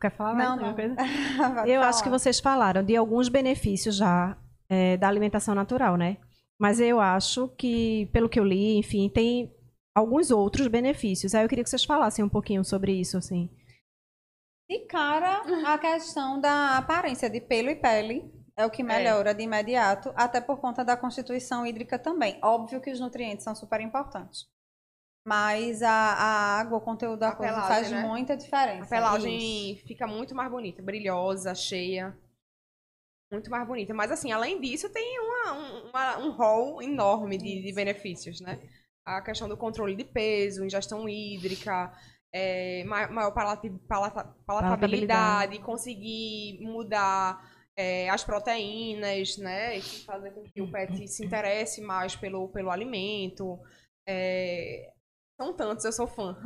Quer 0.00 0.10
falar 0.10 0.34
mais 0.34 0.44
Não, 0.44 0.52
alguma 0.54 0.68
não. 0.70 0.74
coisa? 0.74 0.96
Eu 1.70 1.80
acho 1.82 1.98
que 2.00 2.06
falar. 2.08 2.18
vocês 2.18 2.40
falaram 2.40 2.82
de 2.82 2.96
alguns 2.96 3.28
benefícios 3.28 3.94
já 3.94 4.36
é, 4.68 4.96
da 4.96 5.06
alimentação 5.06 5.54
natural, 5.54 5.96
né? 5.96 6.16
Mas 6.58 6.80
eu 6.80 6.98
acho 6.98 7.48
que, 7.50 8.06
pelo 8.06 8.28
que 8.30 8.40
eu 8.40 8.44
li, 8.44 8.78
enfim, 8.78 9.10
tem 9.10 9.54
alguns 9.94 10.30
outros 10.30 10.66
benefícios. 10.68 11.34
Aí 11.34 11.44
eu 11.44 11.48
queria 11.48 11.62
que 11.62 11.68
vocês 11.68 11.84
falassem 11.84 12.24
um 12.24 12.28
pouquinho 12.30 12.64
sobre 12.64 12.92
isso, 12.92 13.16
assim. 13.18 13.48
De 14.68 14.80
cara, 14.86 15.42
a 15.70 15.78
questão 15.78 16.40
da 16.40 16.78
aparência 16.78 17.30
de 17.30 17.40
pelo 17.42 17.68
e 17.68 17.76
pele 17.76 18.32
é 18.56 18.64
o 18.64 18.70
que 18.70 18.82
melhora 18.82 19.34
de 19.34 19.42
imediato, 19.44 20.12
até 20.16 20.40
por 20.40 20.58
conta 20.58 20.82
da 20.82 20.96
constituição 20.96 21.66
hídrica 21.66 21.98
também. 21.98 22.40
Óbvio 22.42 22.80
que 22.80 22.90
os 22.90 22.98
nutrientes 22.98 23.44
são 23.44 23.54
super 23.54 23.80
importantes. 23.82 24.46
Mas 25.26 25.82
a, 25.82 25.90
a 25.90 26.60
água, 26.60 26.78
o 26.78 26.80
conteúdo 26.80 27.18
da 27.18 27.30
A 27.30 27.34
coisa 27.34 27.52
pelagem, 27.52 27.68
faz 27.68 27.90
né? 27.90 28.00
muita 28.02 28.36
diferença. 28.36 28.84
A 28.84 28.86
pelagem 28.86 29.76
fica 29.84 30.06
muito 30.06 30.36
mais 30.36 30.48
bonita, 30.48 30.80
brilhosa, 30.80 31.52
cheia. 31.52 32.16
Muito 33.32 33.50
mais 33.50 33.66
bonita. 33.66 33.92
Mas, 33.92 34.12
assim, 34.12 34.30
além 34.30 34.60
disso, 34.60 34.88
tem 34.88 35.18
uma, 35.18 35.52
um, 35.52 35.88
uma- 35.90 36.18
um 36.18 36.30
rol 36.30 36.80
enorme 36.80 37.36
de, 37.36 37.60
de 37.60 37.72
benefícios, 37.72 38.40
né? 38.40 38.56
A 39.04 39.20
questão 39.20 39.48
do 39.48 39.56
controle 39.56 39.96
de 39.96 40.04
peso, 40.04 40.64
ingestão 40.64 41.08
hídrica, 41.08 41.92
é, 42.32 42.84
ma- 42.84 43.08
maior 43.08 43.32
palati- 43.32 43.70
palata- 43.88 44.32
palatabilidade, 44.46 45.58
conseguir 45.58 46.60
mudar 46.60 47.52
é, 47.76 48.08
as 48.10 48.22
proteínas, 48.22 49.36
né? 49.38 49.76
E 49.78 49.82
fazer 49.82 50.30
com 50.30 50.44
que 50.44 50.62
o 50.62 50.70
pet 50.70 51.08
se 51.08 51.24
interesse 51.26 51.80
mais 51.80 52.14
pelo, 52.14 52.48
pelo 52.48 52.70
alimento. 52.70 53.58
É, 54.08 54.92
são 55.38 55.52
tantos, 55.52 55.84
eu 55.84 55.92
sou 55.92 56.06
fã. 56.06 56.36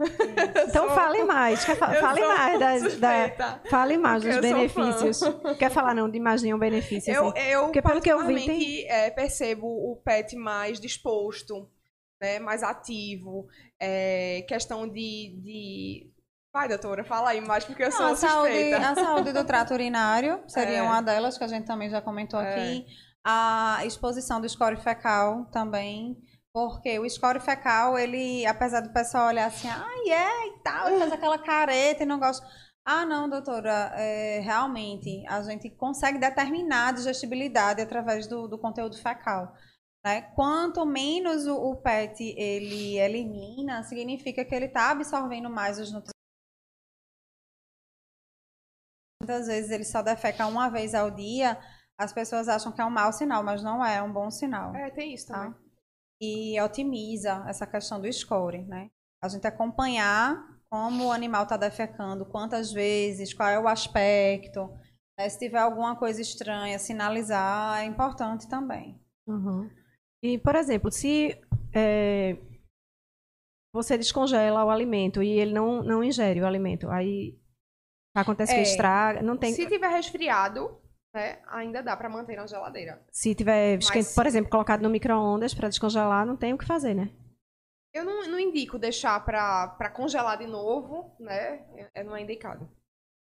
Então 0.69 0.87
Sou- 0.87 0.95
fale 0.95 1.23
mais, 1.25 1.65
quer 1.65 1.77
fa- 1.77 1.95
eu 1.95 2.01
fale 2.01 2.27
mais 2.27 2.59
das, 2.59 2.97
da, 2.99 3.61
fale 3.71 3.97
mais 3.97 4.23
dos 4.25 4.37
benefícios. 4.39 5.21
Quer 5.59 5.71
falar 5.71 5.95
não 5.95 6.11
de 6.11 6.19
mais 6.19 6.43
nenhum 6.43 6.59
benefício? 6.59 7.13
Eu, 7.13 7.29
assim? 7.29 7.39
eu 7.39 7.63
Porque 7.65 7.83
pelo 7.83 8.01
que 8.01 8.11
eu 8.11 8.19
vi, 8.27 8.35
particularmente, 8.35 8.87
é, 8.89 9.11
percebo 9.11 9.67
o 9.67 9.97
pet 10.05 10.35
mais 10.37 10.81
disposto, 10.81 11.71
né, 12.21 12.39
mais 12.41 12.63
ativo, 12.65 13.47
é, 13.81 14.45
questão 14.49 14.89
de, 14.89 15.39
de... 15.41 16.11
Vai, 16.53 16.67
doutora, 16.69 17.05
fala 17.05 17.31
aí 17.31 17.41
mais, 17.41 17.65
porque 17.65 17.85
eu 17.85 17.93
sou 17.93 18.07
a, 18.07 18.17
saúde, 18.17 18.53
suspeita. 18.55 18.89
a 18.91 18.95
saúde 18.97 19.33
do 19.33 19.45
trato 19.45 19.73
urinário 19.73 20.43
seria 20.49 20.79
É. 20.79 20.83
uma 20.83 21.01
delas, 21.01 21.39
que 21.39 21.45
a 21.45 21.49
gente 21.49 21.65
também 21.65 21.89
já 21.89 22.03
comentou 22.03 22.41
É. 22.41 22.51
aqui. 22.53 22.87
A 23.25 23.83
exposição 23.87 24.41
do 24.41 24.49
score 24.49 24.77
fecal 24.77 25.45
também. 25.53 26.17
Porque 26.53 26.99
o 26.99 27.09
score 27.09 27.39
fecal, 27.39 27.97
ele, 27.97 28.45
apesar 28.45 28.81
do 28.81 28.93
pessoal 28.93 29.29
olhar 29.29 29.47
assim, 29.47 29.69
ai, 29.69 30.11
é 30.11 30.49
e 30.49 30.63
tal, 30.63 30.91
e 30.91 30.99
faz 30.99 31.13
aquela 31.13 31.39
careta 31.39 32.03
e 32.03 32.07
não 32.07 32.19
gosta. 32.19 32.45
Ah, 32.85 33.07
não, 33.07 33.29
doutora, 33.29 33.93
é, 33.95 34.41
realmente, 34.41 35.25
a 35.29 35.43
gente 35.43 35.71
consegue 35.71 36.19
determinar 36.19 36.89
a 36.89 36.93
digestibilidade 36.93 37.81
através 37.81 38.27
do, 38.27 38.49
do 38.49 38.59
conteúdo 38.59 38.99
fecal. 39.01 39.55
Né? 40.05 40.23
Quanto 40.35 40.85
menos 40.85 41.47
o, 41.47 41.55
o 41.55 41.77
PET 41.77 42.35
ele 42.37 42.99
elimina, 42.99 43.85
significa 43.85 44.45
que 44.45 44.55
ele 44.55 44.67
está 44.67 44.91
absorvendo 44.91 45.49
mais 45.49 45.79
os 45.79 45.93
nutrientes. 45.93 46.11
Muitas 49.23 49.47
vezes 49.47 49.71
ele 49.71 49.85
só 49.85 50.03
defeca 50.03 50.47
uma 50.47 50.69
vez 50.69 50.95
ao 50.95 51.11
dia, 51.11 51.61
as 51.97 52.13
pessoas 52.13 52.49
acham 52.49 52.73
que 52.73 52.81
é 52.81 52.85
um 52.85 52.91
mau 52.91 53.13
sinal, 53.13 53.45
mas 53.45 53.63
não 53.63 53.85
é, 53.85 53.97
é 53.97 54.03
um 54.03 54.13
bom 54.13 54.31
sinal. 54.31 54.75
É, 54.75 54.91
tem 54.91 55.13
isso 55.15 55.29
também. 55.29 55.53
Tá? 55.53 55.70
E 56.21 56.61
otimiza 56.61 57.45
essa 57.49 57.67
questão 57.67 58.01
do 58.01 58.13
score, 58.13 58.63
né? 58.65 58.91
A 59.23 59.29
gente 59.29 59.47
acompanhar 59.47 60.59
como 60.71 61.07
o 61.07 61.13
animal 61.13 61.43
está 61.45 61.57
defecando, 61.57 62.25
quantas 62.27 62.73
vezes, 62.73 63.35
qual 63.35 63.49
é 63.49 63.59
o 63.59 63.67
aspecto. 63.69 64.69
né? 65.19 65.29
Se 65.29 65.39
tiver 65.39 65.59
alguma 65.59 65.97
coisa 65.97 66.21
estranha, 66.21 66.79
sinalizar 66.79 67.81
é 67.81 67.85
importante 67.85 68.49
também. 68.49 69.01
Uhum. 69.27 69.69
E, 70.23 70.39
por 70.39 70.55
exemplo, 70.55 70.91
se 70.93 71.41
é, 71.75 72.37
você 73.75 73.97
descongela 73.97 74.65
o 74.65 74.71
alimento 74.71 75.23
e 75.23 75.29
ele 75.31 75.53
não, 75.53 75.83
não 75.83 76.05
ingere 76.05 76.41
o 76.41 76.47
alimento, 76.47 76.89
aí 76.91 77.39
acontece 78.15 78.53
que 78.53 78.61
É. 78.61 78.63
estraga, 78.63 79.23
não 79.23 79.37
tem... 79.37 79.53
Se 79.55 79.67
tiver 79.67 79.89
resfriado, 79.89 80.81
né, 81.13 81.39
ainda 81.49 81.83
dá 81.83 81.97
pra 81.97 82.09
manter 82.09 82.37
na 82.37 82.47
geladeira. 82.47 83.03
Se 83.11 83.35
tiver, 83.35 83.79
Mas 83.93 84.15
por 84.15 84.27
exemplo, 84.27 84.51
colocado 84.51 84.83
no 84.83 84.91
micro-ondas 84.91 85.55
para 85.55 85.69
descongelar, 85.69 86.27
não 86.27 86.37
tem 86.37 86.53
o 86.53 86.59
que 86.59 86.67
fazer, 86.67 86.95
né? 86.95 87.11
Eu 87.93 88.05
não, 88.05 88.29
não 88.29 88.39
indico 88.39 88.79
deixar 88.79 89.25
pra 89.25 89.91
congelar 89.91 90.39
de 90.39 90.47
novo, 90.47 91.15
né? 91.19 91.65
É, 91.93 92.05
não 92.05 92.15
é 92.15 92.23
indicado. 92.23 92.71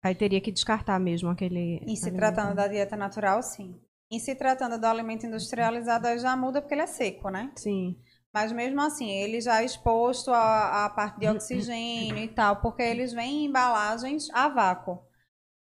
Aí 0.02 0.14
teria 0.14 0.40
que 0.40 0.52
descartar 0.52 0.98
mesmo 0.98 1.30
aquele. 1.30 1.80
Em 1.86 1.96
se 1.96 2.08
alimento. 2.08 2.20
tratando 2.20 2.54
da 2.54 2.68
dieta 2.68 2.96
natural, 2.96 3.42
sim. 3.42 3.80
Em 4.10 4.18
se 4.18 4.34
tratando 4.34 4.78
do 4.78 4.86
alimento 4.86 5.26
industrializado, 5.26 6.06
aí 6.06 6.18
já 6.18 6.36
muda 6.36 6.60
porque 6.60 6.74
ele 6.74 6.82
é 6.82 6.86
seco, 6.86 7.30
né? 7.30 7.52
Sim. 7.56 7.98
Mas 8.32 8.52
mesmo 8.52 8.80
assim, 8.80 9.10
ele 9.10 9.40
já 9.40 9.62
é 9.62 9.64
exposto 9.64 10.30
à, 10.30 10.84
à 10.84 10.90
parte 10.90 11.20
de 11.20 11.28
oxigênio 11.30 12.18
e 12.18 12.28
tal, 12.28 12.56
porque 12.60 12.82
eles 12.82 13.12
vêm 13.12 13.44
em 13.44 13.46
embalagens 13.46 14.28
a 14.30 14.48
vácuo. 14.48 14.98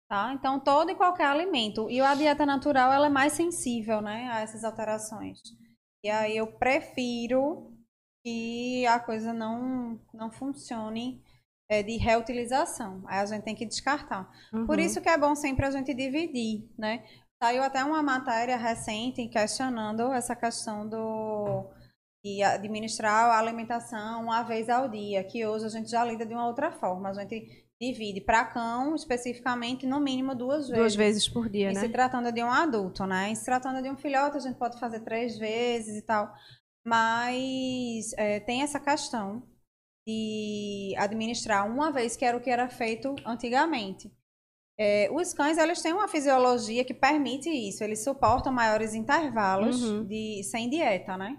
Tá? 0.09 0.33
Então, 0.33 0.59
todo 0.59 0.89
e 0.89 0.95
qualquer 0.95 1.25
alimento. 1.25 1.89
E 1.89 1.99
a 1.99 2.15
dieta 2.15 2.45
natural, 2.45 2.93
ela 2.93 3.07
é 3.07 3.09
mais 3.09 3.33
sensível, 3.33 4.01
né, 4.01 4.29
a 4.31 4.39
essas 4.39 4.63
alterações. 4.63 5.39
E 6.03 6.09
aí 6.09 6.37
eu 6.37 6.47
prefiro 6.57 7.73
que 8.23 8.85
a 8.87 8.99
coisa 8.99 9.33
não, 9.33 9.99
não 10.13 10.31
funcione 10.31 11.21
é, 11.69 11.83
de 11.83 11.97
reutilização. 11.97 13.03
Aí 13.05 13.19
a 13.19 13.25
gente 13.25 13.43
tem 13.43 13.55
que 13.55 13.65
descartar. 13.65 14.31
Por 14.65 14.77
Uhum. 14.77 14.85
isso 14.85 15.01
que 15.01 15.09
é 15.09 15.17
bom 15.17 15.35
sempre 15.35 15.65
a 15.65 15.71
gente 15.71 15.93
dividir, 15.93 16.69
né? 16.77 17.03
Saiu 17.43 17.61
até 17.61 17.83
uma 17.83 18.01
matéria 18.01 18.57
recente 18.57 19.27
questionando 19.27 20.11
essa 20.13 20.35
questão 20.35 20.87
do 20.87 21.69
de 22.25 22.41
administrar 22.43 23.29
a 23.29 23.37
alimentação 23.39 24.23
uma 24.23 24.41
vez 24.43 24.67
ao 24.69 24.89
dia, 24.89 25.23
que 25.23 25.45
hoje 25.45 25.65
a 25.65 25.69
gente 25.69 25.89
já 25.89 26.03
lida 26.03 26.25
de 26.25 26.33
uma 26.33 26.47
outra 26.47 26.71
forma. 26.71 27.09
A 27.09 27.13
gente 27.13 27.66
divide 27.79 28.21
para 28.21 28.43
cão, 28.45 28.95
especificamente, 28.95 29.85
no 29.85 29.99
mínimo 29.99 30.33
duas 30.35 30.67
vezes. 30.67 30.77
Duas 30.77 30.95
vezes 30.95 31.29
por 31.29 31.47
dia, 31.49 31.71
Em 31.71 31.73
né? 31.73 31.79
se 31.79 31.89
tratando 31.89 32.31
de 32.31 32.43
um 32.43 32.49
adulto, 32.51 33.05
né? 33.05 33.29
Em 33.29 33.35
se 33.35 33.45
tratando 33.45 33.81
de 33.81 33.89
um 33.89 33.95
filhote, 33.97 34.37
a 34.37 34.39
gente 34.39 34.57
pode 34.57 34.79
fazer 34.79 35.01
três 35.01 35.37
vezes 35.37 35.95
e 35.97 36.01
tal. 36.01 36.33
Mas 36.85 38.13
é, 38.17 38.39
tem 38.39 38.61
essa 38.63 38.79
questão 38.79 39.43
de 40.07 40.95
administrar 40.97 41.69
uma 41.69 41.91
vez, 41.91 42.15
que 42.15 42.25
era 42.25 42.35
o 42.37 42.41
que 42.41 42.49
era 42.49 42.67
feito 42.69 43.13
antigamente. 43.25 44.11
É, 44.79 45.09
os 45.11 45.33
cães, 45.33 45.57
eles 45.57 45.81
têm 45.81 45.91
uma 45.93 46.07
fisiologia 46.07 46.85
que 46.85 46.93
permite 46.93 47.49
isso. 47.49 47.83
Eles 47.83 48.03
suportam 48.03 48.51
maiores 48.53 48.93
intervalos 48.93 49.81
Uhum. 49.83 50.05
de, 50.05 50.43
sem 50.43 50.69
dieta, 50.69 51.17
né? 51.17 51.37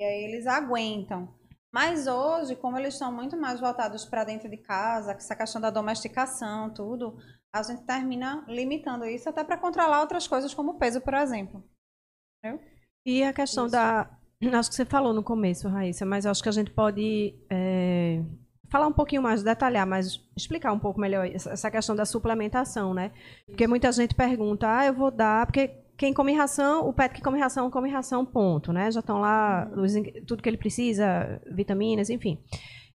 E 0.00 0.04
aí 0.04 0.24
eles 0.24 0.46
aguentam. 0.46 1.32
Mas 1.74 2.06
hoje, 2.06 2.54
como 2.54 2.78
eles 2.78 2.94
estão 2.94 3.12
muito 3.12 3.36
mais 3.36 3.58
voltados 3.58 4.04
para 4.04 4.22
dentro 4.22 4.48
de 4.48 4.58
casa, 4.58 5.10
essa 5.10 5.34
questão 5.34 5.60
da 5.60 5.70
domesticação, 5.70 6.72
tudo, 6.72 7.18
a 7.52 7.64
gente 7.64 7.82
termina 7.82 8.44
limitando 8.46 9.04
isso 9.04 9.28
até 9.28 9.42
para 9.42 9.58
controlar 9.58 10.00
outras 10.00 10.28
coisas, 10.28 10.54
como 10.54 10.70
o 10.70 10.78
peso, 10.78 11.00
por 11.00 11.14
exemplo. 11.14 11.64
Entendeu? 12.38 12.64
E 13.04 13.24
a 13.24 13.32
questão 13.32 13.66
Isso. 13.66 13.72
da. 13.72 14.08
Acho 14.52 14.68
que 14.68 14.76
você 14.76 14.84
falou 14.84 15.12
no 15.12 15.24
começo, 15.24 15.68
Raíssa, 15.68 16.06
mas 16.06 16.26
acho 16.26 16.44
que 16.44 16.48
a 16.48 16.52
gente 16.52 16.70
pode 16.70 17.34
é, 17.50 18.22
falar 18.70 18.86
um 18.86 18.92
pouquinho 18.92 19.22
mais, 19.22 19.42
detalhar, 19.42 19.84
mas 19.84 20.20
explicar 20.36 20.72
um 20.72 20.78
pouco 20.78 21.00
melhor 21.00 21.26
essa 21.26 21.72
questão 21.72 21.96
da 21.96 22.04
suplementação, 22.04 22.94
né? 22.94 23.10
Porque 23.46 23.66
muita 23.66 23.90
gente 23.90 24.14
pergunta, 24.14 24.78
ah, 24.78 24.86
eu 24.86 24.94
vou 24.94 25.10
dar, 25.10 25.44
porque 25.46 25.83
quem 25.96 26.12
come 26.12 26.32
ração, 26.34 26.88
o 26.88 26.92
pet 26.92 27.14
que 27.14 27.22
come 27.22 27.38
ração, 27.38 27.70
come 27.70 27.90
ração, 27.90 28.24
ponto, 28.24 28.72
né? 28.72 28.90
Já 28.90 29.00
estão 29.00 29.20
lá 29.20 29.68
os 29.76 29.94
in- 29.94 30.24
tudo 30.26 30.42
que 30.42 30.48
ele 30.48 30.56
precisa, 30.58 31.40
vitaminas, 31.50 32.10
enfim. 32.10 32.42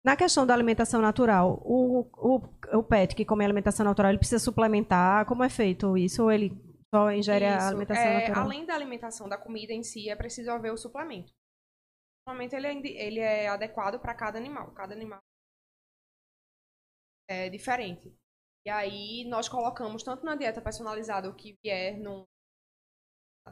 Na 0.05 0.17
questão 0.17 0.47
da 0.47 0.55
alimentação 0.55 1.01
natural, 1.01 1.61
o, 1.65 2.01
o, 2.17 2.41
o 2.79 2.83
pet 2.83 3.15
que 3.15 3.25
come 3.25 3.45
alimentação 3.45 3.85
natural, 3.85 4.11
ele 4.11 4.19
precisa 4.19 4.39
suplementar? 4.39 5.27
Como 5.27 5.43
é 5.45 5.49
feito 5.49 5.97
isso? 5.97 6.23
Ou 6.23 6.33
ele 6.33 6.53
só 6.95 7.11
ingere 7.13 7.45
a 7.45 7.57
Isso, 7.59 7.67
alimentação 7.69 8.05
é, 8.05 8.15
natural? 8.21 8.45
Além 8.45 8.65
da 8.65 8.75
alimentação 8.75 9.29
da 9.29 9.37
comida 9.37 9.73
em 9.73 9.83
si, 9.83 10.09
é 10.09 10.17
preciso 10.17 10.51
haver 10.51 10.73
o 10.73 10.77
suplemento. 10.77 11.31
O 11.31 12.31
suplemento 12.31 12.57
ele 12.57 12.67
é, 12.67 13.07
ele 13.07 13.21
é 13.21 13.49
adequado 13.49 14.01
para 14.01 14.15
cada 14.15 14.39
animal. 14.39 14.71
Cada 14.73 14.95
animal 14.95 15.21
é 17.29 17.49
diferente. 17.51 18.13
E 18.67 18.71
aí 18.71 19.25
nós 19.29 19.49
colocamos 19.49 20.03
tanto 20.03 20.25
na 20.25 20.35
dieta 20.37 20.61
personalizada 20.61 21.29
o 21.29 21.35
que 21.35 21.57
vier 21.63 21.99
no, 21.99 22.27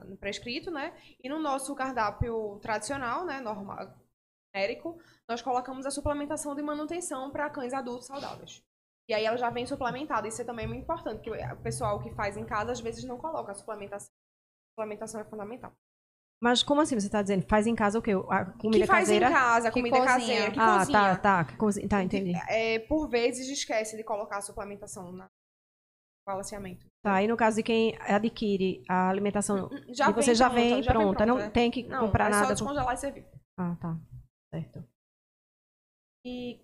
no 0.05 0.17
prescrito, 0.17 0.71
né? 0.71 0.93
E 1.23 1.29
no 1.29 1.39
nosso 1.39 1.75
cardápio 1.75 2.59
tradicional, 2.61 3.25
né? 3.25 3.41
Normal, 3.41 3.95
genérico, 4.55 4.99
nós 5.29 5.43
colocamos 5.43 5.87
a 5.87 5.91
suplementação 5.91 6.55
de 6.55 6.63
manutenção 6.63 7.31
para 7.31 7.51
cães 7.51 7.73
adultos 7.73 8.07
saudáveis. 8.07 8.63
E 9.09 9.15
aí 9.15 9.25
ela 9.25 9.37
já 9.37 9.51
vem 9.51 9.67
suplementada. 9.67 10.27
Isso 10.27 10.43
é 10.43 10.45
também 10.45 10.67
muito 10.67 10.83
importante, 10.83 11.23
porque 11.23 11.31
o 11.31 11.57
pessoal 11.63 12.03
que 12.03 12.13
faz 12.15 12.37
em 12.37 12.45
casa 12.45 12.73
às 12.73 12.81
vezes 12.81 13.05
não 13.05 13.17
coloca 13.19 13.53
a 13.53 13.55
suplementação. 13.55 14.09
A 14.09 14.81
suplementação 14.83 15.21
é 15.21 15.25
fundamental. 15.25 15.73
Mas 16.43 16.63
como 16.63 16.83
assim 16.83 16.99
você 17.01 17.07
está 17.07 17.23
dizendo? 17.23 17.47
Faz 17.49 17.67
em 17.67 17.75
casa 17.75 17.99
o 17.99 18.03
quê? 18.03 18.11
A 18.29 18.45
comida 18.45 18.81
que 18.85 18.87
faz 18.87 19.05
caseira? 19.05 19.31
em 19.31 19.33
casa, 19.33 19.69
Que 19.71 19.75
comida 19.75 19.97
cozinha. 19.97 20.13
caseira, 20.19 20.51
que 20.53 20.61
ah, 20.61 20.79
cozinha. 20.79 20.99
tá, 20.99 21.17
tá. 21.17 21.45
que 21.45 21.57
cozinha. 21.57 21.89
Tá, 21.89 22.03
entendi. 22.03 22.33
É, 22.49 22.79
por 22.81 23.09
vezes 23.09 23.49
esquece 23.49 23.97
de 23.97 24.05
colocar 24.05 24.37
a 24.39 24.43
suplementação 24.43 25.11
na- 25.13 25.25
no 25.25 25.31
balanceamento. 26.27 26.87
Tá, 27.07 27.23
e 27.23 27.29
no 27.29 27.37
caso 27.37 27.55
de 27.59 27.63
quem 27.63 27.97
adquire 28.01 28.83
a 28.89 29.09
alimentação, 29.09 29.71
Já 29.91 30.11
e 30.11 30.13
você 30.13 30.27
vem 30.27 30.35
já 30.35 30.51
pronta, 30.51 30.61
vem 30.61 30.83
já 30.83 30.93
vem 30.93 31.01
pronta, 31.03 31.25
não 31.25 31.37
né? 31.37 31.51
tem 31.51 31.71
que 31.71 31.85
Não, 31.85 32.01
comprar 32.07 32.31
é 32.31 32.33
só 32.33 32.41
nada. 32.41 32.53
descongelar 32.55 32.95
e 32.95 32.97
servir. 32.97 33.25
Ah, 33.57 33.77
tá. 33.81 33.97
Certo. 34.53 34.85
E 36.25 36.59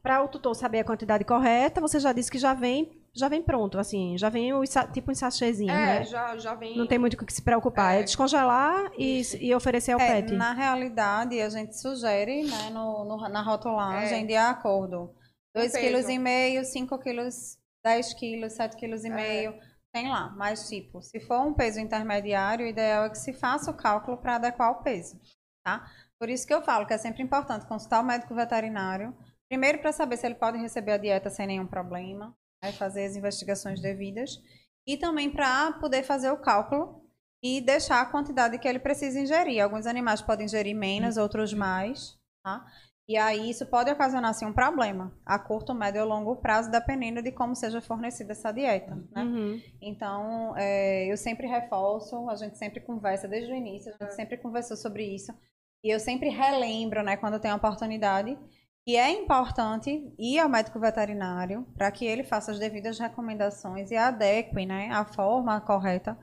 para 0.00 0.22
o 0.22 0.28
tutor 0.28 0.54
saber 0.54 0.78
a 0.78 0.84
quantidade 0.84 1.24
correta, 1.24 1.80
você 1.80 1.98
já 1.98 2.12
disse 2.12 2.30
que 2.30 2.38
já 2.38 2.54
vem, 2.54 3.02
já 3.12 3.28
vem 3.28 3.42
pronto, 3.42 3.76
assim, 3.76 4.16
já 4.16 4.28
vem 4.28 4.52
o, 4.52 4.62
tipo 4.92 5.10
um 5.10 5.14
sachêzinho, 5.14 5.72
É, 5.72 5.86
né? 6.00 6.04
já, 6.04 6.36
já 6.36 6.54
vem. 6.54 6.76
Não 6.78 6.86
tem 6.86 6.98
muito 6.98 7.16
com 7.16 7.24
o 7.24 7.26
que 7.26 7.32
se 7.32 7.42
preocupar. 7.42 7.96
É, 7.96 8.00
É. 8.00 8.02
descongelar 8.04 8.92
e, 8.96 9.22
e 9.40 9.52
oferecer 9.56 9.90
ao 9.90 10.00
É, 10.00 10.22
pet. 10.22 10.34
na 10.34 10.52
realidade, 10.52 11.40
a 11.40 11.48
gente 11.48 11.76
sugere 11.76 12.44
né, 12.44 12.70
no, 12.70 13.04
no- 13.04 13.28
na 13.28 13.42
rotulagem 13.42 14.22
É. 14.22 14.26
de 14.26 14.36
acordo. 14.36 15.12
2,5 15.56 15.72
peso. 15.72 16.06
kg, 16.06 16.64
5 16.64 16.98
kg, 16.98 17.28
10 17.84 18.14
kg, 18.14 18.48
7 18.50 18.76
kg 18.76 19.04
e 19.04 19.06
É. 19.06 19.10
meio. 19.10 19.60
Tem 19.92 20.08
lá, 20.08 20.30
mas 20.36 20.68
tipo, 20.68 21.00
se 21.00 21.20
for 21.20 21.40
um 21.46 21.54
peso 21.54 21.78
intermediário, 21.78 22.66
o 22.66 22.68
ideal 22.68 23.04
é 23.04 23.10
que 23.10 23.18
se 23.18 23.32
faça 23.32 23.70
o 23.70 23.76
cálculo 23.76 24.16
para 24.16 24.34
adequar 24.36 24.72
o 24.72 24.82
peso, 24.82 25.20
tá? 25.64 25.88
Por 26.18 26.28
isso 26.28 26.44
que 26.46 26.52
eu 26.52 26.62
falo 26.62 26.84
que 26.84 26.94
é 26.94 26.98
sempre 26.98 27.22
importante 27.22 27.64
consultar 27.66 28.00
o 28.00 28.04
médico 28.04 28.34
veterinário, 28.34 29.16
primeiro 29.48 29.78
para 29.78 29.92
saber 29.92 30.16
se 30.16 30.26
ele 30.26 30.34
pode 30.34 30.58
receber 30.58 30.92
a 30.92 30.96
dieta 30.96 31.30
sem 31.30 31.46
nenhum 31.46 31.66
problema, 31.66 32.34
né, 32.62 32.72
fazer 32.72 33.04
as 33.04 33.14
investigações 33.14 33.80
devidas, 33.80 34.42
e 34.84 34.96
também 34.96 35.30
para 35.30 35.72
poder 35.74 36.02
fazer 36.02 36.30
o 36.30 36.38
cálculo 36.40 37.08
e 37.42 37.60
deixar 37.60 38.00
a 38.00 38.06
quantidade 38.06 38.58
que 38.58 38.66
ele 38.66 38.80
precisa 38.80 39.20
ingerir. 39.20 39.62
Alguns 39.62 39.86
animais 39.86 40.20
podem 40.20 40.46
ingerir 40.46 40.74
menos, 40.74 41.16
outros 41.16 41.52
mais, 41.54 42.18
tá? 42.44 42.66
E 43.06 43.18
aí 43.18 43.50
isso 43.50 43.66
pode 43.66 43.90
ocasionar 43.90 44.30
assim, 44.30 44.46
um 44.46 44.52
problema 44.52 45.12
a 45.26 45.38
curto, 45.38 45.74
médio 45.74 46.02
ou 46.02 46.08
longo 46.08 46.36
prazo, 46.36 46.70
dependendo 46.70 47.22
de 47.22 47.30
como 47.30 47.54
seja 47.54 47.80
fornecida 47.80 48.32
essa 48.32 48.50
dieta, 48.50 48.94
né? 49.12 49.22
Uhum. 49.22 49.62
Então, 49.80 50.56
é, 50.56 51.12
eu 51.12 51.16
sempre 51.16 51.46
reforço, 51.46 52.30
a 52.30 52.36
gente 52.36 52.56
sempre 52.56 52.80
conversa 52.80 53.28
desde 53.28 53.52
o 53.52 53.54
início, 53.54 53.92
a 54.00 54.04
gente 54.04 54.14
sempre 54.14 54.38
conversou 54.38 54.76
sobre 54.76 55.04
isso. 55.04 55.32
E 55.84 55.90
eu 55.94 56.00
sempre 56.00 56.30
relembro, 56.30 57.02
né, 57.02 57.14
quando 57.18 57.38
tem 57.38 57.50
a 57.50 57.56
oportunidade, 57.56 58.38
que 58.86 58.96
é 58.96 59.10
importante 59.10 60.10
ir 60.18 60.38
ao 60.38 60.48
médico 60.48 60.80
veterinário 60.80 61.66
para 61.76 61.90
que 61.90 62.06
ele 62.06 62.24
faça 62.24 62.52
as 62.52 62.58
devidas 62.58 62.98
recomendações 62.98 63.90
e 63.90 63.96
adeque, 63.96 64.64
né, 64.64 64.88
a 64.90 65.04
forma 65.04 65.60
correta 65.60 66.18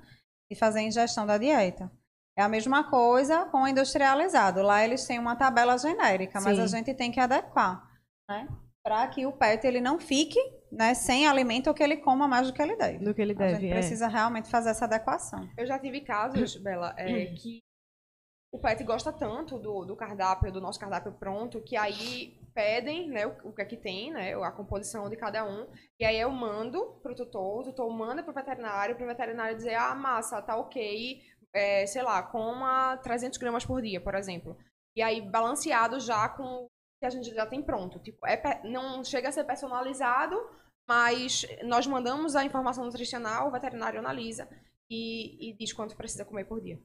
de 0.49 0.57
fazer 0.57 0.79
a 0.79 0.83
ingestão 0.83 1.27
da 1.27 1.37
dieta. 1.37 1.91
É 2.37 2.41
a 2.41 2.49
mesma 2.49 2.89
coisa 2.89 3.45
com 3.45 3.63
o 3.63 3.67
industrializado. 3.67 4.61
Lá 4.61 4.83
eles 4.83 5.05
têm 5.05 5.19
uma 5.19 5.35
tabela 5.35 5.77
genérica, 5.77 6.39
mas 6.41 6.57
Sim. 6.57 6.63
a 6.63 6.67
gente 6.67 6.93
tem 6.93 7.11
que 7.11 7.19
adequar, 7.19 7.83
né? 8.29 8.47
Para 8.83 9.07
que 9.07 9.25
o 9.25 9.31
pet 9.31 9.65
ele 9.65 9.79
não 9.81 9.99
fique 9.99 10.39
né, 10.71 10.93
sem 10.93 11.27
alimento 11.27 11.67
ou 11.67 11.73
que 11.73 11.83
ele 11.83 11.97
coma 11.97 12.27
mais 12.27 12.47
do 12.47 12.53
que 12.53 12.61
ele 12.61 12.75
deve. 12.75 13.03
Do 13.03 13.13
que 13.13 13.21
ele 13.21 13.33
A 13.33 13.35
deve. 13.35 13.55
gente 13.55 13.69
é. 13.69 13.73
precisa 13.73 14.07
realmente 14.07 14.49
fazer 14.49 14.69
essa 14.69 14.85
adequação. 14.85 15.47
Eu 15.57 15.67
já 15.67 15.77
tive 15.77 16.01
casos, 16.01 16.55
Bela, 16.63 16.95
é, 16.97 17.25
que 17.25 17.61
o 18.51 18.59
pet 18.59 18.83
gosta 18.83 19.13
tanto 19.13 19.59
do, 19.59 19.85
do 19.85 19.95
cardápio, 19.95 20.51
do 20.51 20.61
nosso 20.61 20.79
cardápio 20.79 21.13
pronto, 21.13 21.61
que 21.61 21.77
aí 21.77 22.39
pedem, 22.53 23.09
né, 23.09 23.25
o, 23.25 23.49
o 23.49 23.53
que 23.53 23.61
é 23.61 23.65
que 23.65 23.77
tem, 23.77 24.11
né, 24.11 24.33
a 24.33 24.51
composição 24.51 25.09
de 25.09 25.15
cada 25.15 25.45
um, 25.45 25.67
e 25.99 26.03
aí 26.03 26.19
eu 26.19 26.29
mando 26.31 26.99
pro 27.01 27.15
tutor, 27.15 27.61
o 27.61 27.63
tutor 27.63 27.89
manda 27.89 28.23
pro 28.23 28.33
veterinário, 28.33 28.95
pro 28.95 29.05
veterinário 29.05 29.55
dizer, 29.55 29.75
ah, 29.75 29.95
massa, 29.95 30.41
tá 30.41 30.57
ok, 30.57 31.21
é, 31.53 31.85
sei 31.85 32.01
lá, 32.01 32.21
coma 32.23 32.97
300 32.97 33.37
gramas 33.37 33.65
por 33.65 33.81
dia, 33.81 34.01
por 34.01 34.15
exemplo. 34.15 34.57
E 34.95 35.01
aí 35.01 35.21
balanceado 35.21 35.99
já 35.99 36.27
com 36.29 36.43
o 36.43 36.67
que 36.99 37.05
a 37.05 37.09
gente 37.09 37.33
já 37.33 37.45
tem 37.45 37.61
pronto. 37.61 37.99
Tipo, 37.99 38.25
é, 38.27 38.61
não 38.63 39.03
chega 39.03 39.29
a 39.29 39.31
ser 39.31 39.43
personalizado, 39.43 40.35
mas 40.87 41.45
nós 41.63 41.87
mandamos 41.87 42.35
a 42.35 42.43
informação 42.43 42.85
nutricional, 42.85 43.47
o 43.47 43.51
veterinário 43.51 43.99
analisa 43.99 44.47
e, 44.89 45.49
e 45.49 45.57
diz 45.57 45.73
quanto 45.73 45.95
precisa 45.95 46.25
comer 46.25 46.45
por 46.45 46.61
dia. 46.61 46.79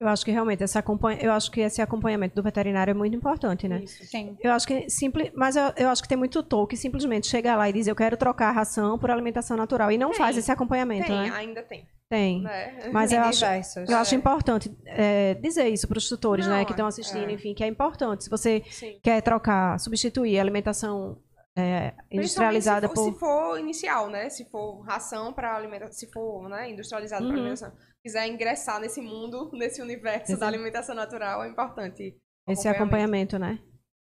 Eu 0.00 0.08
acho 0.08 0.24
que 0.24 0.32
realmente 0.32 0.64
esse 0.64 0.76
acompanha... 0.76 1.22
eu 1.22 1.30
acho 1.30 1.48
que 1.48 1.60
esse 1.60 1.80
acompanhamento 1.80 2.34
do 2.34 2.42
veterinário 2.42 2.90
é 2.90 2.94
muito 2.94 3.14
importante, 3.14 3.68
né? 3.68 3.84
Isso. 3.84 4.04
Sim. 4.04 4.36
Eu 4.40 4.50
acho 4.50 4.66
que 4.66 4.90
simples, 4.90 5.30
mas 5.32 5.54
eu, 5.54 5.72
eu 5.76 5.88
acho 5.88 6.02
que 6.02 6.08
tem 6.08 6.18
muito 6.18 6.42
tutor 6.42 6.66
que 6.66 6.76
simplesmente 6.76 7.28
chega 7.28 7.54
lá 7.54 7.68
e 7.68 7.72
diz 7.72 7.86
eu 7.86 7.94
quero 7.94 8.16
trocar 8.16 8.48
a 8.48 8.52
ração 8.52 8.98
por 8.98 9.12
alimentação 9.12 9.56
natural 9.56 9.92
e 9.92 9.98
não 9.98 10.10
Tem. 10.10 10.18
faz 10.18 10.36
esse 10.36 10.50
acompanhamento, 10.50 11.06
Tem, 11.06 11.16
né? 11.16 11.30
ainda 11.30 11.62
tem. 11.62 11.86
Tem. 12.12 12.42
Né? 12.42 12.90
Mas 12.92 13.10
eu 13.10 13.22
acho, 13.22 13.38
diversos. 13.38 13.88
eu 13.88 13.96
acho 13.96 14.14
É. 14.14 14.18
importante 14.18 14.76
é, 14.84 15.32
dizer 15.34 15.68
isso 15.70 15.88
para 15.88 15.96
os 15.96 16.06
tutores, 16.06 16.46
Não, 16.46 16.54
né, 16.56 16.64
que 16.66 16.72
estão 16.72 16.86
assistindo, 16.86 17.30
é. 17.30 17.32
enfim, 17.32 17.54
que 17.54 17.64
é 17.64 17.66
importante. 17.66 18.24
Se 18.24 18.28
você 18.28 18.62
Sim. 18.70 19.00
quer 19.02 19.22
trocar, 19.22 19.80
substituir 19.80 20.38
a 20.38 20.42
alimentação 20.42 21.18
é, 21.56 21.94
industrializada 22.10 22.86
por 22.88 22.96
se 22.96 23.10
for, 23.12 23.12
se 23.12 23.18
for 23.20 23.58
inicial, 23.58 24.10
né? 24.10 24.28
Se 24.28 24.44
for 24.50 24.80
ração 24.82 25.32
para 25.32 25.54
alimentação, 25.56 25.92
se 25.92 26.10
for 26.12 26.48
né, 26.50 26.70
industrializado 26.70 27.22
para 27.24 27.28
Uhum. 27.34 27.40
alimentação. 27.40 27.72
Quiser 28.02 28.26
ingressar 28.26 28.78
nesse 28.80 29.00
mundo, 29.00 29.50
nesse 29.56 29.80
universo 29.80 30.32
Esse- 30.32 30.40
da 30.40 30.46
alimentação 30.46 30.94
natural, 30.94 31.42
é 31.44 31.48
importante. 31.48 32.14
esse 32.46 32.68
acompanhamento, 32.68 33.38
né? 33.38 33.58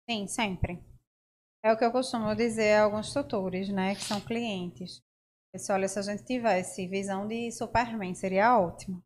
Sim, 0.09 0.25
sempre. 0.27 0.79
É 1.63 1.71
o 1.73 1.77
que 1.77 1.85
eu 1.85 1.91
costumo 1.91 2.33
dizer 2.35 2.73
a 2.75 2.83
alguns 2.85 3.13
tutores, 3.13 3.69
né, 3.69 3.93
que 3.93 4.01
são 4.03 4.19
clientes. 4.21 5.01
Disse, 5.53 5.71
olha, 5.71 5.87
se 5.87 5.97
a 5.97 6.01
gente 6.03 6.23
tivesse 6.23 6.87
visão 6.87 7.27
de 7.27 7.51
Superman, 7.51 8.13
seria 8.13 8.57
ótimo. 8.57 9.01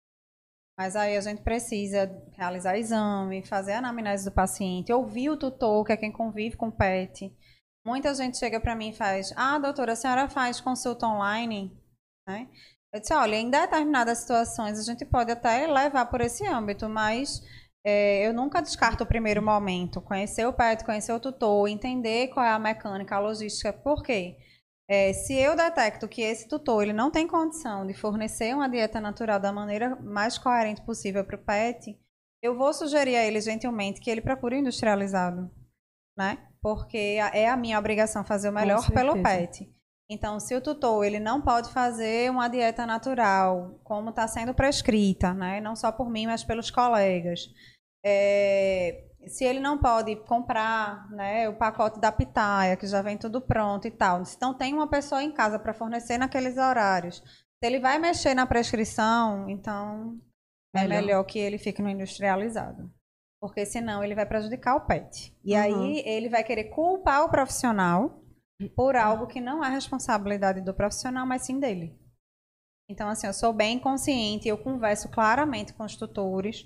Mas 0.77 0.95
aí 0.95 1.15
a 1.15 1.21
gente 1.21 1.41
precisa 1.41 2.09
realizar 2.33 2.77
exame, 2.77 3.45
fazer 3.45 3.73
a 3.73 3.77
anamnese 3.77 4.25
do 4.25 4.31
paciente, 4.31 4.91
ouvir 4.91 5.29
o 5.29 5.37
tutor, 5.37 5.85
que 5.85 5.93
é 5.93 5.97
quem 5.97 6.11
convive 6.11 6.57
com 6.57 6.67
o 6.67 6.71
pet. 6.71 7.31
Muita 7.85 8.13
gente 8.15 8.37
chega 8.37 8.59
para 8.59 8.75
mim 8.75 8.89
e 8.89 8.95
faz, 8.95 9.31
ah, 9.35 9.59
doutora, 9.59 9.93
a 9.93 9.95
senhora 9.95 10.29
faz 10.29 10.59
consulta 10.59 11.05
online? 11.05 11.77
Né? 12.27 12.49
Eu 12.93 12.99
disse, 12.99 13.13
olha, 13.13 13.35
em 13.35 13.49
determinadas 13.49 14.19
situações 14.19 14.79
a 14.79 14.83
gente 14.83 15.05
pode 15.05 15.31
até 15.31 15.67
levar 15.67 16.05
por 16.07 16.21
esse 16.21 16.45
âmbito, 16.45 16.89
mas 16.89 17.41
é, 17.85 18.25
eu 18.27 18.33
nunca 18.33 18.61
descarto 18.61 19.03
o 19.03 19.07
primeiro 19.07 19.41
momento. 19.41 20.01
Conhecer 20.01 20.47
o 20.47 20.53
pet, 20.53 20.83
conhecer 20.83 21.11
o 21.11 21.19
tutor, 21.19 21.67
entender 21.67 22.29
qual 22.29 22.45
é 22.45 22.51
a 22.51 22.59
mecânica, 22.59 23.15
a 23.15 23.19
logística. 23.19 23.73
Por 23.73 24.01
quê? 24.01 24.37
É, 24.89 25.13
se 25.13 25.33
eu 25.33 25.55
detecto 25.55 26.07
que 26.07 26.21
esse 26.21 26.47
tutor 26.47 26.83
ele 26.83 26.93
não 26.93 27.09
tem 27.09 27.27
condição 27.27 27.87
de 27.87 27.93
fornecer 27.93 28.53
uma 28.53 28.67
dieta 28.67 28.99
natural 28.99 29.39
da 29.39 29.51
maneira 29.51 29.95
mais 29.95 30.37
coerente 30.37 30.81
possível 30.81 31.23
para 31.23 31.37
o 31.37 31.43
pet, 31.43 31.97
eu 32.41 32.57
vou 32.57 32.73
sugerir 32.73 33.15
a 33.15 33.23
ele 33.25 33.39
gentilmente 33.39 34.01
que 34.01 34.09
ele 34.09 34.21
procure 34.21 34.57
industrializado, 34.57 35.49
né? 36.17 36.49
Porque 36.61 37.17
é 37.33 37.49
a 37.49 37.55
minha 37.55 37.79
obrigação 37.79 38.25
fazer 38.25 38.49
o 38.49 38.53
melhor 38.53 38.85
pelo 38.91 39.21
pet. 39.23 39.73
Então, 40.09 40.39
se 40.39 40.53
o 40.53 40.61
tutor 40.61 41.05
ele 41.05 41.19
não 41.19 41.41
pode 41.41 41.71
fazer 41.71 42.29
uma 42.29 42.49
dieta 42.49 42.85
natural, 42.85 43.79
como 43.83 44.09
está 44.09 44.27
sendo 44.27 44.53
prescrita, 44.53 45.33
né? 45.33 45.61
Não 45.61 45.75
só 45.75 45.91
por 45.91 46.09
mim, 46.09 46.27
mas 46.27 46.43
pelos 46.43 46.69
colegas. 46.69 47.47
é, 48.05 49.05
se 49.27 49.43
ele 49.45 49.59
não 49.59 49.77
pode 49.77 50.15
comprar 50.27 51.09
né, 51.11 51.47
o 51.49 51.55
pacote 51.55 51.99
da 51.99 52.11
pitaia, 52.11 52.75
que 52.77 52.87
já 52.87 53.01
vem 53.01 53.17
tudo 53.17 53.41
pronto 53.41 53.87
e 53.87 53.91
tal, 53.91 54.23
se 54.25 54.37
não 54.41 54.53
tem 54.53 54.73
uma 54.73 54.87
pessoa 54.87 55.23
em 55.23 55.31
casa 55.31 55.57
para 55.59 55.73
fornecer 55.73 56.17
naqueles 56.17 56.57
horários, 56.57 57.17
se 57.17 57.65
ele 57.67 57.79
vai 57.79 57.97
mexer 57.99 58.33
na 58.33 58.45
prescrição, 58.45 59.49
então 59.49 60.19
é 60.75 60.81
Melhor. 60.81 61.01
melhor 61.01 61.23
que 61.23 61.39
ele 61.39 61.57
fique 61.57 61.81
no 61.81 61.89
industrializado. 61.89 62.91
Porque 63.39 63.65
senão 63.65 64.03
ele 64.03 64.15
vai 64.15 64.25
prejudicar 64.25 64.75
o 64.75 64.85
pet. 64.85 65.35
E 65.43 65.53
Uhum. 65.53 65.61
aí 65.61 65.99
ele 66.05 66.29
vai 66.29 66.43
querer 66.43 66.65
culpar 66.65 67.23
o 67.25 67.29
profissional 67.29 68.21
por 68.75 68.95
algo 68.95 69.27
que 69.27 69.41
não 69.41 69.63
é 69.63 69.69
responsabilidade 69.69 70.61
do 70.61 70.73
profissional, 70.73 71.25
mas 71.27 71.41
sim 71.43 71.59
dele. 71.59 71.99
Então, 72.89 73.09
assim, 73.09 73.27
eu 73.27 73.33
sou 73.33 73.51
bem 73.53 73.79
consciente, 73.79 74.47
eu 74.47 74.57
converso 74.57 75.09
claramente 75.09 75.73
com 75.73 75.83
os 75.83 75.95
tutores, 75.95 76.65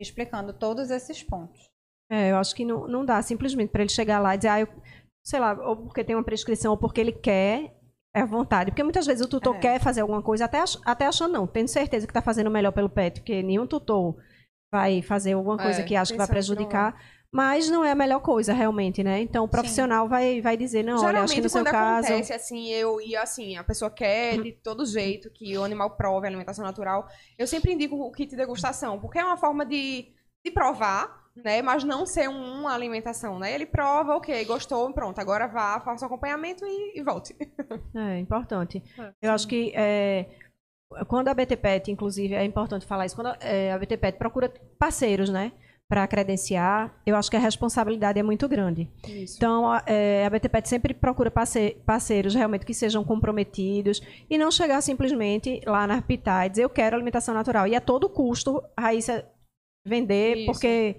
explicando 0.00 0.52
todos 0.52 0.90
esses 0.90 1.22
pontos. 1.22 1.68
É, 2.10 2.30
eu 2.30 2.36
acho 2.36 2.54
que 2.54 2.64
não, 2.64 2.86
não 2.88 3.04
dá 3.04 3.20
simplesmente 3.22 3.70
para 3.70 3.82
ele 3.82 3.90
chegar 3.90 4.18
lá 4.18 4.34
e 4.34 4.38
dizer, 4.38 4.48
ah, 4.48 4.60
eu, 4.60 4.68
sei 5.24 5.38
lá, 5.38 5.52
ou 5.52 5.76
porque 5.76 6.02
tem 6.04 6.16
uma 6.16 6.24
prescrição, 6.24 6.72
ou 6.72 6.78
porque 6.78 7.00
ele 7.00 7.12
quer, 7.12 7.76
é 8.14 8.24
vontade. 8.24 8.70
Porque 8.70 8.82
muitas 8.82 9.06
vezes 9.06 9.24
o 9.24 9.28
tutor 9.28 9.56
É. 9.56 9.58
quer 9.58 9.80
fazer 9.80 10.00
alguma 10.00 10.22
coisa, 10.22 10.46
até, 10.46 10.62
até 10.84 11.06
achando 11.06 11.32
não, 11.32 11.46
tendo 11.46 11.68
certeza 11.68 12.06
que 12.06 12.10
está 12.10 12.22
fazendo 12.22 12.50
melhor 12.50 12.72
pelo 12.72 12.88
pet, 12.88 13.20
porque 13.20 13.42
nenhum 13.42 13.66
tutor 13.66 14.16
vai 14.72 15.02
fazer 15.02 15.32
alguma 15.32 15.56
coisa 15.58 15.80
É, 15.82 15.84
que 15.84 15.96
acha 15.96 16.12
que 16.12 16.18
vai 16.18 16.26
pensando 16.26 16.56
que 16.56 16.62
não 16.62 16.68
prejudicar, 16.68 17.18
mas 17.30 17.68
não 17.68 17.84
é 17.84 17.90
a 17.90 17.94
melhor 17.94 18.20
coisa, 18.20 18.54
realmente, 18.54 19.04
né? 19.04 19.20
Então 19.20 19.44
o 19.44 19.48
profissional 19.48 20.08
vai, 20.08 20.40
vai 20.40 20.56
dizer, 20.56 20.82
não, 20.82 20.94
olha, 20.94 21.20
acho 21.20 21.34
que 21.34 21.40
Geralmente, 21.40 21.42
no 21.42 21.48
seu 21.50 21.64
caso... 21.64 22.06
acontece 22.06 22.32
assim, 22.32 22.68
eu 22.68 23.00
e 23.02 23.14
assim, 23.14 23.56
a 23.56 23.64
pessoa 23.64 23.90
quer 23.90 24.42
de 24.42 24.52
todo 24.52 24.86
jeito 24.86 25.30
que 25.30 25.56
o 25.58 25.62
animal 25.64 25.94
prove 25.94 26.26
a 26.26 26.30
alimentação 26.30 26.64
natural, 26.64 27.06
eu 27.38 27.46
sempre 27.46 27.72
indico 27.72 27.96
o 27.96 28.10
kit 28.12 28.30
de 28.30 28.36
degustação, 28.36 28.98
porque 28.98 29.18
é 29.18 29.24
uma 29.24 29.36
forma 29.36 29.66
de, 29.66 30.08
de 30.42 30.50
provar, 30.50 31.27
né? 31.44 31.62
Mas 31.62 31.84
não 31.84 32.04
ser 32.06 32.28
um- 32.28 32.60
uma 32.60 32.74
alimentação, 32.74 33.38
né? 33.38 33.52
Ele 33.54 33.66
prova, 33.66 34.16
ok, 34.16 34.44
gostou, 34.44 34.92
pronto, 34.92 35.18
agora 35.20 35.46
vá, 35.46 35.80
faça 35.80 36.04
o 36.04 36.06
acompanhamento 36.06 36.64
e, 36.66 36.98
e 36.98 37.02
volte. 37.02 37.34
É 37.94 38.18
importante. 38.18 38.82
É, 38.98 39.12
Eu 39.22 39.32
acho 39.32 39.46
que 39.48 39.72
é, 39.74 40.26
quando 41.06 41.28
a 41.28 41.34
BTPET, 41.34 41.90
inclusive, 41.90 42.34
é 42.34 42.44
importante 42.44 42.86
falar 42.86 43.06
isso, 43.06 43.14
quando 43.16 43.34
é, 43.40 43.72
a 43.72 43.78
BTPET 43.78 44.16
procura 44.18 44.52
parceiros, 44.78 45.28
né, 45.30 45.52
para 45.88 46.06
credenciar, 46.06 46.94
eu 47.06 47.16
acho 47.16 47.30
que 47.30 47.36
a 47.36 47.40
responsabilidade 47.40 48.18
é 48.18 48.22
muito 48.22 48.46
grande. 48.46 48.90
Isso. 49.06 49.36
Então, 49.38 49.70
a, 49.70 49.82
é, 49.86 50.26
a 50.26 50.30
BTPET 50.30 50.68
sempre 50.68 50.92
procura 50.92 51.30
parce- 51.30 51.76
parceiros 51.86 52.34
realmente 52.34 52.66
que 52.66 52.74
sejam 52.74 53.02
comprometidos 53.04 54.02
e 54.28 54.36
não 54.36 54.50
chegar 54.50 54.82
simplesmente 54.82 55.60
lá 55.66 55.86
na 55.86 56.02
Pitar 56.02 56.46
e 56.46 56.50
dizer 56.50 56.64
eu 56.64 56.68
quero 56.70 56.94
alimentação 56.94 57.32
natural. 57.34 57.66
E 57.66 57.74
a 57.74 57.80
todo 57.80 58.08
custo, 58.08 58.62
a 58.76 58.82
Raíssa 58.82 59.24
vender, 59.86 60.36
Isso. 60.36 60.46
porque 60.52 60.96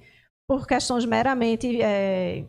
por 0.49 0.65
questões 0.65 1.05
meramente 1.05 1.79
é, 1.79 2.43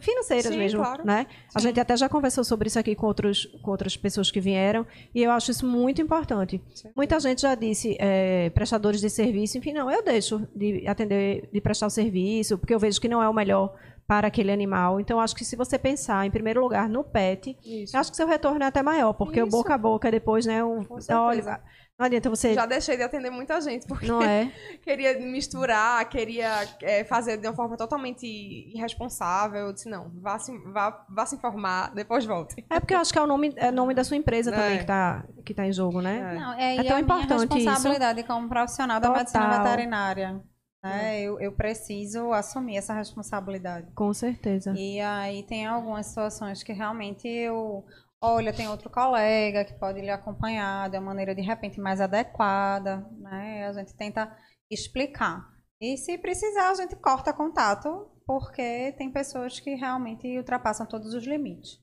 financeiras 0.00 0.50
Sim, 0.50 0.58
mesmo, 0.58 0.80
claro. 0.80 1.04
né? 1.04 1.26
A 1.54 1.60
Sim. 1.60 1.68
gente 1.68 1.78
até 1.78 1.94
já 1.94 2.08
conversou 2.08 2.42
sobre 2.42 2.68
isso 2.68 2.78
aqui 2.78 2.94
com, 2.94 3.04
outros, 3.04 3.44
com 3.62 3.70
outras 3.70 3.98
pessoas 3.98 4.30
que 4.30 4.40
vieram 4.40 4.86
e 5.14 5.22
eu 5.22 5.30
acho 5.30 5.50
isso 5.50 5.66
muito 5.66 6.00
importante. 6.00 6.58
Muita 6.96 7.20
gente 7.20 7.42
já 7.42 7.54
disse, 7.54 7.98
é, 8.00 8.48
prestadores 8.48 9.02
de 9.02 9.10
serviço, 9.10 9.58
enfim, 9.58 9.74
não, 9.74 9.90
eu 9.90 10.02
deixo 10.02 10.48
de 10.56 10.88
atender, 10.88 11.50
de 11.52 11.60
prestar 11.60 11.88
o 11.88 11.90
serviço, 11.90 12.56
porque 12.56 12.72
eu 12.74 12.78
vejo 12.78 12.98
que 12.98 13.08
não 13.08 13.22
é 13.22 13.28
o 13.28 13.34
melhor 13.34 13.76
para 14.06 14.28
aquele 14.28 14.50
animal. 14.50 14.98
Então, 14.98 15.20
acho 15.20 15.36
que 15.36 15.44
se 15.44 15.54
você 15.54 15.78
pensar, 15.78 16.24
em 16.24 16.30
primeiro 16.30 16.62
lugar, 16.62 16.88
no 16.88 17.04
pet, 17.04 17.54
acho 17.92 18.10
que 18.10 18.16
seu 18.16 18.26
retorno 18.26 18.64
é 18.64 18.66
até 18.66 18.82
maior, 18.82 19.12
porque 19.12 19.42
o 19.42 19.46
Isso. 19.46 19.54
boca 19.54 19.74
a 19.74 19.78
boca 19.78 20.10
depois, 20.10 20.46
né? 20.46 20.64
O, 20.64 20.82
certeza. 20.82 21.20
olha, 21.20 21.60
não 21.98 22.06
adianta 22.06 22.30
você. 22.30 22.54
Já 22.54 22.64
deixei 22.64 22.96
de 22.96 23.02
atender 23.02 23.30
muita 23.30 23.60
gente, 23.60 23.86
porque 23.86 24.06
Não 24.06 24.22
é? 24.22 24.52
queria 24.82 25.18
misturar, 25.18 26.08
queria 26.08 26.48
é, 26.82 27.02
fazer 27.04 27.38
de 27.38 27.46
uma 27.48 27.54
forma 27.56 27.76
totalmente 27.76 28.24
irresponsável. 28.72 29.66
Eu 29.66 29.72
disse, 29.72 29.88
não, 29.88 30.10
vá 30.20 30.38
se, 30.38 30.56
vá, 30.58 31.04
vá 31.10 31.26
se 31.26 31.34
informar, 31.36 31.92
depois 31.94 32.24
volte. 32.24 32.64
É 32.70 32.78
porque 32.78 32.94
eu 32.94 32.98
acho 32.98 33.12
que 33.12 33.18
é 33.18 33.22
o 33.22 33.26
nome, 33.26 33.52
é 33.56 33.70
o 33.70 33.72
nome 33.72 33.94
da 33.94 34.04
sua 34.04 34.16
empresa 34.16 34.50
É. 34.50 34.54
também 34.54 34.78
que 34.78 34.86
tá, 34.86 35.24
que 35.44 35.52
tá 35.54 35.66
em 35.66 35.72
jogo, 35.72 36.00
né? 36.00 36.34
É. 36.36 36.38
Não, 36.38 36.52
é, 36.54 36.76
É 36.76 36.82
tão 36.82 36.82
a 36.82 36.84
minha 36.84 37.00
importante 37.00 37.58
isso. 37.58 37.68
responsabilidade 37.68 38.22
como 38.22 38.48
profissional 38.48 39.00
da 39.00 39.10
medicina 39.10 39.46
Total. 39.48 39.64
veterinária. 39.64 40.40
Né? 40.80 41.22
Eu, 41.22 41.40
eu 41.40 41.50
preciso 41.50 42.32
assumir 42.32 42.76
essa 42.76 42.94
responsabilidade. 42.94 43.88
Com 43.96 44.14
certeza. 44.14 44.72
E 44.76 45.00
aí 45.00 45.42
tem 45.42 45.66
algumas 45.66 46.06
situações 46.06 46.62
que 46.62 46.72
realmente 46.72 47.26
eu. 47.26 47.84
Olha, 48.20 48.52
tem 48.52 48.68
outro 48.68 48.90
colega 48.90 49.64
que 49.64 49.78
pode 49.78 50.00
lhe 50.00 50.10
acompanhar 50.10 50.90
de 50.90 50.96
uma 50.96 51.06
maneira 51.06 51.34
de 51.34 51.40
repente 51.40 51.80
mais 51.80 52.00
adequada, 52.00 53.08
né? 53.18 53.66
A 53.66 53.72
gente 53.72 53.94
tenta 53.94 54.36
explicar. 54.70 55.48
E 55.80 55.96
se 55.96 56.18
precisar, 56.18 56.70
a 56.70 56.74
gente 56.74 56.96
corta 56.96 57.32
contato, 57.32 58.10
porque 58.26 58.92
tem 58.98 59.12
pessoas 59.12 59.60
que 59.60 59.74
realmente 59.76 60.36
ultrapassam 60.36 60.84
todos 60.84 61.14
os 61.14 61.24
limites. 61.24 61.80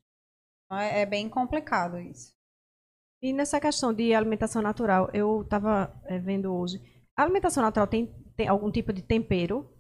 Então, 0.66 0.78
é, 0.78 1.02
é 1.02 1.06
bem 1.06 1.30
complicado 1.30 1.98
isso. 1.98 2.36
E 3.22 3.32
nessa 3.32 3.60
questão 3.60 3.94
de 3.94 4.14
alimentação 4.14 4.62
natural, 4.62 5.10
eu 5.14 5.42
estava 5.42 5.92
vendo 6.22 6.54
hoje. 6.54 6.82
A 7.18 7.24
alimentação 7.24 7.64
natural 7.64 7.88
tem, 7.88 8.14
tem 8.36 8.48
algum 8.48 8.70
tipo 8.70 8.92
de 8.92 9.02
tempero? 9.02 9.72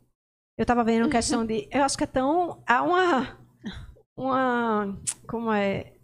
Eu 0.57 0.63
estava 0.63 0.85
vendo 0.85 1.09
questão 1.09 1.45
de. 1.45 1.67
Eu 1.69 1.83
acho 1.83 1.97
que 1.97 2.05
é 2.05 2.07
tão. 2.07 2.63
Há 2.65 2.81
uma. 2.81 3.45
Uma. 4.17 5.01
Como 5.27 5.51
é? 5.51 5.94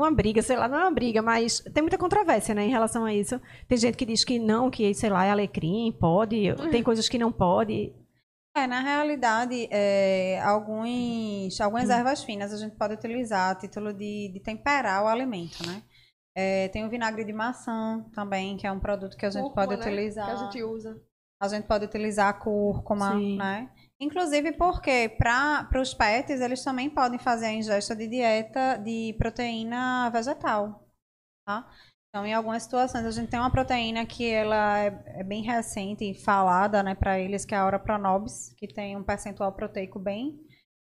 Uma 0.00 0.10
briga, 0.10 0.40
sei 0.40 0.56
lá, 0.56 0.66
não 0.66 0.78
é 0.78 0.82
uma 0.84 0.90
briga, 0.90 1.20
mas 1.20 1.60
tem 1.60 1.82
muita 1.82 1.98
controvérsia, 1.98 2.54
né, 2.54 2.64
em 2.64 2.70
relação 2.70 3.04
a 3.04 3.12
isso. 3.12 3.38
Tem 3.68 3.76
gente 3.76 3.98
que 3.98 4.06
diz 4.06 4.24
que 4.24 4.38
não, 4.38 4.70
que, 4.70 4.94
sei 4.94 5.10
lá, 5.10 5.26
é 5.26 5.30
alecrim, 5.30 5.92
pode. 5.92 6.54
Tem 6.70 6.82
coisas 6.82 7.06
que 7.06 7.18
não 7.18 7.30
pode. 7.30 7.92
É, 8.56 8.66
na 8.66 8.80
realidade, 8.80 9.68
é, 9.70 10.40
alguns, 10.40 11.60
algumas 11.60 11.90
ervas 11.90 12.24
finas 12.24 12.52
a 12.52 12.56
gente 12.56 12.76
pode 12.76 12.94
utilizar 12.94 13.50
a 13.50 13.54
título 13.54 13.92
de, 13.92 14.30
de 14.32 14.40
temperar 14.40 15.04
o 15.04 15.06
alimento, 15.06 15.64
né? 15.66 15.82
É, 16.34 16.68
tem 16.68 16.84
o 16.84 16.88
vinagre 16.88 17.24
de 17.24 17.32
maçã 17.32 18.02
também, 18.14 18.56
que 18.56 18.66
é 18.66 18.72
um 18.72 18.80
produto 18.80 19.16
que 19.16 19.26
a 19.26 19.30
gente 19.30 19.42
Cúrcuma, 19.42 19.66
pode 19.66 19.78
né, 19.78 19.86
utilizar. 19.86 20.26
Que 20.26 20.32
a 20.32 20.36
gente 20.36 20.62
usa. 20.62 21.00
A 21.40 21.48
gente 21.48 21.66
pode 21.66 21.84
utilizar 21.84 22.28
a 22.28 22.32
cúrcuma, 22.32 23.12
Sim. 23.12 23.36
né? 23.36 23.70
Inclusive 24.00 24.52
porque 24.52 25.14
para 25.18 25.68
os 25.80 25.92
pets 25.92 26.40
eles 26.40 26.64
também 26.64 26.88
podem 26.88 27.18
fazer 27.18 27.46
a 27.46 27.52
ingesta 27.52 27.94
de 27.94 28.08
dieta 28.08 28.78
de 28.78 29.14
proteína 29.18 30.08
vegetal, 30.10 30.88
tá? 31.46 31.70
Então, 32.08 32.26
em 32.26 32.34
algumas 32.34 32.64
situações, 32.64 33.04
a 33.06 33.10
gente 33.12 33.30
tem 33.30 33.38
uma 33.38 33.52
proteína 33.52 34.04
que 34.04 34.28
ela 34.28 34.80
é, 34.80 35.20
é 35.20 35.24
bem 35.24 35.42
recente 35.42 36.04
e 36.04 36.14
falada, 36.14 36.82
né, 36.82 36.94
para 36.94 37.20
eles, 37.20 37.44
que 37.44 37.54
é 37.54 37.58
a 37.58 37.64
Ora 37.64 37.78
Pronobis, 37.78 38.52
que 38.56 38.66
tem 38.66 38.96
um 38.96 39.04
percentual 39.04 39.52
proteico 39.52 39.98
bem 39.98 40.40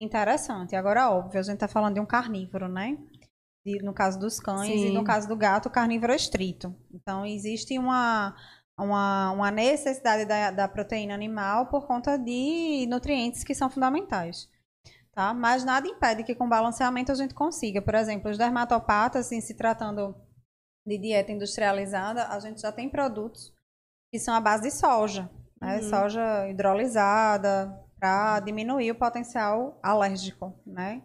interessante. 0.01 0.77
Agora, 0.77 1.11
óbvio, 1.11 1.41
a 1.41 1.43
gente 1.43 1.55
está 1.55 1.69
falando 1.69 1.95
de 1.95 2.01
um 2.01 2.07
carnívoro, 2.07 2.69
né? 2.69 2.99
De- 3.65 3.83
no 3.83 3.95
caso 3.95 4.19
dos 4.19 4.39
cães 4.39 4.83
e 4.83 4.87
Sim. 4.89 4.93
no 4.93 5.05
caso 5.05 5.27
do 5.27 5.37
gato, 5.37 5.71
carnívoro 5.71 6.13
estrito. 6.13 6.75
Então, 6.93 7.25
existe 7.25 7.79
uma 7.79 8.37
uma, 8.79 9.31
uma 9.31 9.51
necessidade 9.51 10.25
da, 10.25 10.51
da 10.51 10.69
proteína 10.69 11.15
animal 11.15 11.67
por 11.67 11.87
conta 11.87 12.19
de 12.19 12.87
nutrientes 12.89 13.43
que 13.43 13.55
são 13.55 13.71
fundamentais. 13.71 14.49
Tá? 15.13 15.33
Mas 15.33 15.65
nada 15.65 15.89
impede 15.89 16.23
que 16.23 16.35
com 16.35 16.49
balanceamento 16.49 17.11
a 17.11 17.15
gente 17.15 17.35
consiga. 17.35 17.81
Por 17.81 17.95
exemplo, 17.95 18.31
os 18.31 18.37
dermatopatas, 18.37 19.27
assim, 19.27 19.41
se 19.41 19.55
tratando 19.55 20.15
de 20.87 20.99
dieta 20.99 21.33
industrializada, 21.33 22.29
a 22.29 22.39
gente 22.39 22.61
já 22.61 22.71
tem 22.71 22.89
produtos 22.89 23.53
que 24.13 24.19
são 24.19 24.35
à 24.35 24.41
base 24.41 24.65
de 24.65 24.71
soja. 24.71 25.31
Né? 25.61 25.77
Uhum. 25.77 25.89
Soja 25.89 26.49
hidrolisada 26.49 27.83
para 27.99 28.41
diminuir 28.41 28.91
o 28.91 28.99
potencial 28.99 29.81
alérgico, 29.83 30.55
né? 30.67 31.03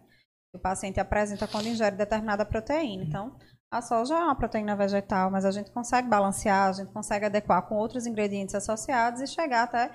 O 0.54 0.58
paciente 0.58 1.00
apresenta 1.00 1.48
quando 1.48 1.68
ingere 1.68 1.96
determinada 1.96 2.44
proteína. 2.44 3.04
Então, 3.04 3.38
a 3.72 3.80
soja 3.80 4.14
é 4.14 4.18
uma 4.18 4.34
proteína 4.34 4.76
vegetal, 4.76 5.30
mas 5.30 5.46
a 5.46 5.50
gente 5.50 5.70
consegue 5.70 6.06
balancear, 6.06 6.68
a 6.68 6.72
gente 6.72 6.92
consegue 6.92 7.24
adequar 7.24 7.66
com 7.66 7.76
outros 7.76 8.06
ingredientes 8.06 8.54
associados 8.54 9.22
e 9.22 9.26
chegar 9.26 9.62
até 9.62 9.90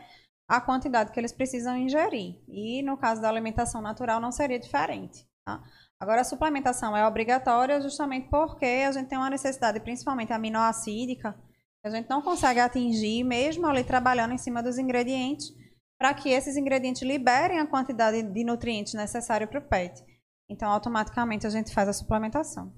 a 0.50 0.60
quantidade 0.60 1.12
que 1.12 1.20
eles 1.20 1.32
precisam 1.32 1.78
ingerir. 1.78 2.42
E 2.48 2.82
no 2.82 2.98
caso 2.98 3.22
da 3.22 3.30
alimentação 3.30 3.80
natural 3.80 4.20
não 4.20 4.32
seria 4.32 4.58
diferente. 4.58 5.28
Tá? 5.46 5.62
Agora, 6.00 6.22
a 6.22 6.24
suplementação 6.24 6.98
é 6.98 7.06
obrigatória 7.08 7.80
justamente 7.80 8.28
porque 8.30 8.66
a 8.66 8.92
gente 8.92 9.10
tem 9.10 9.18
uma 9.18 9.30
necessidade, 9.30 9.80
principalmente 9.80 10.34
aminoácidica, 10.34 11.34
que 11.34 11.88
a 11.88 11.92
gente 11.92 12.10
não 12.10 12.24
consegue 12.24 12.60
atingir, 12.60 13.24
mesmo 13.24 13.68
ali 13.68 13.84
trabalhando 13.84 14.34
em 14.34 14.40
cima 14.40 14.64
dos 14.64 14.80
ingredientes, 14.80 15.54
para 16.00 16.16
que 16.16 16.30
esses 16.30 16.58
ingredientes 16.58 17.04
liberem 17.04 17.60
a 17.60 17.68
quantidade 17.68 18.24
de 18.24 18.44
nutrientes 18.44 18.96
necessária 18.96 19.46
para 19.46 19.60
o 19.60 19.68
PET. 19.68 20.04
Então, 20.50 20.68
automaticamente 20.72 21.46
a 21.46 21.50
gente 21.52 21.72
faz 21.72 21.88
a 21.88 21.94
suplementação. 21.94 22.74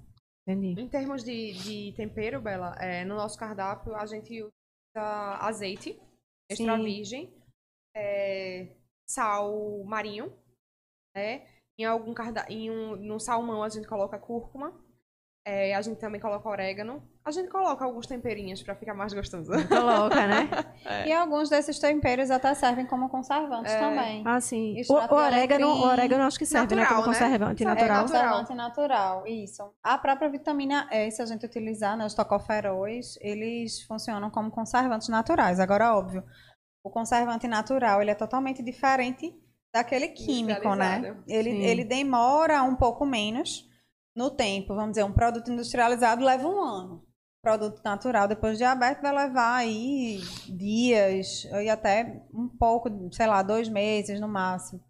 Entendi. 0.50 0.82
Em 0.82 0.88
termos 0.88 1.24
de, 1.24 1.54
de 1.54 1.94
tempero, 1.96 2.42
Bela, 2.42 2.76
é, 2.80 3.06
no 3.06 3.16
nosso 3.16 3.38
cardápio 3.38 3.96
a 3.96 4.06
gente 4.08 4.42
usa 4.42 5.38
azeite 5.42 6.02
extra 6.50 6.76
Sim. 6.76 6.84
virgem, 6.84 7.34
é, 7.96 8.76
sal 9.08 9.84
marinho, 9.84 10.34
né? 11.16 11.48
Em 11.78 11.86
algum 11.86 12.16
carda 12.16 12.46
em 12.50 12.72
um, 12.72 12.96
no 12.96 13.20
salmão 13.20 13.62
a 13.62 13.70
gente 13.70 13.88
coloca 13.88 14.18
cúrcuma, 14.18 14.74
É, 15.46 15.76
a 15.76 15.82
gente 15.82 16.00
também 16.00 16.20
coloca 16.20 16.50
orégano. 16.50 17.08
A 17.30 17.32
gente 17.32 17.48
coloca 17.50 17.86
alguns 17.86 18.08
temperinhos 18.08 18.64
pra 18.64 18.74
ficar 18.74 18.96
mais 18.96 19.14
gostoso. 19.14 19.52
Coloca, 19.70 20.26
né? 20.26 20.50
E 21.06 21.14
alguns 21.14 21.48
desses 21.48 21.78
temperos 21.78 22.32
até 22.32 22.56
servem 22.56 22.88
como 22.88 23.08
conservantes 23.08 23.72
É. 23.72 23.80
também. 23.80 24.24
Ah, 24.26 24.42
sim. 24.42 24.76
O, 24.90 24.94
o 24.94 25.16
orégano, 25.16 25.68
o 25.68 25.82
orégano 25.84 26.24
acho 26.24 26.40
que 26.40 26.46
serve, 26.48 26.74
né? 26.76 26.82
Natural, 26.82 27.04
Como 27.04 27.12
né? 27.14 27.20
conservante 27.20 27.64
É, 27.64 27.66
É 27.68 27.70
natural. 27.70 28.02
natural. 28.02 28.24
conservante 28.24 28.54
natural, 28.56 29.28
isso. 29.28 29.72
A 29.84 29.96
própria 30.00 30.28
vitamina 30.28 30.88
E, 30.92 31.12
se 31.12 31.22
a 31.22 31.26
gente 31.28 31.46
utilizar, 31.46 31.96
né, 31.96 32.04
os 32.04 32.16
tocoferóis, 32.16 33.16
eles 33.22 33.84
funcionam 33.84 34.32
como 34.32 34.50
conservantes 34.50 35.08
naturais. 35.08 35.60
Agora, 35.60 35.94
óbvio, 35.96 36.24
o 36.84 36.90
conservante 36.90 37.48
natural, 37.48 38.02
ele 38.02 38.10
é 38.10 38.16
totalmente 38.16 38.64
diferente 38.64 39.32
daquele 39.72 40.08
químico, 40.08 40.74
né? 40.74 41.16
Ele, 41.28 41.52
Sim. 41.52 41.62
ele 41.62 41.84
demora 41.84 42.64
um 42.64 42.76
pouco 42.76 43.06
menos 43.06 43.70
no 44.16 44.32
tempo. 44.32 44.74
Vamos 44.74 44.92
dizer, 44.94 45.04
um 45.04 45.14
produto 45.14 45.52
industrializado 45.52 46.26
leva 46.26 46.48
um 46.48 46.60
ano. 46.60 47.08
Produto 47.42 47.82
natural, 47.84 48.28
depois 48.28 48.58
de 48.58 48.64
aberto, 48.64 49.02
vai 49.02 49.14
levar 49.14 49.56
aí 49.56 50.20
dias, 50.48 51.46
e 51.46 51.70
até 51.70 52.22
um 52.34 52.50
pouco, 52.50 52.90
sei 53.14 53.28
lá, 53.28 53.42
dois 53.42 53.70
meses 53.70 54.20
no 54.20 54.28
máximo. 54.28 54.84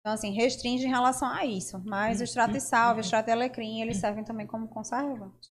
Então, 0.00 0.14
assim, 0.14 0.30
restringe 0.30 0.86
em 0.86 0.88
relação 0.88 1.28
a 1.28 1.44
isso. 1.44 1.82
Mas 1.84 2.20
o 2.20 2.24
extrato 2.24 2.52
de 2.52 2.60
salve, 2.60 3.00
o 3.00 3.02
extrato 3.02 3.26
de 3.26 3.32
alecrim, 3.32 3.80
eles 3.82 3.96
servem 3.96 4.22
também 4.22 4.46
como 4.46 4.68
conservante. 4.68 5.50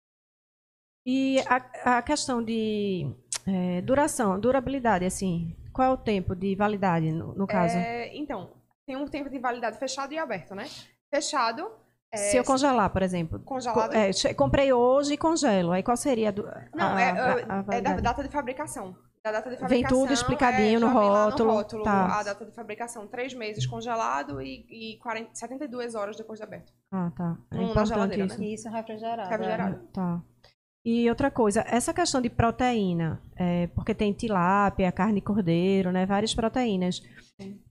E 1.06 1.40
a, 1.48 1.98
a 1.98 2.02
questão 2.02 2.44
de 2.44 3.16
é, 3.48 3.82
duração, 3.82 4.38
durabilidade, 4.38 5.06
assim, 5.06 5.56
qual 5.72 5.92
é 5.92 5.94
o 5.94 5.98
tempo 5.98 6.36
de 6.36 6.54
validade, 6.54 7.12
no, 7.14 7.34
no 7.34 7.48
caso? 7.48 7.78
É, 7.78 8.14
então, 8.16 8.52
tem 8.86 8.98
um 8.98 9.08
tempo 9.08 9.30
de 9.30 9.40
validade 9.40 9.80
fechado 9.80 10.14
e 10.14 10.18
aberto, 10.18 10.54
né? 10.54 10.66
Fechado, 11.10 11.72
é, 12.12 12.18
Se 12.18 12.38
eu 12.38 12.44
congelar, 12.44 12.90
por 12.90 13.02
exemplo. 13.02 13.40
congelado. 13.40 13.90
Co- 13.92 13.96
é, 14.28 14.34
comprei 14.34 14.72
hoje 14.74 15.14
e 15.14 15.18
congelo. 15.18 15.72
Aí 15.72 15.82
qual 15.84 15.96
seria 15.98 16.30
a, 16.30 16.32
du- 16.32 16.44
Não, 16.76 16.96
a- 16.96 17.02
é, 17.02 17.12
a- 17.12 17.16
é- 17.40 17.46
a 17.50 17.76
é 17.78 17.82
da 17.82 17.94
data 17.96 18.24
de 18.24 18.30
fabricação. 18.30 18.96
Da 19.24 19.32
data 19.32 19.50
de 19.52 19.56
Vem 19.58 19.60
fabricação. 19.62 20.00
tudo 20.00 20.14
explicadinho 20.14 20.78
é, 20.78 20.80
no 20.80 20.88
vem 20.88 20.96
lá 21.10 21.26
rótulo, 21.26 21.52
rótulo 21.52 21.84
tá. 21.84 22.20
A 22.20 22.24
data 22.24 22.44
de 22.44 22.52
fabricação, 22.56 23.06
três 23.08 23.34
meses 23.36 23.68
congelado 23.68 24.42
e, 24.42 24.66
e 24.96 24.98
40, 25.00 25.30
72 25.36 25.94
horas 25.94 26.18
depois 26.18 26.40
de 26.40 26.44
aberto. 26.44 26.74
Ah, 26.92 27.12
tá. 27.16 27.38
É 27.52 27.56
na 27.56 27.62
importante 27.64 27.88
geladeira, 27.90 28.26
isso. 28.26 28.40
né? 28.40 28.46
Isso 28.48 28.70
refrigerado. 28.70 29.30
Refrigerado. 29.30 29.80
Tá. 29.94 30.22
E 30.84 31.08
outra 31.10 31.30
coisa, 31.30 31.64
essa 31.68 31.94
questão 31.94 32.20
de 32.20 32.30
proteína, 32.30 33.22
é, 33.36 33.68
porque 33.68 33.94
tem 33.94 34.12
tilápia, 34.14 34.92
carne 34.92 35.16
de 35.16 35.22
cordeiro, 35.22 35.92
né? 35.92 36.08
Várias 36.08 36.34
proteínas. 36.34 37.04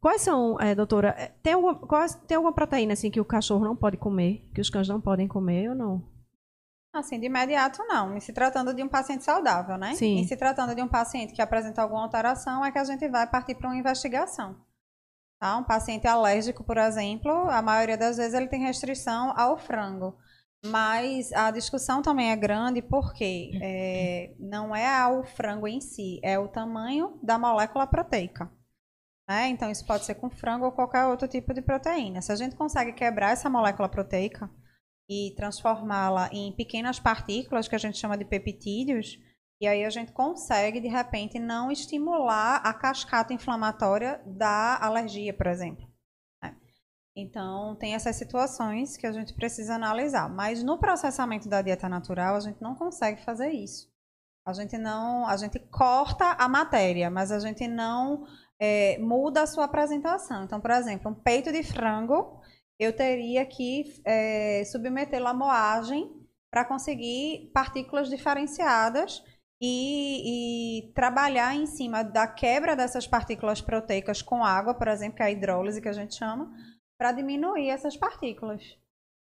Quais 0.00 0.22
são, 0.22 0.60
é, 0.60 0.74
doutora, 0.74 1.14
é, 1.18 1.32
tem 1.42 1.54
alguma, 1.54 1.74
tem 2.26 2.36
alguma 2.36 2.52
proteína 2.52 2.92
assim 2.92 3.10
que 3.10 3.20
o 3.20 3.24
cachorro 3.24 3.64
não 3.64 3.74
pode 3.74 3.96
comer, 3.96 4.48
que 4.54 4.60
os 4.60 4.70
cães 4.70 4.88
não 4.88 5.00
podem 5.00 5.26
comer 5.26 5.70
ou 5.70 5.74
não? 5.74 6.08
Assim, 6.92 7.18
de 7.18 7.26
imediato 7.26 7.82
não. 7.84 8.16
Em 8.16 8.20
se 8.20 8.32
tratando 8.32 8.74
de 8.74 8.82
um 8.82 8.88
paciente 8.88 9.24
saudável, 9.24 9.76
né? 9.76 9.94
Sim. 9.94 10.18
Em 10.18 10.24
se 10.24 10.36
tratando 10.36 10.74
de 10.74 10.82
um 10.82 10.88
paciente 10.88 11.32
que 11.32 11.42
apresenta 11.42 11.82
alguma 11.82 12.02
alteração, 12.02 12.64
é 12.64 12.70
que 12.70 12.78
a 12.78 12.84
gente 12.84 13.08
vai 13.08 13.26
partir 13.28 13.54
para 13.56 13.68
uma 13.68 13.76
investigação. 13.76 14.56
Tá? 15.40 15.56
Um 15.56 15.64
paciente 15.64 16.06
alérgico, 16.06 16.62
por 16.62 16.76
exemplo, 16.76 17.32
a 17.48 17.62
maioria 17.62 17.96
das 17.96 18.18
vezes 18.18 18.34
ele 18.34 18.48
tem 18.48 18.60
restrição 18.60 19.32
ao 19.36 19.56
frango. 19.56 20.16
Mas 20.64 21.32
a 21.32 21.50
discussão 21.50 22.02
também 22.02 22.30
é 22.30 22.36
grande 22.36 22.82
porque 22.82 23.52
é, 23.62 24.34
não 24.38 24.76
é 24.76 24.86
ao 24.86 25.24
frango 25.24 25.66
em 25.66 25.80
si, 25.80 26.20
é 26.22 26.38
o 26.38 26.48
tamanho 26.48 27.18
da 27.22 27.38
molécula 27.38 27.86
proteica. 27.86 28.50
né? 29.28 29.48
Então, 29.48 29.70
isso 29.70 29.86
pode 29.86 30.04
ser 30.04 30.16
com 30.16 30.28
frango 30.28 30.66
ou 30.66 30.72
qualquer 30.72 31.06
outro 31.06 31.26
tipo 31.26 31.54
de 31.54 31.62
proteína. 31.62 32.20
Se 32.20 32.30
a 32.30 32.36
gente 32.36 32.56
consegue 32.56 32.92
quebrar 32.92 33.32
essa 33.32 33.48
molécula 33.48 33.88
proteica, 33.88 34.50
e 35.10 35.34
transformá-la 35.34 36.30
em 36.32 36.52
pequenas 36.52 37.00
partículas 37.00 37.66
que 37.66 37.74
a 37.74 37.78
gente 37.78 37.98
chama 37.98 38.16
de 38.16 38.24
peptídeos, 38.24 39.18
e 39.60 39.66
aí 39.66 39.84
a 39.84 39.90
gente 39.90 40.12
consegue 40.12 40.80
de 40.80 40.86
repente 40.86 41.36
não 41.36 41.68
estimular 41.68 42.58
a 42.58 42.72
cascata 42.72 43.34
inflamatória 43.34 44.22
da 44.24 44.78
alergia, 44.80 45.34
por 45.34 45.48
exemplo. 45.48 45.89
Então, 47.16 47.76
tem 47.76 47.94
essas 47.94 48.16
situações 48.16 48.96
que 48.96 49.06
a 49.06 49.12
gente 49.12 49.34
precisa 49.34 49.74
analisar, 49.74 50.28
mas 50.28 50.62
no 50.62 50.78
processamento 50.78 51.48
da 51.48 51.60
dieta 51.60 51.88
natural 51.88 52.36
a 52.36 52.40
gente 52.40 52.62
não 52.62 52.74
consegue 52.74 53.22
fazer 53.24 53.50
isso. 53.50 53.90
A 54.46 54.52
gente 54.52 54.78
não, 54.78 55.26
a 55.26 55.36
gente 55.36 55.58
corta 55.70 56.32
a 56.38 56.48
matéria, 56.48 57.10
mas 57.10 57.30
a 57.30 57.38
gente 57.38 57.66
não 57.68 58.24
é, 58.60 58.98
muda 58.98 59.42
a 59.42 59.46
sua 59.46 59.64
apresentação. 59.64 60.44
Então, 60.44 60.60
por 60.60 60.70
exemplo, 60.70 61.10
um 61.10 61.14
peito 61.14 61.52
de 61.52 61.62
frango 61.62 62.40
eu 62.78 62.96
teria 62.96 63.44
que 63.44 64.00
é, 64.06 64.64
submetê-lo 64.64 65.26
à 65.26 65.34
moagem 65.34 66.10
para 66.50 66.64
conseguir 66.64 67.50
partículas 67.52 68.08
diferenciadas 68.08 69.22
e, 69.60 70.86
e 70.88 70.92
trabalhar 70.94 71.54
em 71.54 71.66
cima 71.66 72.02
da 72.02 72.26
quebra 72.26 72.74
dessas 72.74 73.06
partículas 73.06 73.60
proteicas 73.60 74.22
com 74.22 74.42
água, 74.42 74.72
por 74.72 74.88
exemplo, 74.88 75.16
que 75.16 75.22
é 75.22 75.26
a 75.26 75.30
hidrólise 75.30 75.82
que 75.82 75.88
a 75.88 75.92
gente 75.92 76.14
chama, 76.14 76.50
para 77.00 77.12
diminuir 77.12 77.70
essas 77.70 77.96
partículas. 77.96 78.76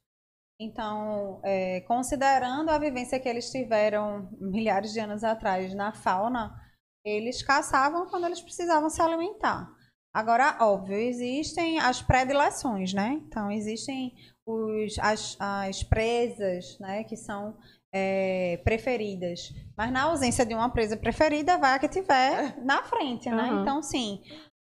Então, 0.60 1.40
é, 1.44 1.82
considerando 1.82 2.70
a 2.70 2.78
vivência 2.78 3.20
que 3.20 3.30
eles 3.30 3.50
tiveram 3.50 4.30
milhares 4.40 4.92
de 4.92 5.00
anos 5.00 5.24
atrás 5.24 5.74
na 5.74 5.94
fauna, 5.94 6.54
eles 7.06 7.42
caçavam 7.42 8.08
quando 8.08 8.26
eles 8.26 8.42
precisavam 8.42 8.90
se 8.90 9.02
alimentar. 9.02 9.72
Agora, 10.14 10.58
óbvio, 10.60 10.98
existem 10.98 11.80
as 11.80 12.02
predileções, 12.02 12.94
né? 12.94 13.22
Então, 13.26 13.50
existem 13.50 14.14
os, 14.46 14.98
as, 15.00 15.38
as 15.40 15.84
presas, 15.84 16.78
né? 16.80 17.04
Que 17.06 17.16
são 17.16 17.58
é, 17.94 18.58
preferidas. 18.64 19.54
Mas 19.78 19.92
na 19.92 20.04
ausência 20.04 20.46
de 20.46 20.54
uma 20.54 20.70
presa 20.70 20.98
preferida, 20.98 21.58
vai 21.58 21.76
a 21.76 21.80
que 21.80 21.88
tiver 21.88 22.58
na 22.66 22.84
frente, 22.84 23.30
né? 23.30 23.44
Aham. 23.44 23.62
Então, 23.62 23.82
sim, 23.82 24.22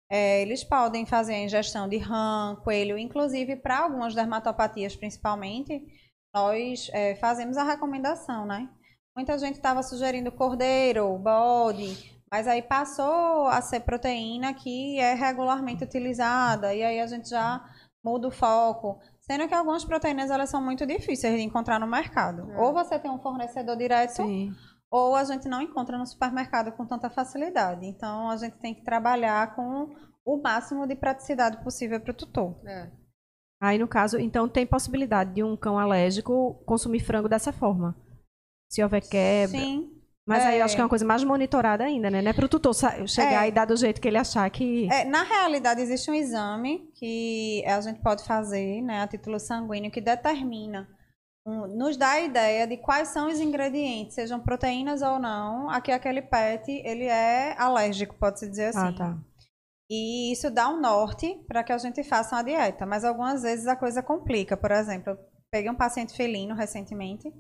é, 0.10 0.42
eles 0.42 0.64
podem 0.64 1.06
fazer 1.06 1.34
a 1.34 1.44
ingestão 1.44 1.88
de 1.90 1.98
rã, 1.98 2.56
coelho, 2.64 2.98
inclusive 2.98 3.56
para 3.56 3.80
algumas 3.80 4.14
dermatopatias, 4.14 4.96
principalmente, 4.96 5.84
nós 6.34 6.90
é, 6.94 7.16
fazemos 7.16 7.58
a 7.58 7.64
recomendação, 7.64 8.46
né? 8.46 8.70
Muita 9.16 9.38
gente 9.38 9.56
estava 9.56 9.82
sugerindo 9.82 10.32
cordeiro, 10.32 11.18
bode, 11.18 12.20
mas 12.30 12.48
aí 12.48 12.62
passou 12.62 13.48
a 13.48 13.62
ser 13.62 13.80
proteína 13.80 14.54
que 14.54 15.00
é 15.00 15.14
regularmente 15.14 15.84
utilizada, 15.84 16.74
e 16.74 16.84
aí 16.84 17.00
a 17.00 17.08
gente 17.08 17.30
já 17.30 17.64
muda 18.04 18.28
o 18.28 18.32
foco. 18.32 19.00
Sendo 19.22 19.48
que 19.48 19.56
algumas 19.56 19.84
proteínas 19.84 20.30
elas 20.30 20.50
são 20.50 20.62
muito 20.62 20.86
difíceis 20.86 21.36
de 21.36 21.42
encontrar 21.42 21.80
no 21.80 21.88
mercado. 21.88 22.52
É. 22.52 22.58
Ou 22.60 22.74
você 22.74 23.00
tem 23.00 23.10
um 23.10 23.18
fornecedor 23.18 23.76
direto, 23.76 24.12
Sim. 24.12 24.54
Ou 24.96 25.16
a 25.16 25.24
gente 25.24 25.48
não 25.48 25.62
encontra 25.62 25.98
no 25.98 26.06
supermercado 26.06 26.72
com 26.72 26.86
tanta 26.86 27.10
facilidade. 27.10 27.86
Então 27.86 28.30
a 28.30 28.38
gente 28.38 28.58
tem 28.58 28.74
que 28.74 28.84
trabalhar 28.84 29.56
com 29.56 29.94
o 30.26 30.42
máximo 30.42 30.88
de 30.88 30.96
praticidade 30.96 31.64
possível 31.64 32.00
para 32.00 32.12
o 32.12 32.14
tutor. 32.16 32.56
É. 32.66 32.90
Aí, 33.62 33.78
no 33.78 33.88
caso, 33.88 34.20
então 34.20 34.48
tem 34.50 34.66
possibilidade 34.66 35.34
de 35.34 35.44
um 35.44 35.56
cão 35.58 35.78
alérgico 35.80 36.54
consumir 36.66 37.00
frango 37.00 37.30
dessa 37.30 37.52
forma. 37.54 37.96
Se 38.70 38.84
houver 38.84 39.02
quebra. 39.02 39.58
Sim. 39.60 39.92
Mas 40.28 40.44
aí 40.44 40.56
É. 40.56 40.62
eu 40.62 40.66
acho 40.66 40.76
que 40.76 40.82
é 40.82 40.84
uma 40.84 40.90
coisa 40.90 41.06
mais 41.06 41.24
monitorada 41.24 41.84
ainda, 41.84 42.10
né? 42.10 42.20
Não 42.22 42.32
é 42.32 42.34
pro 42.34 42.50
tutor 42.50 42.74
sa- 42.74 43.06
chegar 43.06 43.46
É. 43.46 43.48
e 43.48 43.52
dar 43.52 43.66
do 43.66 43.78
jeito 43.78 44.02
que 44.02 44.08
ele 44.08 44.18
achar 44.18 44.50
que. 44.50 44.92
É, 44.92 45.06
na 45.06 45.22
realidade, 45.24 45.82
existe 45.82 46.10
um 46.10 46.16
exame 46.16 46.90
que 46.96 47.64
a 47.68 47.80
gente 47.80 48.02
pode 48.02 48.24
fazer, 48.26 48.82
né, 48.82 49.02
a 49.04 49.08
título 49.08 49.40
sanguíneo, 49.40 49.92
que 49.92 50.02
determina, 50.02 50.88
nos 51.46 51.96
dá 51.96 52.12
a 52.12 52.22
ideia 52.22 52.66
de 52.66 52.78
quais 52.78 53.10
são 53.10 53.28
os 53.28 53.40
ingredientes, 53.40 54.16
sejam 54.16 54.40
proteínas 54.40 55.02
ou 55.02 55.20
não, 55.20 55.70
a 55.70 55.80
que 55.80 55.92
aquele 55.92 56.22
pet 56.22 56.72
ele 56.84 57.06
é 57.06 57.56
alérgico, 57.58 58.16
pode-se 58.16 58.50
dizer 58.50 58.68
assim. 58.68 58.88
Ah, 58.88 58.94
tá. 58.94 59.18
E 59.90 60.32
isso 60.32 60.50
dá 60.50 60.68
um 60.70 60.82
norte 60.82 61.40
para 61.48 61.64
que 61.64 61.72
a 61.72 61.78
gente 61.78 62.04
faça 62.04 62.36
uma 62.36 62.44
dieta. 62.44 62.86
Mas 62.86 63.04
algumas 63.04 63.44
vezes 63.44 63.68
a 63.68 63.76
coisa 63.76 64.02
complica. 64.02 64.58
Por 64.58 64.72
exemplo, 64.72 65.12
eu 65.12 65.20
peguei 65.52 65.70
um 65.70 65.76
paciente 65.76 66.16
felino 66.16 66.56
recentemente 66.56 67.32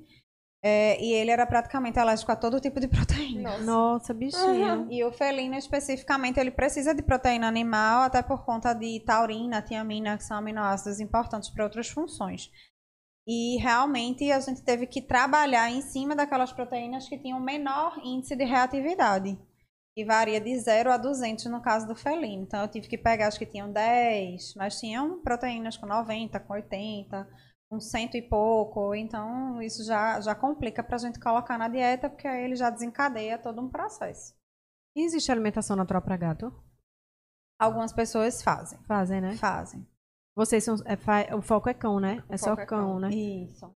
é, 0.63 0.99
e 1.03 1.13
ele 1.13 1.31
era 1.31 1.45
praticamente 1.45 1.99
alérgico 1.99 2.31
a 2.31 2.35
todo 2.35 2.59
tipo 2.59 2.79
de 2.79 2.87
proteína. 2.89 3.57
Nossa. 3.57 3.63
Nossa, 3.63 4.13
bichinho. 4.13 4.87
E 4.91 5.03
o 5.03 5.11
felino, 5.11 5.55
especificamente, 5.55 6.39
ele 6.39 6.51
precisa 6.51 6.93
de 6.93 7.01
proteína 7.01 7.47
animal, 7.47 8.03
até 8.03 8.21
por 8.21 8.45
conta 8.45 8.73
de 8.73 8.99
taurina, 8.99 9.61
tiamina, 9.61 10.17
que 10.17 10.23
são 10.23 10.37
aminoácidos 10.37 10.99
importantes 10.99 11.49
para 11.49 11.63
outras 11.63 11.89
funções. 11.89 12.51
E 13.27 13.57
realmente 13.57 14.31
a 14.31 14.39
gente 14.39 14.61
teve 14.61 14.85
que 14.85 15.01
trabalhar 15.01 15.69
em 15.69 15.81
cima 15.81 16.15
daquelas 16.15 16.53
proteínas 16.53 17.09
que 17.09 17.17
tinham 17.17 17.39
menor 17.39 17.99
índice 18.03 18.35
de 18.35 18.43
reatividade. 18.43 19.37
E 19.97 20.05
varia 20.05 20.41
de 20.41 20.59
0 20.59 20.91
a 20.91 20.97
200 20.97 21.45
no 21.45 21.61
caso 21.61 21.87
do 21.87 21.95
felino. 21.95 22.43
Então 22.43 22.61
eu 22.61 22.67
tive 22.67 22.87
que 22.87 22.97
pegar 22.97 23.27
as 23.27 23.37
que 23.37 23.45
tinham 23.45 23.71
10, 23.71 24.53
mas 24.55 24.79
tinham 24.79 25.21
proteínas 25.21 25.77
com 25.77 25.87
90, 25.87 26.39
com 26.41 26.53
80, 26.53 27.27
com 27.69 27.79
cento 27.79 28.15
e 28.15 28.21
pouco. 28.21 28.93
Então 28.93 29.61
isso 29.61 29.83
já, 29.85 30.19
já 30.21 30.35
complica 30.35 30.83
para 30.83 30.95
a 30.95 30.99
gente 30.99 31.19
colocar 31.19 31.57
na 31.57 31.67
dieta, 31.67 32.09
porque 32.09 32.27
aí 32.27 32.43
ele 32.43 32.55
já 32.55 32.69
desencadeia 32.69 33.37
todo 33.37 33.61
um 33.61 33.69
processo. 33.69 34.33
E 34.95 35.03
existe 35.03 35.31
alimentação 35.31 35.75
natural 35.75 36.01
para 36.01 36.17
gato? 36.17 36.53
Algumas 37.59 37.93
pessoas 37.93 38.43
fazem. 38.43 38.77
Fazem, 38.83 39.21
né? 39.21 39.35
Fazem. 39.37 39.87
Vocês 40.35 40.63
são. 40.63 40.75
é 40.85 41.33
o 41.35 41.41
foco 41.41 41.69
é 41.69 41.73
cão, 41.73 41.99
né? 41.99 42.23
É 42.29 42.37
só 42.37 42.53
é 42.53 42.65
cão, 42.65 42.65
cão. 42.65 42.99
né? 42.99 43.09
Isso. 43.09 43.73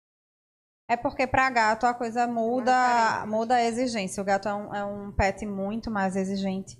É 0.88 0.96
porque 0.96 1.26
para 1.26 1.50
gato 1.50 1.84
a 1.84 1.92
coisa 1.92 2.26
muda, 2.26 2.72
diferente. 2.72 3.28
muda 3.28 3.54
a 3.56 3.64
exigência. 3.64 4.22
O 4.22 4.24
gato 4.26 4.48
é 4.48 4.54
um, 4.54 4.74
é 4.74 4.84
um 4.84 5.12
pet 5.12 5.44
muito 5.44 5.90
mais 5.90 6.14
exigente. 6.16 6.78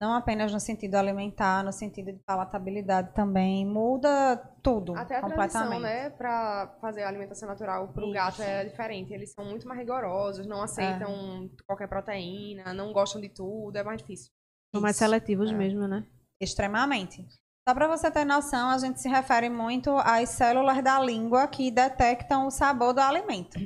Não 0.00 0.14
apenas 0.14 0.50
no 0.50 0.58
sentido 0.58 0.94
alimentar, 0.94 1.62
no 1.62 1.72
sentido 1.72 2.10
de 2.12 2.18
palatabilidade 2.20 3.12
também. 3.12 3.66
Muda 3.66 4.36
tudo 4.62 4.94
Até 4.96 5.16
a 5.16 5.20
completamente. 5.20 5.52
tradição, 5.52 5.80
né, 5.80 6.08
pra 6.10 6.74
fazer 6.80 7.02
a 7.02 7.08
alimentação 7.08 7.46
natural 7.46 7.88
pro 7.92 8.04
Isso. 8.04 8.14
gato 8.14 8.40
é 8.40 8.64
diferente. 8.64 9.12
Eles 9.12 9.32
são 9.34 9.44
muito 9.44 9.68
mais 9.68 9.78
rigorosos, 9.78 10.46
não 10.46 10.62
aceitam 10.62 11.50
qualquer 11.66 11.88
proteína, 11.88 12.72
não 12.72 12.92
gostam 12.94 13.20
de 13.20 13.28
tudo, 13.28 13.76
é 13.76 13.82
mais 13.82 13.98
difícil. 13.98 14.30
São 14.74 14.80
mais 14.80 14.96
seletivos 14.96 15.50
É. 15.50 15.54
mesmo, 15.54 15.86
né? 15.86 16.06
Extremamente. 16.40 17.26
Só 17.70 17.74
para 17.74 17.86
você 17.86 18.10
ter 18.10 18.24
noção, 18.24 18.68
a 18.68 18.78
gente 18.78 19.00
se 19.00 19.08
refere 19.08 19.48
muito 19.48 19.96
às 19.98 20.30
células 20.30 20.82
da 20.82 20.98
língua 21.00 21.46
que 21.46 21.70
detectam 21.70 22.48
o 22.48 22.50
sabor 22.50 22.92
do 22.92 22.98
alimento. 22.98 23.60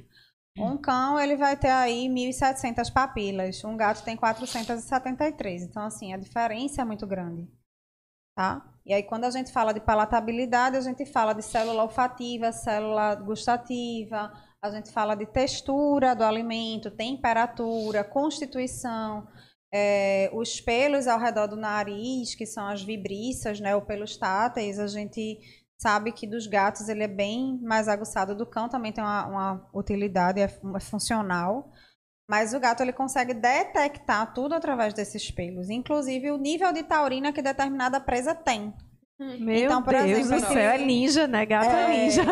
Um 0.58 0.76
cão, 0.76 1.18
ele 1.18 1.38
vai 1.38 1.56
ter 1.56 1.70
aí 1.70 2.06
1.700 2.06 2.92
papilas. 2.92 3.64
Um 3.64 3.78
gato 3.78 4.04
tem 4.04 4.14
473. 4.14 5.62
Então, 5.62 5.84
assim, 5.84 6.12
a 6.12 6.18
diferença 6.18 6.82
é 6.82 6.84
muito 6.84 7.06
grande. 7.06 7.48
Tá? 8.36 8.70
E 8.84 8.92
aí, 8.92 9.02
quando 9.02 9.24
a 9.24 9.30
gente 9.30 9.50
fala 9.50 9.72
de 9.72 9.80
palatabilidade, 9.80 10.76
a 10.76 10.82
gente 10.82 11.06
fala 11.06 11.32
de 11.32 11.40
célula 11.40 11.84
olfativa, 11.84 12.52
célula 12.52 13.14
gustativa, 13.14 14.30
a 14.62 14.70
gente 14.70 14.92
fala 14.92 15.14
de 15.14 15.24
textura 15.24 16.14
do 16.14 16.24
alimento, 16.24 16.90
temperatura, 16.90 18.04
constituição, 18.04 19.26
é, 19.76 20.30
os 20.32 20.60
pelos 20.60 21.08
ao 21.08 21.18
redor 21.18 21.48
do 21.48 21.56
nariz, 21.56 22.36
que 22.36 22.46
são 22.46 22.68
as 22.68 22.84
vibriças, 22.84 23.58
né, 23.58 23.74
ou 23.74 23.82
pelos 23.82 24.16
táteis, 24.16 24.78
a 24.78 24.86
gente 24.86 25.40
sabe 25.76 26.12
que 26.12 26.28
dos 26.28 26.46
gatos 26.46 26.88
ele 26.88 27.02
é 27.02 27.08
bem 27.08 27.58
mais 27.60 27.88
aguçado, 27.88 28.36
do 28.36 28.46
cão 28.46 28.68
também 28.68 28.92
tem 28.92 29.02
uma, 29.02 29.26
uma 29.26 29.70
utilidade, 29.74 30.40
é, 30.40 30.44
é 30.44 30.80
funcional, 30.80 31.72
mas 32.30 32.54
o 32.54 32.60
gato 32.60 32.84
ele 32.84 32.92
consegue 32.92 33.34
detectar 33.34 34.32
tudo 34.32 34.54
através 34.54 34.94
desses 34.94 35.28
pelos, 35.32 35.68
inclusive 35.68 36.30
o 36.30 36.38
nível 36.38 36.72
de 36.72 36.84
taurina 36.84 37.32
que 37.32 37.42
determinada 37.42 38.00
presa 38.00 38.32
tem. 38.32 38.72
Meu 39.18 39.56
Então, 39.56 39.82
por 39.82 39.92
Deus 39.92 40.20
exemplo, 40.20 40.46
do 40.46 40.52
céu, 40.52 40.70
é 40.70 40.78
ninja, 40.78 41.26
né? 41.26 41.44
Gato 41.44 41.66
é, 41.66 41.94
É, 41.94 42.04
ninja. 42.04 42.22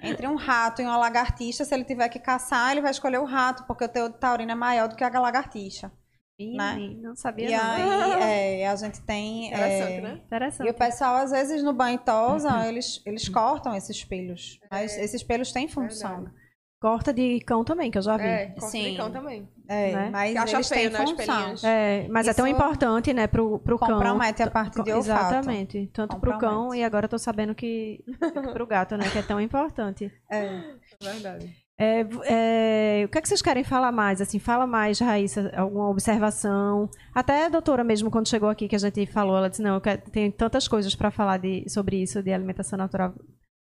Entre 0.00 0.28
um 0.28 0.36
rato 0.36 0.80
e 0.80 0.84
uma 0.84 0.96
lagartixa, 0.96 1.64
se 1.64 1.74
ele 1.74 1.84
tiver 1.84 2.08
que 2.08 2.20
caçar, 2.20 2.70
ele 2.70 2.80
vai 2.80 2.92
escolher 2.92 3.18
o 3.18 3.24
rato, 3.24 3.64
porque 3.66 3.84
o 3.84 3.88
teor 3.88 4.10
de 4.10 4.18
taurina 4.18 4.52
é 4.52 4.54
maior 4.54 4.88
do 4.88 4.94
que 4.94 5.02
a 5.02 5.20
lagartixa. 5.20 5.90
Né? 6.38 6.78
Ih, 6.78 6.94
Não 6.96 7.16
sabia 7.16 7.48
E 7.48 7.56
não. 7.56 8.12
aí, 8.12 8.60
é, 8.62 8.68
a 8.68 8.76
gente 8.76 9.00
tem. 9.02 9.48
Interessante, 9.48 9.92
é, 9.92 10.00
né? 10.00 10.20
E 10.66 10.70
o 10.70 10.74
pessoal, 10.74 11.16
às 11.16 11.30
vezes, 11.30 11.62
no 11.62 11.72
banho 11.72 11.98
tosa, 11.98 12.66
eles, 12.68 13.02
eles 13.04 13.28
cortam 13.28 13.74
esses 13.74 14.04
pelos. 14.04 14.60
Mas 14.70 14.96
esses 14.96 15.22
pelos 15.22 15.52
têm 15.52 15.68
função. 15.68 16.16
Verdade. 16.22 16.48
Corta 16.80 17.12
de 17.12 17.40
cão 17.40 17.64
também, 17.64 17.90
que 17.90 17.98
eu 17.98 18.02
já 18.02 18.16
vi. 18.16 18.22
É, 18.22 18.54
Sim. 18.60 18.96
complicão 18.96 19.10
também. 19.10 19.48
É, 19.68 19.92
Né? 19.92 20.10
mas 20.10 20.32
Que 20.32 20.38
acha 20.38 20.56
eles 20.56 20.68
feio, 20.68 20.90
têm 20.92 21.00
né, 21.00 21.06
função. 21.06 21.54
É, 21.68 22.06
mas 22.08 22.28
é 22.28 22.32
tão 22.32 22.46
Isso 22.46 22.54
importante, 22.54 23.12
né, 23.12 23.26
pro, 23.26 23.58
pro 23.58 23.76
cão. 23.76 23.88
Compromete 23.88 24.42
a 24.44 24.50
parte 24.50 24.80
de 24.84 24.92
olfato. 24.92 25.34
Exatamente. 25.34 25.90
Tanto 25.92 26.20
pro 26.20 26.38
cão 26.38 26.50
Compromete. 26.50 26.80
e 26.80 26.84
agora 26.84 27.06
eu 27.06 27.10
tô 27.10 27.18
sabendo 27.18 27.52
que 27.52 28.04
pro 28.54 28.64
gato, 28.64 28.96
né, 28.96 29.10
que 29.10 29.18
é 29.18 29.22
tão 29.22 29.40
importante. 29.40 30.08
É. 30.30 30.62
Verdade. 31.02 31.52
É, 31.80 32.00
é, 32.24 33.04
o 33.04 33.08
que, 33.08 33.18
é 33.18 33.20
que 33.20 33.28
vocês 33.28 33.40
querem 33.40 33.62
falar 33.62 33.92
mais? 33.92 34.20
Assim, 34.20 34.40
fala 34.40 34.66
mais, 34.66 34.98
Raíssa, 34.98 35.52
alguma 35.56 35.88
observação. 35.88 36.90
Até 37.14 37.46
a 37.46 37.48
doutora 37.48 37.84
mesmo, 37.84 38.10
quando 38.10 38.28
chegou 38.28 38.48
aqui, 38.48 38.66
que 38.66 38.74
a 38.74 38.80
gente 38.80 39.06
falou, 39.06 39.36
ela 39.36 39.48
disse, 39.48 39.62
não, 39.62 39.74
eu 39.76 39.80
quero, 39.80 40.02
tem 40.10 40.30
tantas 40.30 40.66
coisas 40.66 40.94
para 40.96 41.12
falar 41.12 41.38
de, 41.38 41.64
sobre 41.68 42.02
isso, 42.02 42.22
de 42.22 42.32
alimentação 42.32 42.76
natural. 42.76 43.14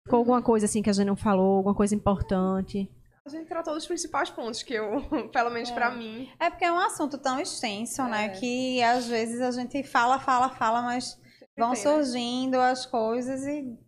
Ficou 0.06 0.18
alguma 0.18 0.40
coisa 0.40 0.64
assim 0.64 0.82
que 0.82 0.88
a 0.88 0.92
gente 0.94 1.06
não 1.06 1.16
falou, 1.16 1.58
alguma 1.58 1.74
coisa 1.74 1.94
importante? 1.94 2.90
A 3.26 3.28
gente 3.28 3.46
tratou 3.46 3.74
dos 3.74 3.86
principais 3.86 4.30
pontos 4.30 4.62
que 4.62 4.72
eu, 4.72 5.02
pelo 5.30 5.50
menos 5.50 5.70
pra 5.70 5.90
mim, 5.90 6.28
É 6.40 6.48
porque 6.48 6.64
é 6.64 6.72
um 6.72 6.78
assunto 6.78 7.18
tão 7.18 7.38
extenso, 7.38 8.02
né? 8.04 8.26
É. 8.26 8.28
Que 8.30 8.82
às 8.82 9.06
vezes 9.06 9.42
a 9.42 9.50
gente 9.50 9.82
fala, 9.82 10.18
fala, 10.18 10.48
fala, 10.48 10.80
mas 10.80 11.20
vão 11.56 11.72
tem, 11.72 11.84
né? 11.84 11.90
surgindo 11.90 12.58
as 12.58 12.86
coisas 12.86 13.46
e. 13.46 13.78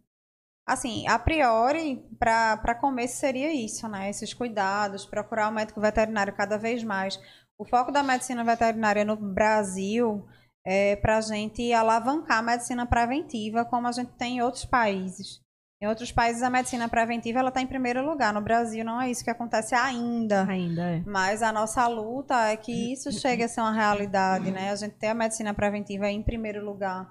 Assim, 0.73 1.07
a 1.07 1.19
priori, 1.19 2.03
para 2.19 2.75
começo 2.75 3.19
seria 3.19 3.53
isso, 3.53 3.87
né? 3.89 4.09
Esses 4.09 4.33
cuidados, 4.33 5.05
procurar 5.05 5.49
o 5.49 5.53
médico 5.53 5.81
veterinário 5.81 6.35
cada 6.35 6.57
vez 6.57 6.83
mais. 6.83 7.21
O 7.59 7.65
foco 7.65 7.93
da 7.93 8.03
medicina 8.03 8.43
veterinária 8.43 9.05
no 9.05 9.15
Brasil 9.17 10.27
é 10.67 10.97
para 10.97 11.19
a 11.19 11.21
gente 11.21 11.73
alavancar 11.73 12.39
a 12.39 12.43
medicina 12.43 12.87
preventiva, 12.87 13.65
como 13.65 13.87
a 13.87 13.93
gente 13.93 14.13
tem 14.13 14.39
em 14.39 14.43
outros 14.43 14.65
países. 14.65 15.43
Em 15.83 15.87
outros 15.89 16.13
países, 16.13 16.43
a 16.43 16.49
medicina 16.49 16.89
preventiva 16.89 17.41
ela 17.41 17.49
está 17.49 17.61
em 17.61 17.67
primeiro 17.67 18.03
lugar. 18.07 18.33
No 18.33 18.41
Brasil, 18.41 18.85
não 18.85 19.01
é 19.01 19.11
isso 19.11 19.25
que 19.25 19.31
acontece 19.31 19.75
ainda. 19.75 20.45
Ainda 20.45 20.83
é. 20.83 21.03
Mas 21.05 21.43
a 21.43 21.53
nossa 21.53 21.87
luta 21.89 22.47
é 22.47 22.57
que 22.57 22.93
isso 22.93 23.11
chegue 23.21 23.43
a 23.43 23.49
ser 23.49 23.61
uma 23.61 23.73
realidade, 23.73 24.51
né? 24.51 24.71
A 24.71 24.77
gente 24.77 24.95
ter 24.95 25.09
a 25.09 25.15
medicina 25.15 25.53
preventiva 25.53 26.09
em 26.09 26.23
primeiro 26.23 26.65
lugar. 26.65 27.11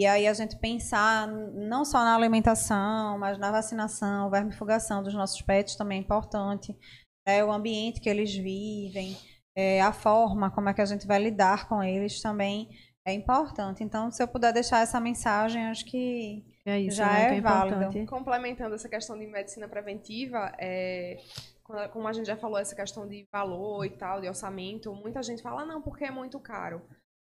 E 0.00 0.06
aí 0.06 0.26
a 0.26 0.32
gente 0.32 0.56
pensar 0.56 1.28
não 1.28 1.84
só 1.84 1.98
na 2.02 2.14
alimentação, 2.16 3.18
mas 3.18 3.36
na 3.36 3.50
vacinação, 3.52 4.30
vermifugação 4.30 5.02
dos 5.02 5.12
nossos 5.12 5.42
pets 5.42 5.76
também 5.76 5.98
é 5.98 6.00
importante. 6.00 6.74
né? 7.26 7.44
O 7.44 7.52
ambiente 7.52 8.00
que 8.00 8.08
eles 8.08 8.34
vivem, 8.34 9.14
é, 9.54 9.82
a 9.82 9.92
forma 9.92 10.50
como 10.50 10.70
é 10.70 10.72
que 10.72 10.80
a 10.80 10.86
gente 10.86 11.06
vai 11.06 11.18
lidar 11.22 11.68
com 11.68 11.82
eles 11.82 12.22
também 12.22 12.66
é 13.06 13.12
importante. 13.12 13.84
Então, 13.84 14.10
se 14.10 14.22
eu 14.22 14.26
puder 14.26 14.54
deixar 14.54 14.80
essa 14.80 14.98
mensagem, 14.98 15.66
acho 15.66 15.84
que 15.84 16.46
É 16.64 16.80
isso, 16.80 16.96
Já 16.96 17.06
né, 17.06 17.34
é 17.34 17.36
é 17.36 17.40
válido. 17.42 18.06
complementando 18.06 18.74
essa 18.74 18.88
questão 18.88 19.18
de 19.18 19.26
medicina 19.26 19.68
preventiva, 19.68 20.50
é, 20.58 21.18
como 21.92 22.08
a 22.08 22.12
gente 22.14 22.24
já 22.26 22.38
falou, 22.38 22.58
essa 22.58 22.74
questão 22.74 23.06
de 23.06 23.26
valor 23.30 23.84
e 23.84 23.90
tal, 23.90 24.18
de 24.22 24.28
orçamento, 24.28 24.94
muita 24.94 25.22
gente 25.22 25.42
fala, 25.42 25.60
"Ah, 25.60 25.66
não, 25.66 25.82
porque 25.82 26.04
é 26.06 26.10
muito 26.10 26.40
caro. 26.40 26.80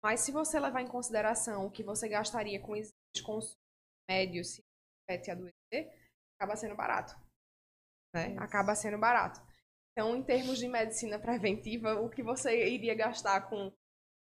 Mas 0.07 0.21
se 0.21 0.31
você 0.31 0.57
levar 0.57 0.81
em 0.81 0.87
consideração 0.87 1.65
o 1.65 1.69
que 1.69 1.83
você 1.83 2.07
gastaria 2.07 2.61
com 2.61 2.77
exames 2.77 3.21
consumos 3.21 3.57
médios 4.09 4.51
se 4.51 4.61
o 4.61 4.63
pet 5.05 5.29
adoecer, 5.29 5.91
acaba 6.39 6.55
sendo 6.55 6.77
barato. 6.77 7.13
Né? 8.15 8.29
Isso. 8.29 8.39
Acaba 8.39 8.73
sendo 8.73 8.97
barato. 8.97 9.41
Então, 9.91 10.15
em 10.15 10.23
termos 10.23 10.59
de 10.59 10.69
medicina 10.69 11.19
preventiva, 11.19 11.99
o 11.99 12.09
que 12.09 12.23
você 12.23 12.69
iria 12.73 12.95
gastar 12.95 13.49
com, 13.49 13.69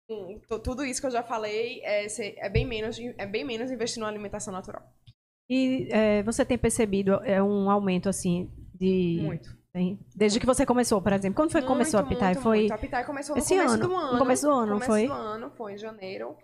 com 0.09 0.41
tudo 0.59 0.87
isso 0.87 1.03
que 1.03 1.07
eu 1.07 1.11
já 1.11 1.23
falei 1.23 1.83
é, 1.85 2.07
é 2.39 2.49
bem 2.49 2.65
menos, 2.65 2.99
é 2.99 3.27
bem 3.27 3.45
menos 3.45 3.71
investir 3.71 4.01
numa 4.01 4.09
alimentação 4.09 4.55
natural. 4.55 4.91
E 5.51 5.87
é, 5.93 6.23
você 6.23 6.47
tem 6.47 6.57
percebido 6.57 7.23
é, 7.25 7.43
um 7.43 7.71
aumento, 7.71 8.09
assim, 8.09 8.51
de... 8.75 9.21
Muito. 9.21 9.55
Desde 10.15 10.39
que 10.39 10.47
você 10.47 10.65
começou, 10.65 11.03
por 11.03 11.13
exemplo. 11.13 11.35
Quando 11.37 11.51
foi 11.51 11.61
que 11.61 11.67
começou 11.67 11.99
a 11.99 12.05
Pitai? 12.05 12.35
Foi... 12.37 12.59
muito. 12.61 12.73
A 12.75 12.79
Pitai 12.79 13.05
começou 13.05 13.35
no 13.35 13.41
esse 13.43 13.55
começo 13.57 13.75
ano, 13.75 13.83
do 13.83 13.89
no 13.89 13.97
ano. 13.97 14.19
começo 14.19 14.43
do 14.47 14.53
ano, 14.53 14.73
começo 14.75 14.87
foi? 14.87 15.07
do 15.07 15.13
ano, 15.13 15.51
foi 15.57 15.73
em 15.75 15.79
janeiro. 15.79 16.37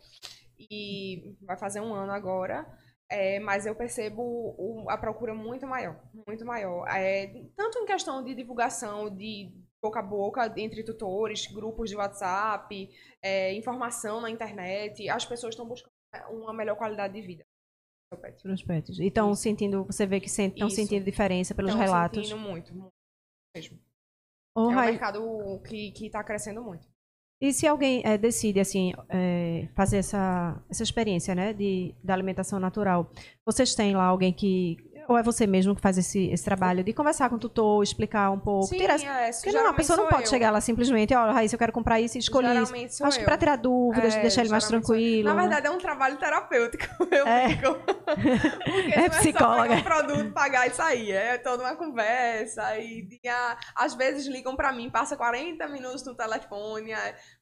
E 0.59 1.35
vai 1.43 1.57
fazer 1.59 1.81
um 1.81 1.95
ano 1.95 2.12
agora. 2.12 2.66
É, 3.11 3.41
mas 3.41 3.66
eu 3.66 3.74
percebo 3.74 4.22
o- 4.22 4.87
a 4.89 4.97
procura 4.97 5.35
muito 5.35 5.66
maior. 5.66 6.01
Muito 6.26 6.45
maior. 6.45 6.87
É, 6.89 7.26
tanto 7.57 7.78
em 7.78 7.87
questão 7.87 8.22
de 8.22 8.35
divulgação 8.35 9.11
de 9.11 9.53
boca 9.83 9.99
a 10.01 10.03
boca 10.03 10.53
entre 10.57 10.85
tutores, 10.85 11.47
grupos 11.47 11.89
de 11.91 11.97
WhatsApp, 11.97 12.89
é, 13.22 13.55
informação 13.55 14.20
na 14.20 14.31
internet. 14.31 15.09
As 15.09 15.24
pessoas 15.24 15.55
estão 15.55 15.66
buscando 15.66 15.91
uma 16.31 16.53
melhor 16.53 16.76
qualidade 16.76 17.14
de 17.14 17.20
vida. 17.26 17.45
do 18.12 18.16
seu 18.16 18.22
pet. 18.22 18.43
Pros 18.43 18.62
pets. 18.62 18.99
E 18.99 19.07
estão 19.07 19.33
sentindo, 19.35 19.85
você 19.85 20.05
vê 20.07 20.20
que 20.20 20.26
estão 20.26 20.68
sentindo 20.68 21.05
diferença 21.05 21.55
pelos 21.55 21.70
Estão 21.70 21.85
relatos. 21.85 22.28
sentindo 22.28 22.39
muito, 22.41 22.74
muito 22.74 22.93
mesmo. 23.55 23.78
Ô, 24.55 24.70
é 24.70 24.76
um 24.76 24.80
mercado 24.80 25.62
que, 25.66 25.92
que 25.92 26.11
tá 26.11 26.22
crescendo 26.24 26.62
muito. 26.62 26.88
E 27.40 27.55
se 27.55 27.66
alguém 27.66 28.03
é, 28.05 28.18
decide 28.18 28.61
assim 28.61 28.92
é, 29.09 29.66
fazer 29.74 29.96
essa, 29.98 30.62
essa 30.68 30.82
experiência, 30.82 31.34
né, 31.34 31.55
de 31.55 31.94
da 32.05 32.12
alimentação 32.12 32.61
natural, 32.61 33.11
vocês 33.46 33.74
têm 33.74 33.96
lá 33.96 34.05
alguém 34.05 34.30
que 34.30 34.76
ou 35.11 35.18
é 35.18 35.22
você 35.22 35.46
mesmo 35.46 35.74
que 35.74 35.80
faz 35.80 35.98
esse, 35.98 36.30
esse 36.30 36.44
trabalho 36.44 36.84
de 36.84 36.92
conversar 36.92 37.28
com 37.28 37.34
o 37.36 37.38
tutor, 37.38 37.82
explicar 37.82 38.30
um 38.30 38.38
pouco, 38.38 38.66
Sim, 38.66 38.78
tirar 38.78 39.00
é, 39.00 39.30
Porque 39.32 39.50
não, 39.52 39.66
a 39.68 39.74
pessoa 39.74 39.96
não 39.96 40.06
pode 40.06 40.22
eu. 40.22 40.28
chegar 40.28 40.50
lá 40.52 40.61
simplesmente, 40.61 41.14
ó, 41.14 41.32
Raíssa, 41.32 41.54
eu 41.56 41.58
quero 41.58 41.72
comprar 41.72 42.00
isso 42.00 42.16
e 42.16 42.20
escolher 42.20 42.62
isso. 42.62 43.04
Acho 43.04 43.16
que 43.18 43.22
eu. 43.22 43.26
para 43.26 43.36
tirar 43.36 43.56
dúvidas, 43.56 44.14
É, 44.14 44.20
deixar 44.22 44.42
ele 44.42 44.50
mais 44.50 44.66
tranquilo. 44.66 45.28
Na 45.28 45.34
né? 45.34 45.40
verdade, 45.42 45.66
é 45.66 45.70
um 45.70 45.78
trabalho 45.78 46.16
terapêutico. 46.16 46.84
Eu 47.11 47.26
É. 47.26 47.48
brinco. 47.48 47.74
Porque 48.64 48.92
É 48.92 48.96
não 48.98 49.04
é 49.04 49.08
psicóloga. 49.08 49.56
só 49.56 49.62
pegar 49.62 49.74
um 49.76 49.82
produto, 49.82 50.32
pagar 50.32 50.66
e 50.68 50.70
sair. 50.70 51.11
É 51.12 51.38
toda 51.38 51.62
uma 51.64 51.74
conversa. 51.76 52.78
E 52.78 53.06
tinha- 53.08 53.56
às 53.74 53.94
vezes 53.94 54.26
ligam 54.26 54.54
pra 54.54 54.72
mim, 54.72 54.88
passa 54.90 55.16
40 55.16 55.66
minutos 55.68 56.04
no 56.04 56.14
telefone. 56.14 56.92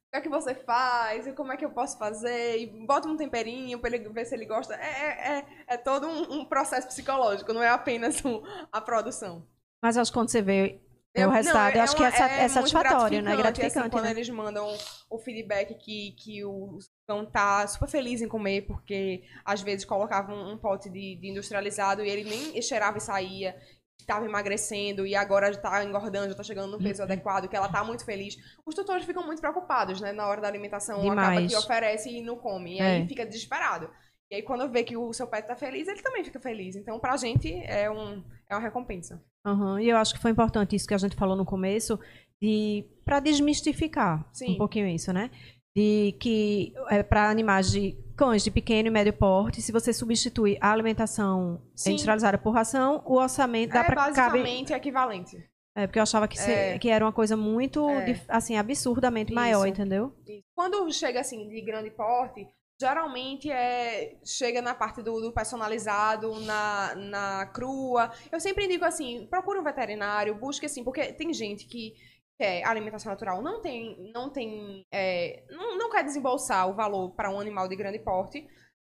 O 0.09 0.11
que 0.11 0.17
é 0.17 0.21
que 0.23 0.29
você 0.31 0.55
faz? 0.55 1.27
E 1.27 1.33
como 1.33 1.53
é 1.53 1.57
que 1.57 1.65
eu 1.65 1.71
posso 1.71 1.99
fazer? 1.99 2.59
E 2.59 2.87
bota 2.87 3.07
um 3.07 3.17
temperinho 3.17 3.79
pra 3.79 3.91
ele 3.95 4.09
ver 4.09 4.25
se 4.25 4.35
ele 4.35 4.47
gosta. 4.47 4.75
É, 4.75 4.87
é, 4.87 5.39
é, 5.39 5.47
é 5.75 5.77
todo 5.77 6.07
um, 6.07 6.41
um 6.41 6.45
processo 6.47 6.87
psicológico, 6.89 7.53
não 7.53 7.63
é 7.63 7.69
apenas 7.69 8.25
um- 8.25 8.43
a 8.73 8.81
produção. 8.81 9.47
Mas 9.83 9.97
eu 9.97 10.03
acho 10.03 10.11
que 10.11 10.19
quando 10.19 10.31
você 10.31 10.41
vê 10.41 10.81
é 11.15 11.27
o 11.27 11.29
não, 11.29 11.35
resultado, 11.35 11.77
eu 11.77 11.83
acho 11.83 11.97
que 11.97 12.05
é, 12.05 12.07
é 12.45 12.49
satisfatório, 12.49 13.23
né? 13.23 13.33
assim, 13.33 13.43
Gratificante, 13.43 13.91
quando 13.91 14.05
né? 14.05 14.11
eles 14.13 14.29
mandam 14.31 14.67
o 15.11 15.19
feedback 15.19 15.75
que, 15.75 16.13
que 16.13 16.45
o 16.45 16.79
cão 17.07 17.27
tá 17.27 17.67
super 17.67 17.89
feliz 17.89 18.23
em 18.23 18.29
comer, 18.29 18.63
porque 18.63 19.25
às 19.45 19.61
vezes 19.61 19.85
colocavam 19.85 20.53
um 20.53 20.57
pote 20.57 20.89
de, 20.89 21.17
de 21.17 21.29
industrializado 21.29 22.03
e 22.05 22.09
ele 22.09 22.25
nem 22.25 22.63
cheirava 22.63 22.99
e 22.99 23.01
saía, 23.01 23.57
estava 24.01 24.25
emagrecendo 24.25 25.07
e 25.07 25.15
agora 25.15 25.53
já 25.53 25.61
tá 25.61 25.85
engordando, 25.85 26.29
já 26.31 26.35
tá 26.35 26.43
chegando 26.43 26.71
no 26.71 26.77
Uhum. 26.79 26.83
peso 26.83 27.03
adequado, 27.03 27.49
que 27.49 27.57
ela 27.57 27.69
tá 27.69 27.85
muito 27.85 28.05
feliz. 28.05 28.37
Os 28.65 28.75
tutores 28.75 29.05
ficam 29.05 29.25
muito 29.27 29.41
preocupados, 29.41 30.01
né? 30.01 30.13
Na 30.13 30.27
hora 30.27 30.41
da 30.41 30.49
alimentação, 30.49 31.01
acaba 31.11 31.31
Demais. 31.33 31.51
que 31.53 31.57
oferece 31.57 32.11
e 32.11 32.23
não 32.23 32.37
come. 32.37 32.77
E 32.77 32.81
É. 32.81 32.85
aí 32.97 33.09
fica 33.09 33.27
desesperado. 33.27 33.91
E 34.31 34.37
aí 34.37 34.43
quando 34.43 34.71
vê 34.71 34.83
que 34.85 34.97
o 34.97 35.13
seu 35.13 35.27
pet 35.27 35.47
tá 35.47 35.57
feliz, 35.57 35.89
ele 35.89 36.03
também 36.03 36.25
fica 36.25 36.39
feliz. 36.41 36.77
Então, 36.77 36.99
pra 36.99 37.17
gente, 37.17 37.53
é, 37.65 37.91
um, 37.91 38.23
é 38.49 38.55
uma 38.55 38.61
recompensa. 38.61 39.23
Aham, 39.45 39.81
E 39.81 39.89
eu 39.89 39.97
acho 39.97 40.15
que 40.15 40.21
foi 40.21 40.31
importante 40.31 40.77
isso 40.77 40.87
que 40.87 40.95
a 40.95 40.99
gente 40.99 41.17
falou 41.17 41.37
no 41.37 41.45
começo, 41.45 41.99
de 42.41 42.85
para 43.05 43.21
desmistificar 43.21 44.29
Sim. 44.33 44.55
um 44.55 44.59
pouquinho 44.59 44.87
isso, 44.87 45.13
né? 45.13 45.31
De 45.75 46.15
que 46.21 46.73
é, 46.91 47.03
para 47.03 47.29
animais 47.31 47.71
de 47.71 47.97
cães 48.19 48.43
de 48.43 48.51
pequeno 48.51 48.89
e 48.89 48.91
médio 48.91 49.13
porte, 49.13 49.63
se 49.63 49.71
você 49.71 49.93
substituir 49.93 50.59
a 50.61 50.73
alimentação 50.73 51.63
Sim. 51.75 51.93
industrializada 51.93 52.37
por 52.37 52.51
ração, 52.51 53.01
o 53.07 53.15
orçamento 53.15 53.73
dá 53.73 53.81
é 53.81 53.85
para 53.85 53.95
caber. 54.13 54.15
basicamente 54.43 54.73
equivalente. 54.73 55.37
É, 55.77 55.87
porque 55.87 56.01
eu 56.01 56.03
achava 56.03 56.27
que, 56.27 56.37
se- 56.37 56.51
É. 56.51 56.79
que 56.79 56.89
era 56.91 57.05
uma 57.05 57.13
coisa 57.13 57.37
muito, 57.37 57.89
É. 57.89 58.21
assim, 58.29 58.57
absurdamente 58.57 59.33
maior, 59.33 59.61
Isso. 59.65 59.69
entendeu? 59.69 60.13
Quando 60.55 60.91
chega 60.93 61.21
assim 61.21 61.49
de 61.49 61.61
grande 61.61 61.91
porte, 61.93 62.49
geralmente 62.81 63.49
é 63.51 64.17
chega 64.25 64.61
na 64.61 64.75
parte 64.75 65.03
do, 65.03 65.21
do 65.21 65.33
personalizado, 65.33 66.41
na, 66.41 66.95
na 66.97 67.47
crua. 67.47 68.11
Eu 68.33 68.41
sempre 68.41 68.67
digo 68.67 68.85
assim, 68.85 69.27
procure 69.31 69.61
um 69.61 69.65
veterinário, 69.65 70.35
busque 70.35 70.67
assim, 70.67 70.83
porque 70.83 71.13
tem 71.13 71.33
gente 71.33 71.65
que 71.67 71.95
quer 72.39 72.65
alimentação 72.65 73.11
natural, 73.11 73.43
não 73.43 73.61
tem, 73.61 74.13
não 74.13 74.31
tem, 74.31 74.87
é, 74.93 75.45
não, 75.51 75.77
não 75.77 75.91
quer 75.91 76.05
desembolsar 76.05 76.69
o 76.69 76.75
valor 76.75 77.11
para 77.15 77.31
um 77.31 77.41
animal 77.41 77.69
de 77.69 77.77
grande 77.77 77.99
porte, 77.99 78.47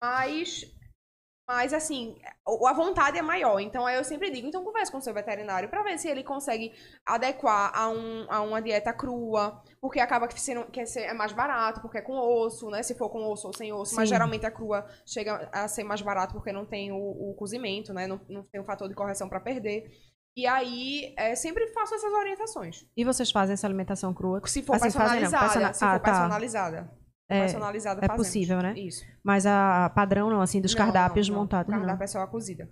mas 0.02 0.66
mas 1.50 1.74
assim, 1.74 2.16
a 2.46 2.74
vontade 2.74 3.18
é 3.18 3.24
maior. 3.24 3.60
Então 3.60 3.84
aí 3.84 3.96
eu 3.96 4.04
sempre 4.04 4.30
digo, 4.30 4.48
então 4.48 4.64
converse 4.64 4.92
com 4.92 5.00
o 5.00 5.02
seu 5.02 5.16
veterinário 5.16 5.68
para 5.68 5.82
ver 5.82 5.98
se 5.98 6.08
ele 6.08 6.24
consegue 6.24 6.72
adequar 7.04 7.72
a, 7.74 7.90
um, 7.90 8.28
a 8.30 8.40
uma 8.42 8.62
dieta 8.62 8.94
crua, 8.94 9.60
porque 9.82 10.00
acaba 10.00 10.28
que, 10.28 10.40
sendo, 10.40 10.66
que 10.66 10.80
é 10.80 10.84
é 10.98 11.14
mais 11.16 11.34
barato, 11.34 11.82
porque 11.82 11.98
é 11.98 12.02
com 12.04 12.14
osso, 12.20 12.70
né? 12.70 12.84
Se 12.84 12.94
for 12.94 13.10
com 13.10 13.26
osso 13.32 13.48
ou 13.48 13.54
sem 13.58 13.74
osso. 13.74 13.96
Mas 13.96 14.10
Sim. 14.10 14.14
geralmente 14.14 14.46
a 14.46 14.52
crua 14.52 14.86
chega 15.04 15.50
a 15.52 15.68
ser 15.68 15.84
mais 15.84 16.04
barato 16.04 16.36
porque 16.36 16.52
não 16.52 16.68
tem 16.68 16.92
o, 16.92 17.32
o 17.32 17.34
cozimento, 17.34 17.92
né? 17.96 18.06
Não, 18.06 18.22
não 18.30 18.44
tem 18.44 18.62
o 18.62 18.66
fator 18.66 18.88
de 18.88 18.94
correção 18.94 19.28
para 19.28 19.40
perder. 19.40 19.90
E 20.38 20.46
aí, 20.48 21.14
é, 21.18 21.36
sempre 21.36 21.68
faço 21.74 21.96
essas 21.96 22.12
orientações. 22.14 22.86
E 22.96 23.04
vocês 23.04 23.30
fazem 23.32 23.54
essa 23.54 23.68
alimentação 23.68 24.14
crua? 24.14 24.42
Se 24.46 24.62
for 24.62 24.76
Assim, 24.76 24.90
fazem 24.92 25.22
não, 25.22 25.30
personalizada, 25.32 25.46
persona- 25.46 25.74
se 25.74 25.84
Ah, 25.84 25.92
for 25.92 26.00
tá. 26.00 26.12
personalizada. 26.12 26.92
É, 27.32 27.40
personalizada 27.42 28.00
é 28.00 28.08
fazemos. 28.08 28.28
possível, 28.28 28.62
né? 28.62 28.74
Isso. 28.78 29.06
Mas 29.24 29.46
a 29.46 29.90
padrão 29.94 30.30
não, 30.30 30.42
assim, 30.42 30.62
dos 30.62 30.74
Não, 30.74 30.78
cardápios 30.84 31.28
não, 31.30 31.36
não. 31.36 31.42
montados, 31.44 31.72
não. 31.72 31.80
Cardápio 31.80 32.04
é 32.04 32.08
só 32.08 32.20
a 32.22 32.28
cozida. 32.28 32.70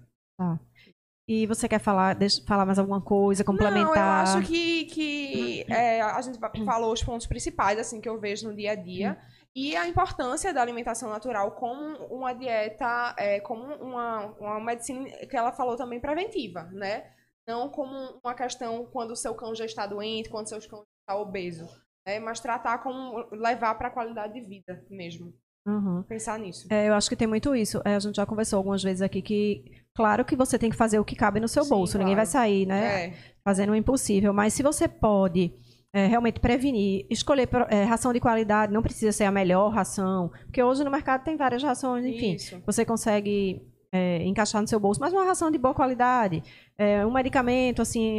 E 1.30 1.46
você 1.46 1.68
quer 1.68 1.80
falar, 1.80 2.14
deixa, 2.16 2.42
falar 2.48 2.66
mais 2.66 2.80
alguma 2.80 3.02
coisa, 3.02 3.44
complementar? 3.44 3.86
Não, 4.26 4.34
eu 4.34 4.40
acho 4.40 4.48
que, 4.48 4.86
que 4.86 5.66
é, 5.70 6.02
a 6.02 6.22
gente 6.22 6.40
falou 6.64 6.94
os 6.94 7.04
pontos 7.04 7.28
principais, 7.28 7.78
assim, 7.78 8.00
que 8.00 8.08
eu 8.08 8.18
vejo 8.20 8.48
no 8.48 8.56
dia 8.56 8.72
a 8.72 8.76
dia. 8.76 9.18
E 9.54 9.76
a 9.76 9.88
importância 9.88 10.54
da 10.54 10.62
alimentação 10.62 11.10
natural 11.10 11.52
como 11.52 11.98
uma 12.06 12.32
dieta, 12.34 13.14
é, 13.18 13.42
como 13.42 13.62
uma, 13.76 14.26
uma 14.40 14.60
medicina 14.62 15.06
que 15.28 15.36
ela 15.36 15.52
falou 15.52 15.76
também 15.76 16.00
preventiva, 16.00 16.64
né? 16.72 17.12
Não 17.48 17.70
como 17.70 18.20
uma 18.24 18.34
questão 18.34 18.86
quando 18.86 19.12
o 19.12 19.16
seu 19.16 19.34
cão 19.34 19.56
já 19.56 19.66
está 19.66 19.88
doente, 19.88 20.30
quando 20.30 20.46
o 20.46 20.50
seu 20.50 20.60
cão 20.70 20.80
já 20.80 21.14
está 21.14 21.22
obeso. 21.22 21.68
Né? 22.06 22.20
Mas 22.20 22.40
tratar 22.40 22.80
como 22.80 23.28
levar 23.32 23.76
para 23.76 23.88
a 23.88 23.92
qualidade 23.92 24.34
de 24.34 24.42
vida 24.42 24.86
mesmo. 24.90 25.34
Uhum. 25.66 26.04
Pensar 26.04 26.40
nisso. 26.40 26.68
É, 26.70 26.88
eu 26.88 26.94
acho 26.94 27.10
que 27.10 27.16
tem 27.16 27.28
muito 27.28 27.54
isso. 27.56 27.82
É, 27.84 27.96
a 27.96 28.00
gente 28.00 28.16
já 28.16 28.26
conversou 28.26 28.58
algumas 28.58 28.82
vezes 28.82 29.02
aqui 29.02 29.22
que, 29.22 29.84
claro 29.94 30.24
que 30.24 30.36
você 30.36 30.58
tem 30.58 30.70
que 30.70 30.78
fazer 30.78 30.98
o 31.00 31.06
que 31.06 31.16
cabe 31.16 31.40
no 31.40 31.48
seu 31.48 31.64
Sim, 31.64 31.70
bolso. 31.70 31.98
Ninguém 31.98 32.16
vai 32.16 32.26
claro. 32.26 32.48
sair, 32.48 32.66
né? 32.66 33.06
É, 33.06 33.14
Fazendo 33.44 33.72
o 33.72 33.76
impossível. 33.76 34.34
Mas 34.34 34.54
se 34.54 34.64
você 34.64 34.88
pode 34.88 35.54
é, 35.94 36.06
realmente 36.08 36.40
prevenir, 36.40 37.06
escolher 37.10 37.50
é, 37.70 37.84
ração 37.84 38.14
de 38.14 38.20
qualidade, 38.20 38.72
não 38.72 38.82
precisa 38.82 39.12
ser 39.12 39.26
a 39.26 39.32
melhor 39.32 39.70
ração, 39.70 40.30
porque 40.46 40.62
hoje 40.62 40.84
no 40.84 40.92
mercado 40.92 41.24
tem 41.24 41.36
várias 41.36 41.64
rações, 41.64 42.06
enfim. 42.06 42.36
Isso. 42.36 42.62
Você 42.66 42.86
consegue 42.86 43.62
é, 43.94 44.24
encaixar 44.24 44.62
no 44.62 44.68
seu 44.68 44.80
bolso, 44.80 45.00
mas 45.00 45.14
uma 45.14 45.24
ração 45.26 45.50
de 45.52 45.58
boa 45.58 45.74
qualidade, 45.74 46.44
é, 46.78 47.06
um 47.06 47.12
medicamento 47.12 47.82
assim 47.82 48.18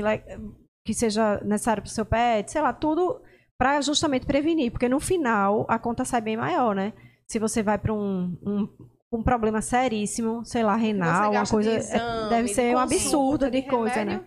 que 0.86 0.94
seja 0.94 1.38
necessário 1.44 1.82
para 1.82 1.88
o 1.88 1.92
seu 1.92 2.06
pet, 2.06 2.50
sei 2.50 2.62
lá, 2.62 2.72
tudo 2.72 3.20
para 3.58 3.80
justamente 3.80 4.24
prevenir, 4.24 4.70
porque 4.70 4.88
no 4.88 5.00
final 5.00 5.66
a 5.68 5.78
conta 5.78 6.04
sai 6.04 6.20
bem 6.20 6.36
maior, 6.36 6.74
né? 6.74 6.92
Se 7.26 7.38
você 7.38 7.62
vai 7.62 7.76
para 7.76 7.92
um, 7.92 8.36
um, 8.42 8.68
um 9.12 9.22
problema 9.22 9.60
seríssimo, 9.60 10.44
sei 10.44 10.62
lá, 10.62 10.76
renal, 10.76 11.32
uma 11.32 11.44
coisa, 11.46 11.70
de 11.70 11.76
é, 11.76 11.78
exame, 11.80 12.28
deve 12.30 12.48
de 12.48 12.54
ser 12.54 12.74
um 12.74 12.80
consulta, 12.80 12.94
absurdo 12.94 13.50
de, 13.50 13.60
de 13.62 13.68
coisa, 13.68 14.04
né? 14.04 14.12
remédio. 14.12 14.26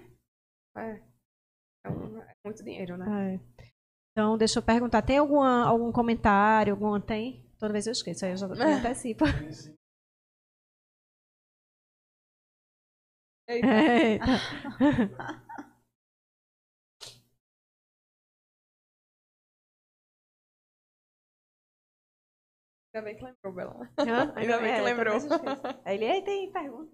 É. 0.78 1.02
É, 1.86 1.90
um- 1.90 2.18
é 2.22 2.34
muito 2.46 2.64
dinheiro, 2.64 2.98
né? 2.98 3.40
É. 3.58 3.66
Então, 4.12 4.38
deixa 4.38 4.60
eu 4.60 4.64
perguntar, 4.64 5.02
tem 5.02 5.18
alguma, 5.18 5.66
algum 5.66 5.92
comentário, 5.92 6.74
alguma 6.74 7.00
tem? 7.00 7.44
Toda 7.58 7.72
vez 7.74 7.88
eu 7.88 7.94
esqueço, 7.94 8.26
aí 8.26 8.32
eu 8.32 8.38
já 8.38 8.48
me 8.50 8.62
antecipo. 8.62 9.24
Eita. 13.52 13.68
Eita. 13.68 14.32
Ainda 22.94 23.06
bem 23.06 23.16
que 23.18 23.24
lembrou, 23.24 23.54
Bela. 23.54 23.90
Hã? 24.00 24.34
Ainda 24.36 24.60
bem 24.60 24.74
que 24.74 24.80
É, 24.80 24.82
lembrou. 24.82 25.16
esqueça. 25.18 25.82
Aí 25.86 25.96
ele, 25.96 26.06
"Ei, 26.06 26.24
tem 26.24 26.52
pergunta. 26.52 26.92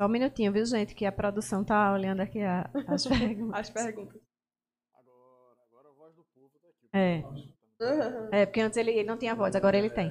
Só 0.00 0.06
um 0.06 0.10
minutinho, 0.10 0.52
viu, 0.52 0.64
gente? 0.66 0.94
Que 0.94 1.06
a 1.06 1.12
produção 1.12 1.64
tá 1.64 1.92
olhando 1.92 2.20
aqui 2.20 2.40
a- 2.40 2.68
as 2.88 3.04
perguntas. 3.36 3.60
As 3.60 3.70
perguntas. 3.70 4.20
Agora, 4.94 5.62
agora 5.70 5.88
a 5.88 5.92
voz 5.92 6.14
do 6.16 6.24
povo 6.34 6.50
tá 6.60 6.68
aqui. 6.68 6.88
É. 6.92 8.42
É, 8.42 8.46
porque 8.46 8.60
antes 8.60 8.76
ele, 8.76 8.90
ele 8.92 9.04
não 9.08 9.16
tinha 9.18 9.34
voz, 9.34 9.54
agora 9.54 9.76
ele 9.76 9.90
tem. 9.90 10.10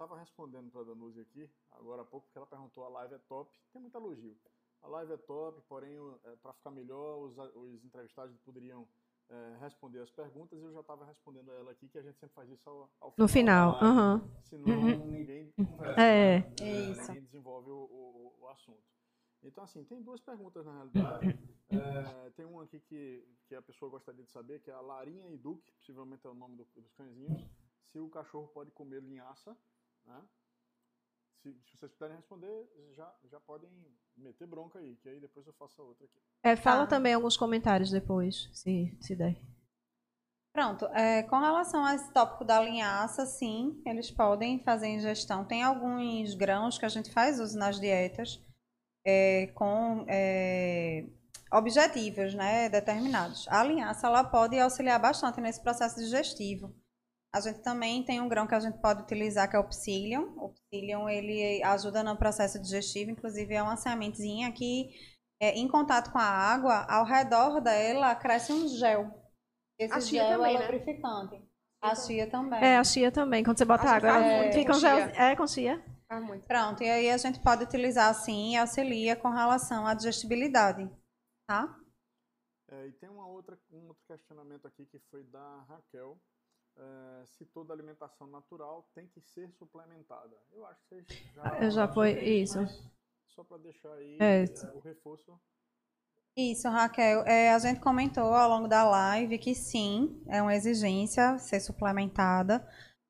Danúzia, 0.00 0.04
eu 0.04 0.08
tava 0.08 0.18
respondendo 0.18 0.70
pra 0.70 0.82
Danúzia 0.82 1.22
aqui, 1.22 1.50
agora 1.72 2.02
há 2.02 2.04
pouco, 2.04 2.26
porque 2.26 2.38
ela 2.38 2.46
perguntou, 2.46 2.84
a 2.84 2.88
live 2.88 3.14
é 3.14 3.18
top. 3.28 3.50
Tem 3.72 3.80
muito 3.80 3.96
elogio. 3.96 4.36
A 4.82 4.88
live 4.88 5.12
é 5.12 5.16
top, 5.18 5.60
porém, 5.68 5.94
é, 6.24 6.36
para 6.36 6.52
ficar 6.54 6.70
melhor, 6.70 7.18
os, 7.18 7.38
a- 7.38 7.50
os 7.54 7.84
entrevistados 7.84 8.36
poderiam 8.38 8.88
é, 9.28 9.56
responder 9.60 10.00
as 10.00 10.10
perguntas 10.10 10.58
e 10.58 10.62
eu 10.64 10.72
já 10.72 10.80
estava 10.80 11.04
respondendo 11.04 11.50
a 11.52 11.54
ela 11.54 11.70
aqui, 11.72 11.88
que 11.88 11.98
a 11.98 12.02
gente 12.02 12.18
sempre 12.18 12.34
faz 12.34 12.50
isso 12.50 12.68
ao, 12.68 12.90
ao 13.00 13.14
No 13.16 13.28
final, 13.28 13.72
live, 13.72 13.86
aham. 13.86 14.30
Senão 14.42 15.06
ninguém 15.06 15.52
conversa, 15.52 16.00
É. 16.00 16.38
Isso. 16.60 17.06
ninguém 17.08 17.22
desenvolve 17.24 17.70
o, 17.70 17.76
o- 17.76 18.34
o 18.40 18.48
assunto. 18.48 18.82
Então, 19.42 19.62
assim, 19.64 19.84
tem 19.84 20.02
duas 20.02 20.20
perguntas 20.20 20.64
na 20.64 20.72
realidade. 20.72 21.38
É, 21.72 22.30
tem 22.30 22.44
uma 22.44 22.64
aqui 22.64 22.80
que, 22.80 23.24
que 23.46 23.54
a 23.54 23.62
pessoa 23.62 23.88
gostaria 23.92 24.24
de 24.24 24.30
saber, 24.32 24.60
que 24.60 24.72
é 24.72 24.74
a 24.74 24.80
Larinha 24.80 25.28
e 25.30 25.36
Duque, 25.38 25.70
possivelmente 25.70 26.26
é 26.26 26.28
o 26.30 26.34
nome 26.34 26.56
do- 26.56 26.66
dos 26.74 26.92
cãezinhos, 26.94 27.46
se 27.92 28.00
o 28.00 28.08
cachorro 28.08 28.48
pode 28.48 28.72
comer 28.72 29.00
linhaça, 29.00 29.56
né? 30.10 30.22
Se, 31.42 31.52
se 31.64 31.76
vocês 31.76 31.92
puderem 31.92 32.16
responder, 32.16 32.68
já, 32.94 33.14
já 33.30 33.40
podem 33.40 33.70
meter 34.16 34.46
bronca 34.46 34.78
aí, 34.78 34.96
que 34.96 35.08
aí 35.08 35.18
depois 35.20 35.46
eu 35.46 35.54
faço 35.54 35.80
a 35.80 35.84
outra 35.86 36.04
aqui. 36.04 36.20
É, 36.42 36.54
fala 36.56 36.82
Tá. 36.86 36.96
também 36.96 37.14
alguns 37.14 37.36
comentários 37.36 37.90
depois, 37.90 38.50
se, 38.52 38.96
se 39.00 39.16
der. 39.16 39.40
Pronto, 40.52 40.84
é, 40.86 41.22
com 41.22 41.38
relação 41.38 41.84
a 41.84 41.94
esse 41.94 42.12
tópico 42.12 42.44
da 42.44 42.60
linhaça, 42.60 43.24
sim, 43.24 43.80
eles 43.86 44.10
podem 44.10 44.62
fazer 44.64 44.88
ingestão. 44.88 45.44
Tem 45.44 45.62
alguns 45.62 46.34
grãos 46.34 46.76
que 46.76 46.84
a 46.84 46.88
gente 46.88 47.10
faz 47.12 47.38
uso 47.38 47.56
nas 47.56 47.78
dietas, 47.80 48.44
é, 49.06 49.46
com 49.54 50.04
é, 50.08 51.06
objetivos, 51.52 52.34
né, 52.34 52.68
determinados. 52.68 53.46
A 53.48 53.62
linhaça 53.64 54.08
ela 54.08 54.24
pode 54.24 54.58
auxiliar 54.58 55.00
bastante 55.00 55.40
nesse 55.40 55.62
processo 55.62 55.96
digestivo. 56.00 56.74
A 57.32 57.40
gente 57.40 57.60
também 57.60 58.04
tem 58.04 58.20
um 58.20 58.28
grão 58.28 58.46
que 58.46 58.54
a 58.54 58.60
gente 58.60 58.78
pode 58.78 59.02
utilizar 59.02 59.48
que 59.48 59.56
é 59.56 59.58
o 59.58 59.68
psyllium. 59.68 60.34
O 60.36 60.48
psyllium 60.48 61.08
ele 61.08 61.62
ajuda 61.62 62.02
no 62.02 62.16
processo 62.16 62.60
digestivo, 62.60 63.10
inclusive 63.10 63.54
é 63.54 63.62
uma 63.62 63.76
sementezinha 63.76 64.50
que 64.52 64.90
é, 65.40 65.50
em 65.56 65.68
contato 65.68 66.10
com 66.10 66.18
a 66.18 66.24
água, 66.24 66.84
ao 66.88 67.04
redor 67.04 67.60
dela 67.60 68.14
cresce 68.14 68.52
um 68.52 68.66
gel. 68.68 69.10
Esse 69.78 69.94
A 69.94 70.00
chia 70.00 70.26
gel 70.26 70.38
também, 70.38 70.56
é 70.56 70.58
né? 70.58 70.66
lubrificante. 70.66 71.50
A 71.80 71.94
chia 71.94 72.26
também. 72.28 72.62
É, 72.62 72.76
a 72.76 72.84
chia 72.84 73.10
também. 73.10 73.42
Quando 73.42 73.56
você 73.56 73.64
bota 73.64 73.84
que 73.84 74.06
água, 74.06 74.52
fica 74.52 74.72
com 74.72 74.76
um 74.76 74.80
gel. 74.80 74.98
É, 74.98 75.36
com 75.36 75.46
chia. 75.46 75.82
Muito. 76.18 76.44
Pronto, 76.46 76.82
e 76.82 76.90
aí 76.90 77.08
a 77.08 77.16
gente 77.16 77.40
pode 77.40 77.62
utilizar 77.62 78.08
assim 78.08 78.54
e 78.54 78.56
auxilia 78.56 79.14
com 79.14 79.30
relação 79.30 79.86
à 79.86 79.94
digestibilidade, 79.94 80.90
tá? 81.46 81.78
É, 82.68 82.88
e 82.88 82.92
tem 82.94 83.08
uma 83.08 83.28
outra, 83.28 83.56
um 83.72 83.86
outro 83.86 84.02
questionamento 84.08 84.66
aqui 84.66 84.84
que 84.86 84.98
foi 85.10 85.22
da 85.22 85.62
Raquel. 85.68 86.18
É, 86.76 87.24
se 87.26 87.44
toda 87.46 87.72
alimentação 87.72 88.26
natural 88.26 88.88
tem 88.94 89.06
que 89.08 89.20
ser 89.20 89.50
suplementada. 89.52 90.36
Eu 90.52 90.64
acho 90.66 90.80
que 90.82 90.88
vocês 90.88 91.06
já, 91.34 91.58
Eu 91.60 91.70
já 91.70 91.88
foi- 91.92 92.12
isso. 92.24 92.58
Só 93.28 93.44
para 93.44 93.58
deixar 93.58 93.92
aí 93.94 94.16
É. 94.20 94.44
é, 94.44 94.72
o 94.74 94.80
reforço. 94.80 95.38
Isso, 96.36 96.68
Raquel. 96.68 97.22
É, 97.26 97.52
a 97.52 97.58
gente 97.58 97.80
comentou 97.80 98.34
ao 98.34 98.48
longo 98.48 98.68
da 98.68 98.84
live 98.84 99.38
que 99.38 99.54
sim, 99.54 100.22
é 100.28 100.40
uma 100.40 100.54
exigência 100.54 101.38
ser 101.38 101.60
suplementada, 101.60 102.66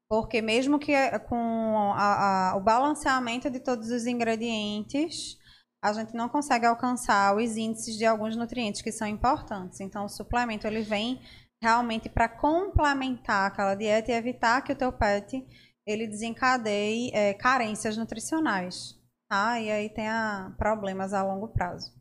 porque 0.09 0.41
mesmo 0.43 0.79
que 0.79 0.93
é 0.93 1.19
com 1.19 1.93
a- 1.95 2.51
a- 2.53 2.57
o 2.57 2.61
balanceamento 2.61 3.49
de 3.51 3.61
todos 3.61 3.91
os 3.91 4.07
ingredientes, 4.07 5.39
a 5.83 5.93
gente 5.93 6.15
não 6.15 6.29
consegue 6.29 6.67
alcançar 6.67 7.37
os 7.37 7.57
índices 7.57 7.97
de 7.97 8.05
alguns 8.05 8.37
nutrientes 8.37 8.83
que 8.83 8.91
são 8.93 9.07
importantes. 9.07 9.81
Então, 9.81 10.05
o 10.07 10.09
suplemento 10.09 10.67
ele 10.67 10.83
vem 10.83 11.23
realmente 11.61 12.09
para 12.09 12.29
complementar 12.29 13.49
aquela 13.49 13.75
dieta 13.75 14.11
e 14.11 14.15
evitar 14.15 14.63
que 14.63 14.73
o 14.73 14.79
teu 14.79 14.93
pet 14.93 15.47
ele 15.87 16.07
desencadeie 16.07 17.11
é, 17.13 17.35
carências 17.35 17.97
nutricionais, 17.97 18.99
tá? 19.29 19.61
E 19.61 19.71
aí 19.71 19.91
tenha 19.91 20.55
problemas 20.57 21.13
a 21.13 21.23
longo 21.23 21.49
prazo. 21.49 22.01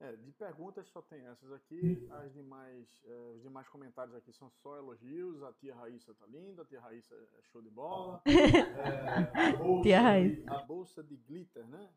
É, 0.00 0.14
de 0.14 0.30
perguntas 0.32 0.86
só 0.88 1.02
tem 1.02 1.26
essas 1.26 1.50
aqui. 1.52 2.06
As 2.10 2.32
demais, 2.32 2.86
é, 3.04 3.12
os 3.34 3.42
demais 3.42 3.68
comentários 3.68 4.14
aqui 4.14 4.32
são 4.32 4.48
só 4.62 4.76
elogios. 4.76 5.42
A 5.42 5.52
tia 5.54 5.74
Raíssa 5.74 6.14
tá 6.14 6.24
linda, 6.26 6.62
a 6.62 6.64
tia 6.64 6.80
Raíssa 6.80 7.14
é 7.14 7.42
show 7.50 7.60
de 7.60 7.70
bola. 7.70 8.22
É, 8.28 9.54
a, 9.54 9.56
bolsa 9.56 9.82
Tia 9.82 10.00
Raíssa. 10.00 10.50
a 10.52 10.62
bolsa 10.62 11.02
de 11.02 11.16
glitter, 11.16 11.66
né? 11.66 11.90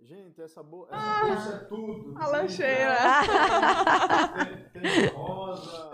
Gente, 0.00 0.42
essa, 0.42 0.62
bo 0.62 0.86
essa 0.90 1.26
bolsa 1.26 1.54
é 1.54 1.64
tudo. 1.64 2.18
A 2.18 2.26
lancheira. 2.26 2.96
Tem, 4.72 4.82
tem 4.82 5.06
rosa, 5.14 5.90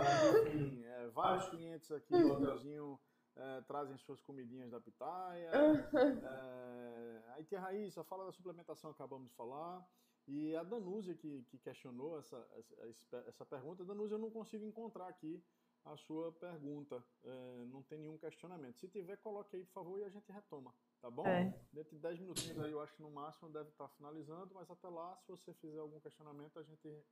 enfim, 0.46 0.82
é, 0.84 1.08
vários 1.08 1.48
clientes 1.50 1.92
aqui 1.92 2.10
do 2.10 2.32
hotelzinho 2.32 2.98
é, 3.36 3.60
trazem 3.62 3.96
suas 3.98 4.20
comidinhas 4.20 4.70
da 4.70 4.80
pitaia. 4.80 5.50
É, 5.52 7.22
aí 7.34 7.44
tia 7.44 7.60
Raíssa, 7.60 8.02
fala 8.02 8.26
da 8.26 8.32
suplementação, 8.32 8.90
acabamos 8.90 9.28
de 9.28 9.34
falar. 9.34 9.86
E 10.26 10.54
a 10.56 10.62
Danúzia 10.62 11.14
que, 11.14 11.42
que 11.44 11.58
questionou 11.58 12.18
essa, 12.18 12.46
essa, 12.88 13.24
essa 13.26 13.46
pergunta, 13.46 13.84
Danúzia, 13.84 14.14
eu 14.14 14.18
não 14.18 14.30
consigo 14.30 14.64
encontrar 14.64 15.08
aqui 15.08 15.42
a 15.84 15.96
sua 15.96 16.32
pergunta. 16.32 17.02
É, 17.24 17.64
não 17.66 17.82
tem 17.82 17.98
nenhum 17.98 18.18
questionamento. 18.18 18.78
Se 18.78 18.88
tiver, 18.88 19.16
coloque 19.18 19.56
aí, 19.56 19.64
por 19.64 19.72
favor, 19.72 19.98
e 19.98 20.04
a 20.04 20.08
gente 20.08 20.30
retoma, 20.30 20.74
tá 21.00 21.10
bom? 21.10 21.26
É. 21.26 21.52
Dentro 21.72 21.96
de 21.96 22.02
10 22.02 22.18
minutinhos 22.18 22.58
aí, 22.60 22.72
eu 22.72 22.80
acho 22.80 22.94
que 22.94 23.02
no 23.02 23.10
máximo 23.10 23.50
deve 23.50 23.68
estar 23.70 23.88
finalizando, 23.90 24.54
mas 24.54 24.70
até 24.70 24.88
lá, 24.88 25.16
se 25.16 25.30
você 25.30 25.52
fizer 25.54 25.78
algum 25.78 26.00
questionamento, 26.00 26.58
a 26.58 26.62
gente, 26.62 27.04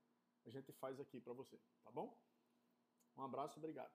a 0.47 0.51
gente 0.51 0.73
faz 0.75 0.99
aqui 1.01 1.21
para 1.21 1.33
você, 1.33 1.59
tá 1.85 1.91
bom? 1.91 2.17
Um 3.17 3.23
abraço, 3.23 3.59
obrigado. 3.59 3.91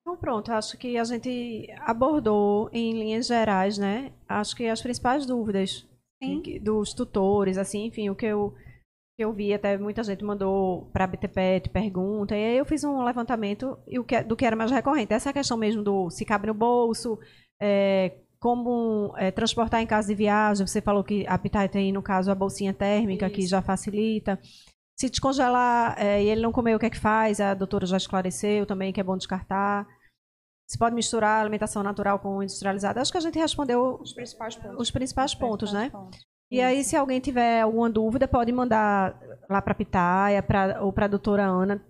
Então 0.00 0.18
pronto, 0.18 0.52
acho 0.52 0.76
que 0.76 0.98
a 0.98 1.04
gente 1.04 1.66
abordou 1.78 2.68
em 2.72 2.92
linhas 2.92 3.26
gerais, 3.26 3.78
né? 3.78 4.12
Acho 4.28 4.54
que 4.54 4.66
as 4.66 4.82
principais 4.82 5.24
dúvidas 5.24 5.88
Sim. 6.22 6.42
dos 6.60 6.92
tutores, 6.92 7.56
assim, 7.56 7.86
enfim, 7.86 8.10
o 8.10 8.16
que 8.16 8.26
eu 8.26 8.54
que 9.16 9.24
eu 9.24 9.32
vi, 9.32 9.54
até 9.54 9.78
muita 9.78 10.02
gente 10.02 10.24
mandou 10.24 10.90
para 10.92 11.04
a 11.04 11.06
BTPET 11.06 11.70
pergunta, 11.70 12.36
e 12.36 12.44
aí 12.44 12.58
eu 12.58 12.64
fiz 12.64 12.82
um 12.82 13.04
levantamento 13.04 13.78
e 13.86 13.96
o 13.96 14.04
que, 14.04 14.20
do 14.24 14.34
que 14.34 14.44
era 14.44 14.56
mais 14.56 14.72
recorrente. 14.72 15.12
Essa 15.12 15.32
questão 15.32 15.56
mesmo 15.56 15.84
do 15.84 16.10
se 16.10 16.24
cabe 16.24 16.48
no 16.48 16.54
bolso, 16.54 17.18
é, 17.60 18.12
como 18.38 19.14
é, 19.16 19.30
transportar 19.30 19.80
em 19.80 19.86
caso 19.86 20.08
de 20.08 20.14
viagem, 20.14 20.66
você 20.66 20.80
falou 20.80 21.02
que 21.02 21.26
a 21.26 21.38
Pitai 21.38 21.68
tem, 21.68 21.92
no 21.92 22.02
caso, 22.02 22.30
a 22.30 22.34
bolsinha 22.34 22.74
térmica, 22.74 23.30
que 23.30 23.40
Isso. 23.40 23.50
já 23.50 23.62
facilita. 23.62 24.38
Se 24.98 25.08
descongelar 25.08 25.96
é, 25.98 26.22
e 26.22 26.28
ele 26.28 26.42
não 26.42 26.52
comer, 26.52 26.76
o 26.76 26.78
que 26.78 26.86
é 26.86 26.90
que 26.90 26.98
faz? 26.98 27.40
A 27.40 27.54
doutora 27.54 27.86
já 27.86 27.96
esclareceu 27.96 28.66
também 28.66 28.92
que 28.92 29.00
é 29.00 29.04
bom 29.04 29.16
descartar. 29.16 29.86
Se 30.68 30.78
pode 30.78 30.94
misturar 30.94 31.40
alimentação 31.40 31.82
natural 31.82 32.18
com 32.18 32.42
industrializada. 32.42 33.00
Acho 33.00 33.12
que 33.12 33.18
a 33.18 33.20
gente 33.20 33.38
respondeu 33.38 33.98
Os 34.00 34.12
principais 34.14 34.56
pontos. 34.56 34.80
os 34.80 34.90
principais 34.90 35.34
pontos, 35.34 35.72
né? 35.72 35.90
Pontos. 35.90 36.20
E 36.50 36.60
aí, 36.60 36.84
se 36.84 36.96
alguém 36.96 37.20
tiver 37.20 37.62
alguma 37.62 37.90
dúvida, 37.90 38.28
pode 38.28 38.52
mandar 38.52 39.18
lá 39.48 39.60
para 39.60 39.72
a 39.72 39.74
Pitaia 39.74 40.42
pra, 40.42 40.82
ou 40.82 40.92
para 40.92 41.06
a 41.06 41.08
doutora 41.08 41.44
Ana. 41.44 41.82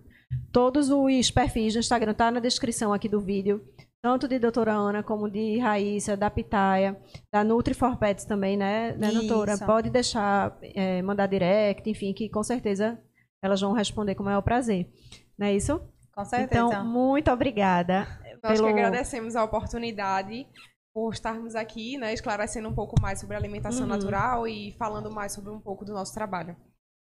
Todos 0.51 0.89
os 0.89 1.29
perfis 1.29 1.73
do 1.73 1.79
Instagram 1.79 2.13
tá 2.13 2.31
na 2.31 2.39
descrição 2.39 2.91
aqui 2.91 3.07
do 3.07 3.19
vídeo. 3.19 3.61
Tanto 4.05 4.27
de 4.27 4.37
doutora 4.37 4.71
Ana 4.71 5.01
como 5.01 5.27
de 5.27 5.57
Raíssa, 5.57 6.15
da 6.15 6.29
Pitaia, 6.29 6.95
da 7.33 7.43
Nutri 7.43 7.73
for 7.73 7.97
Pets 7.97 8.23
também, 8.23 8.55
né, 8.55 8.93
né 8.95 9.11
doutora? 9.11 9.57
Pode 9.57 9.89
deixar, 9.89 10.55
é, 10.61 11.01
mandar 11.01 11.25
direct, 11.25 11.89
enfim, 11.89 12.13
que 12.13 12.29
com 12.29 12.43
certeza 12.43 12.99
elas 13.41 13.59
vão 13.61 13.73
responder 13.73 14.13
com 14.13 14.21
o 14.21 14.25
maior 14.27 14.43
prazer. 14.43 14.87
Não 15.35 15.47
é 15.47 15.55
isso? 15.55 15.81
Com 16.13 16.23
certeza. 16.23 16.67
Então, 16.67 16.85
muito 16.85 17.31
obrigada. 17.31 18.07
Nós 18.43 18.59
pelo- 18.61 18.67
que 18.71 18.73
agradecemos 18.79 19.35
a 19.35 19.43
oportunidade 19.43 20.45
por 20.93 21.11
estarmos 21.11 21.55
aqui, 21.55 21.97
né, 21.97 22.13
esclarecendo 22.13 22.69
um 22.69 22.75
pouco 22.75 23.01
mais 23.01 23.19
sobre 23.19 23.35
a 23.35 23.39
alimentação 23.39 23.81
Uhum. 23.81 23.87
natural 23.87 24.47
e 24.47 24.71
falando 24.77 25.09
mais 25.11 25.31
sobre 25.33 25.49
um 25.49 25.59
pouco 25.59 25.83
do 25.83 25.93
nosso 25.93 26.13
trabalho. 26.13 26.55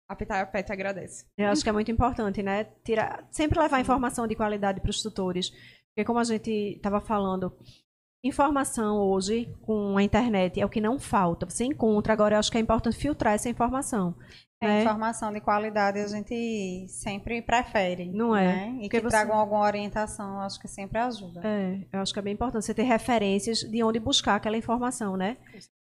A 0.08 0.14
Pitaia 0.14 0.46
Pet 0.46 0.70
agradece. 0.70 1.26
Eu 1.36 1.48
acho 1.48 1.64
que 1.64 1.68
é 1.68 1.72
muito 1.72 1.90
importante, 1.90 2.42
né? 2.44 2.64
Tirar, 2.84 3.26
sempre 3.32 3.58
levar 3.58 3.80
informação 3.80 4.26
de 4.28 4.36
qualidade 4.36 4.80
para 4.80 4.90
os 4.90 5.02
tutores. 5.02 5.50
Porque 5.94 6.04
como 6.06 6.18
a 6.18 6.24
gente 6.24 6.50
estava 6.50 7.00
falando, 7.00 7.52
informação 8.24 8.96
hoje 8.98 9.52
com 9.62 9.96
a 9.96 10.02
internet 10.02 10.60
é 10.60 10.64
o 10.64 10.68
que 10.68 10.80
não 10.80 10.98
falta. 10.98 11.48
Você 11.48 11.64
encontra, 11.64 12.12
agora 12.12 12.34
eu 12.36 12.38
acho 12.38 12.50
que 12.50 12.56
é 12.56 12.60
importante 12.60 12.96
filtrar 12.96 13.34
essa 13.34 13.48
informação. 13.48 14.14
É, 14.60 14.66
né? 14.66 14.80
informação 14.82 15.32
de 15.32 15.40
qualidade 15.40 15.98
a 15.98 16.06
gente 16.06 16.86
sempre 16.88 17.42
prefere. 17.42 18.06
Não 18.12 18.34
é? 18.34 18.46
Né? 18.46 18.68
E 18.68 18.80
Porque 18.82 18.98
que 18.98 19.00
você- 19.02 19.08
tragam 19.10 19.36
alguma 19.36 19.62
orientação, 19.62 20.40
acho 20.40 20.58
que 20.60 20.68
sempre 20.68 20.98
ajuda. 20.98 21.40
É, 21.44 21.80
eu 21.92 22.00
acho 22.00 22.12
que 22.12 22.18
é 22.20 22.22
bem 22.22 22.32
importante 22.34 22.64
você 22.64 22.72
ter 22.72 22.84
referências 22.84 23.58
de 23.58 23.82
onde 23.82 23.98
buscar 23.98 24.36
aquela 24.36 24.56
informação, 24.56 25.16
né? 25.16 25.36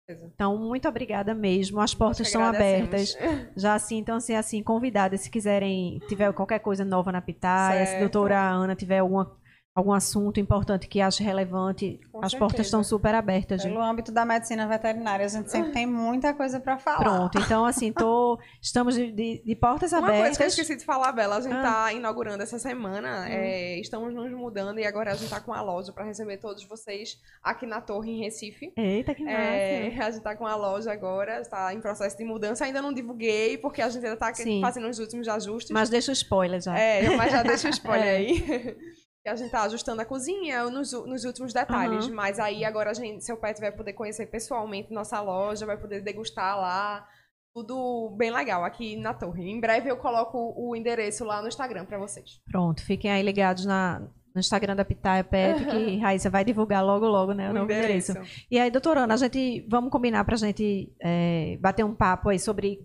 certeza. 0.06 0.30
Então, 0.32 0.56
muito 0.56 0.88
obrigada 0.88 1.34
mesmo. 1.34 1.80
As 1.80 1.92
portas 1.92 2.26
estão 2.28 2.42
abertas. 2.42 3.14
Já 3.56 3.74
assim, 3.74 3.98
então, 3.98 4.16
assim, 4.16 4.34
assim, 4.34 4.62
convidadas, 4.62 5.20
se 5.22 5.28
quiserem, 5.30 5.98
tiver 6.09 6.32
qualquer 6.32 6.61
coisa 6.61 6.82
nova 6.84 7.11
na 7.12 7.20
Pitaia, 7.20 7.78
se 7.78 7.82
a 7.82 7.86
Certo. 7.98 8.00
doutora 8.12 8.40
Ana 8.40 8.74
tiver 8.76 9.00
alguma, 9.00 9.36
algum 9.79 9.93
assunto 9.93 10.39
importante 10.41 10.87
que 10.89 11.01
ache 11.01 11.22
relevante, 11.22 12.01
Com 12.12 12.18
as 12.18 12.31
certeza. 12.33 12.39
portas 12.39 12.66
estão 12.66 12.83
super 12.85 13.14
abertas. 13.14 13.62
gente. 13.62 13.72
Pelo 13.72 13.83
âmbito 13.85 14.11
da 14.12 14.24
medicina 14.24 14.66
veterinária, 14.66 15.24
a 15.24 15.29
gente 15.29 15.51
sempre 15.51 15.72
tem 15.72 15.87
muita 15.87 16.35
coisa 16.35 16.59
para 16.61 16.76
falar. 16.79 16.99
Pronto, 16.99 17.39
então, 17.39 17.64
assim, 17.64 17.93
tô, 17.93 18.39
estamos 18.61 18.95
de, 18.95 19.11
de- 19.12 19.43
de 19.45 19.57
portas 19.57 19.93
Uma 19.93 20.01
coisa 20.01 20.12
que 20.14 20.18
eu 20.18 20.26
abertas. 20.26 20.47
esqueci 20.59 20.76
de 20.76 20.85
falar, 20.85 21.12
Bela, 21.12 21.37
a 21.37 21.41
gente 21.41 21.55
Ah. 21.55 21.62
tá 21.62 21.93
inaugurando 21.93 22.43
essa 22.43 22.59
semana, 22.59 23.29
é, 23.29 23.79
estamos 23.81 24.12
nos 24.12 24.31
mudando 24.33 24.79
e 24.81 24.87
agora 24.87 25.12
a 25.12 25.14
gente 25.14 25.31
tá 25.31 25.41
com 25.41 25.53
a 25.53 25.62
loja 25.62 25.93
para 25.93 26.05
receber 26.05 26.36
todos 26.39 26.65
vocês 26.65 27.19
aqui 27.43 27.65
na 27.66 27.81
Torre, 27.81 28.11
em 28.11 28.19
Recife. 28.20 28.73
Eita, 28.77 29.15
que 29.15 29.24
massa. 29.24 29.36
É, 29.39 29.97
a 30.01 30.11
gente 30.11 30.23
tá 30.23 30.35
com 30.36 30.47
a 30.47 30.57
loja 30.57 30.93
agora, 30.93 31.40
está 31.40 31.73
em 31.73 31.81
processo 31.81 32.16
de 32.16 32.24
mudança. 32.24 32.65
Ainda 32.65 32.82
não 32.82 32.93
divulguei, 32.93 33.57
porque 33.59 33.81
a 33.81 33.89
gente 33.89 34.05
ainda 34.05 34.16
tá 34.16 34.32
Sim. 34.35 34.61
fazendo 34.61 34.89
os 34.89 34.98
últimos 34.98 35.28
ajustes. 35.28 35.70
Mas 35.70 35.89
deixa 35.89 36.11
o 36.11 36.15
spoiler 36.15 36.61
já. 36.61 36.77
É, 36.78 37.09
mas 37.16 37.31
já 37.32 37.43
deixa 37.43 37.69
o 37.69 37.70
spoiler 37.70 38.07
É. 38.09 38.16
aí. 38.16 38.77
Que 39.23 39.28
a 39.28 39.36
gente 39.36 39.51
tá 39.51 39.62
ajustando 39.62 40.01
a 40.01 40.05
cozinha 40.05 40.65
nos, 40.70 40.93
nos 40.93 41.24
últimos 41.24 41.53
detalhes. 41.53 42.07
Uhum. 42.07 42.15
Mas 42.15 42.39
aí 42.39 42.65
agora 42.65 42.90
a 42.90 42.95
gente, 42.95 43.24
seu 43.24 43.36
pet 43.36 43.61
vai 43.61 43.73
poder 43.73 43.93
conhecer 43.93 44.27
pessoalmente 44.27 44.93
nossa 44.93 45.20
loja, 45.20 45.66
vai 45.66 45.77
poder 45.77 46.03
degustar 46.03 46.57
lá. 46.57 47.07
Tudo 47.55 48.15
bem 48.16 48.31
legal 48.31 48.65
aqui 48.65 48.97
na 48.97 49.12
torre. 49.12 49.51
Em 49.51 49.61
breve 49.61 49.90
eu 49.90 49.97
coloco 49.97 50.55
o 50.57 50.77
endereço 50.77 51.24
lá 51.24 51.43
no 51.43 51.49
Instagram 51.49 51.85
pra 51.85 51.99
vocês. 51.99 52.40
Pronto, 52.51 52.85
fiquem 52.85 53.11
aí 53.11 53.23
ligados 53.23 53.65
na, 53.66 54.01
no 54.35 54.40
Instagram 54.40 54.77
da 54.77 54.85
Pitaia 54.85 55.24
Pet, 55.24 55.65
que 55.65 55.97
Raíssa 55.99 56.31
vai 56.31 56.45
divulgar 56.45 56.85
logo, 56.85 57.07
logo, 57.07 57.32
né, 57.32 57.49
o, 57.49 57.51
o 57.51 57.55
novo 57.55 57.73
endereço. 57.73 58.12
endereço. 58.12 58.47
E 58.51 58.59
aí, 58.59 58.70
doutora 58.70 59.01
Ana, 59.01 59.15
a 59.15 59.16
gente 59.16 59.66
vamos 59.69 59.90
combinar 59.90 60.24
para 60.24 60.36
a 60.36 60.39
gente 60.39 60.95
é, 61.03 61.59
bater 61.61 61.85
um 61.85 61.95
papo 61.95 62.28
aí 62.28 62.39
sobre 62.39 62.78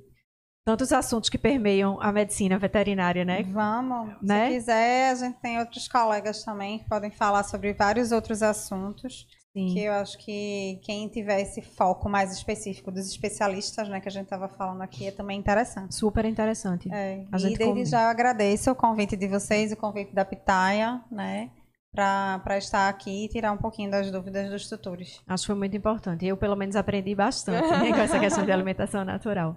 tantos 0.66 0.92
assuntos 0.94 1.30
que 1.30 1.38
permeiam 1.38 2.00
a 2.02 2.12
medicina 2.12 2.58
veterinária, 2.58 3.26
né? 3.26 3.44
Vamos. 3.44 4.16
Né? 4.22 4.48
Se 4.50 4.54
quiser, 4.56 5.12
a 5.12 5.16
gente 5.16 5.38
tem 5.40 5.60
outros 5.60 5.88
colegas 5.88 6.44
também 6.44 6.80
que 6.80 6.90
podem 6.90 7.12
falar 7.12 7.44
sobre 7.44 7.74
vários 7.74 8.12
outros 8.12 8.42
assuntos. 8.42 9.28
Sim. 9.56 9.68
Que 9.72 9.82
eu 9.84 9.94
acho 9.94 10.18
que 10.18 10.80
quem 10.84 11.08
tiver 11.10 11.40
esse 11.42 11.62
foco 11.62 12.10
mais 12.10 12.32
específico 12.32 12.92
dos 12.92 13.06
especialistas, 13.08 13.88
né, 13.88 14.00
que 14.00 14.08
a 14.08 14.12
gente 14.12 14.24
estava 14.24 14.48
falando 14.50 14.82
aqui, 14.82 15.06
é 15.06 15.12
também 15.12 15.38
interessante. 15.38 15.94
Super 15.94 16.26
interessante. 16.26 16.90
É, 16.92 17.24
A 17.32 17.38
e 17.38 17.42
desde 17.56 17.64
com- 17.64 17.86
já 17.86 18.02
eu 18.06 18.08
agradeço 18.10 18.72
o 18.72 18.76
convite 18.76 19.16
de 19.16 19.28
vocês, 19.28 19.72
o 19.72 19.78
convite 19.78 20.12
da 20.12 20.26
Pitaia, 20.26 21.04
né, 21.12 21.52
para 21.94 22.58
estar 22.58 22.90
aqui 22.90 23.26
e 23.26 23.28
tirar 23.30 23.52
um 23.52 23.58
pouquinho 23.58 23.92
das 23.92 24.10
dúvidas 24.10 24.50
dos 24.50 24.68
tutores. 24.68 25.22
Acho 25.28 25.44
que 25.44 25.48
foi 25.48 25.56
muito 25.56 25.78
importante. 25.78 26.26
Eu, 26.26 26.36
pelo 26.36 26.56
menos, 26.56 26.76
aprendi 26.76 27.14
bastante 27.14 27.68
né, 27.70 27.92
com 27.94 28.00
essa 28.00 28.20
questão 28.20 28.44
de 28.44 28.50
alimentação 28.52 29.06
natural. 29.06 29.56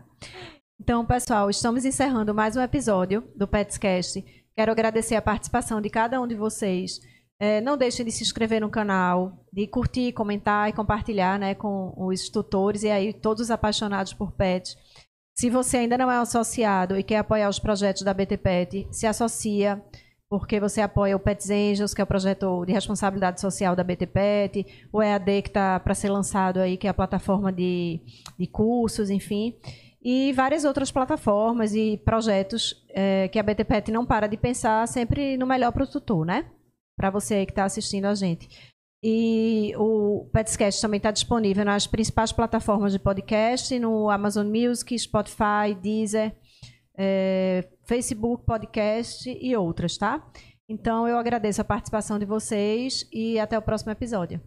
Então, 0.78 1.04
pessoal, 1.06 1.48
estamos 1.48 1.84
encerrando 1.84 2.34
mais 2.34 2.54
um 2.54 2.60
episódio 2.60 3.24
do 3.34 3.48
Petscast. 3.48 4.22
Quero 4.54 4.70
agradecer 4.70 5.14
a 5.14 5.22
participação 5.22 5.80
de 5.80 5.88
cada 5.88 6.20
um 6.20 6.26
de 6.26 6.34
vocês. 6.34 7.00
É, 7.40 7.60
não 7.62 7.78
deixem 7.78 8.04
de 8.04 8.12
se 8.12 8.22
inscrever 8.22 8.60
no 8.60 8.70
canal, 8.70 9.44
de 9.52 9.66
curtir, 9.66 10.12
comentar 10.12 10.68
e 10.68 10.74
compartilhar 10.74 11.38
né, 11.38 11.54
com 11.54 11.94
os 11.96 12.28
tutores 12.28 12.82
e 12.82 12.90
aí 12.90 13.12
todos 13.12 13.44
os 13.44 13.50
apaixonados 13.50 14.12
por 14.12 14.32
pets. 14.32 14.76
Se 15.34 15.50
você 15.50 15.78
ainda 15.78 15.98
não 15.98 16.10
é 16.10 16.18
associado 16.18 16.96
e 16.98 17.02
quer 17.02 17.18
apoiar 17.18 17.48
os 17.48 17.58
projetos 17.58 18.02
da 18.02 18.14
BT 18.14 18.36
Pet, 18.36 18.88
se 18.90 19.06
associa, 19.06 19.82
porque 20.28 20.60
você 20.60 20.80
apoia 20.80 21.16
o 21.16 21.20
Pets 21.20 21.50
Angels, 21.50 21.94
que 21.94 22.00
é 22.00 22.04
o 22.04 22.06
projeto 22.06 22.64
de 22.64 22.72
responsabilidade 22.72 23.40
social 23.40 23.76
da 23.76 23.84
BT 23.84 24.06
Pet, 24.06 24.88
o 24.92 25.02
EAD 25.02 25.42
que 25.42 25.48
está 25.48 25.78
para 25.78 25.94
ser 25.94 26.10
lançado 26.10 26.58
aí, 26.58 26.76
que 26.76 26.86
é 26.86 26.90
a 26.90 26.94
plataforma 26.94 27.52
de, 27.52 28.00
de 28.38 28.46
cursos, 28.46 29.10
enfim, 29.10 29.54
e 30.08 30.32
várias 30.32 30.64
outras 30.64 30.92
plataformas 30.92 31.74
e 31.74 32.00
projetos 32.04 32.80
eh, 32.90 33.26
que 33.26 33.40
a 33.40 33.42
BT 33.42 33.64
Pet 33.64 33.90
não 33.90 34.06
para 34.06 34.28
de 34.28 34.36
pensar 34.36 34.86
sempre 34.86 35.36
no 35.36 35.44
melhor 35.44 35.72
para 35.72 35.82
o 35.82 35.86
tutor, 35.86 36.24
né? 36.24 36.48
Para 36.96 37.10
você 37.10 37.44
que 37.44 37.50
está 37.50 37.64
assistindo 37.64 38.04
a 38.04 38.14
gente. 38.14 38.48
E 39.02 39.72
o 39.76 40.30
Petscast 40.32 40.80
também 40.80 40.98
está 40.98 41.10
disponível 41.10 41.64
nas 41.64 41.88
principais 41.88 42.30
plataformas 42.30 42.92
de 42.92 43.00
podcast, 43.00 43.76
no 43.80 44.08
Amazon 44.08 44.46
Music, 44.46 44.96
Spotify, 44.96 45.74
Deezer, 45.82 46.36
eh, 46.96 47.68
Facebook 47.84 48.44
Podcast 48.46 49.28
e 49.28 49.56
outras, 49.56 49.98
tá? 49.98 50.24
Então 50.68 51.08
eu 51.08 51.18
agradeço 51.18 51.60
a 51.60 51.64
participação 51.64 52.16
de 52.16 52.24
vocês 52.24 53.08
e 53.12 53.40
até 53.40 53.58
o 53.58 53.62
próximo 53.62 53.90
episódio. 53.90 54.40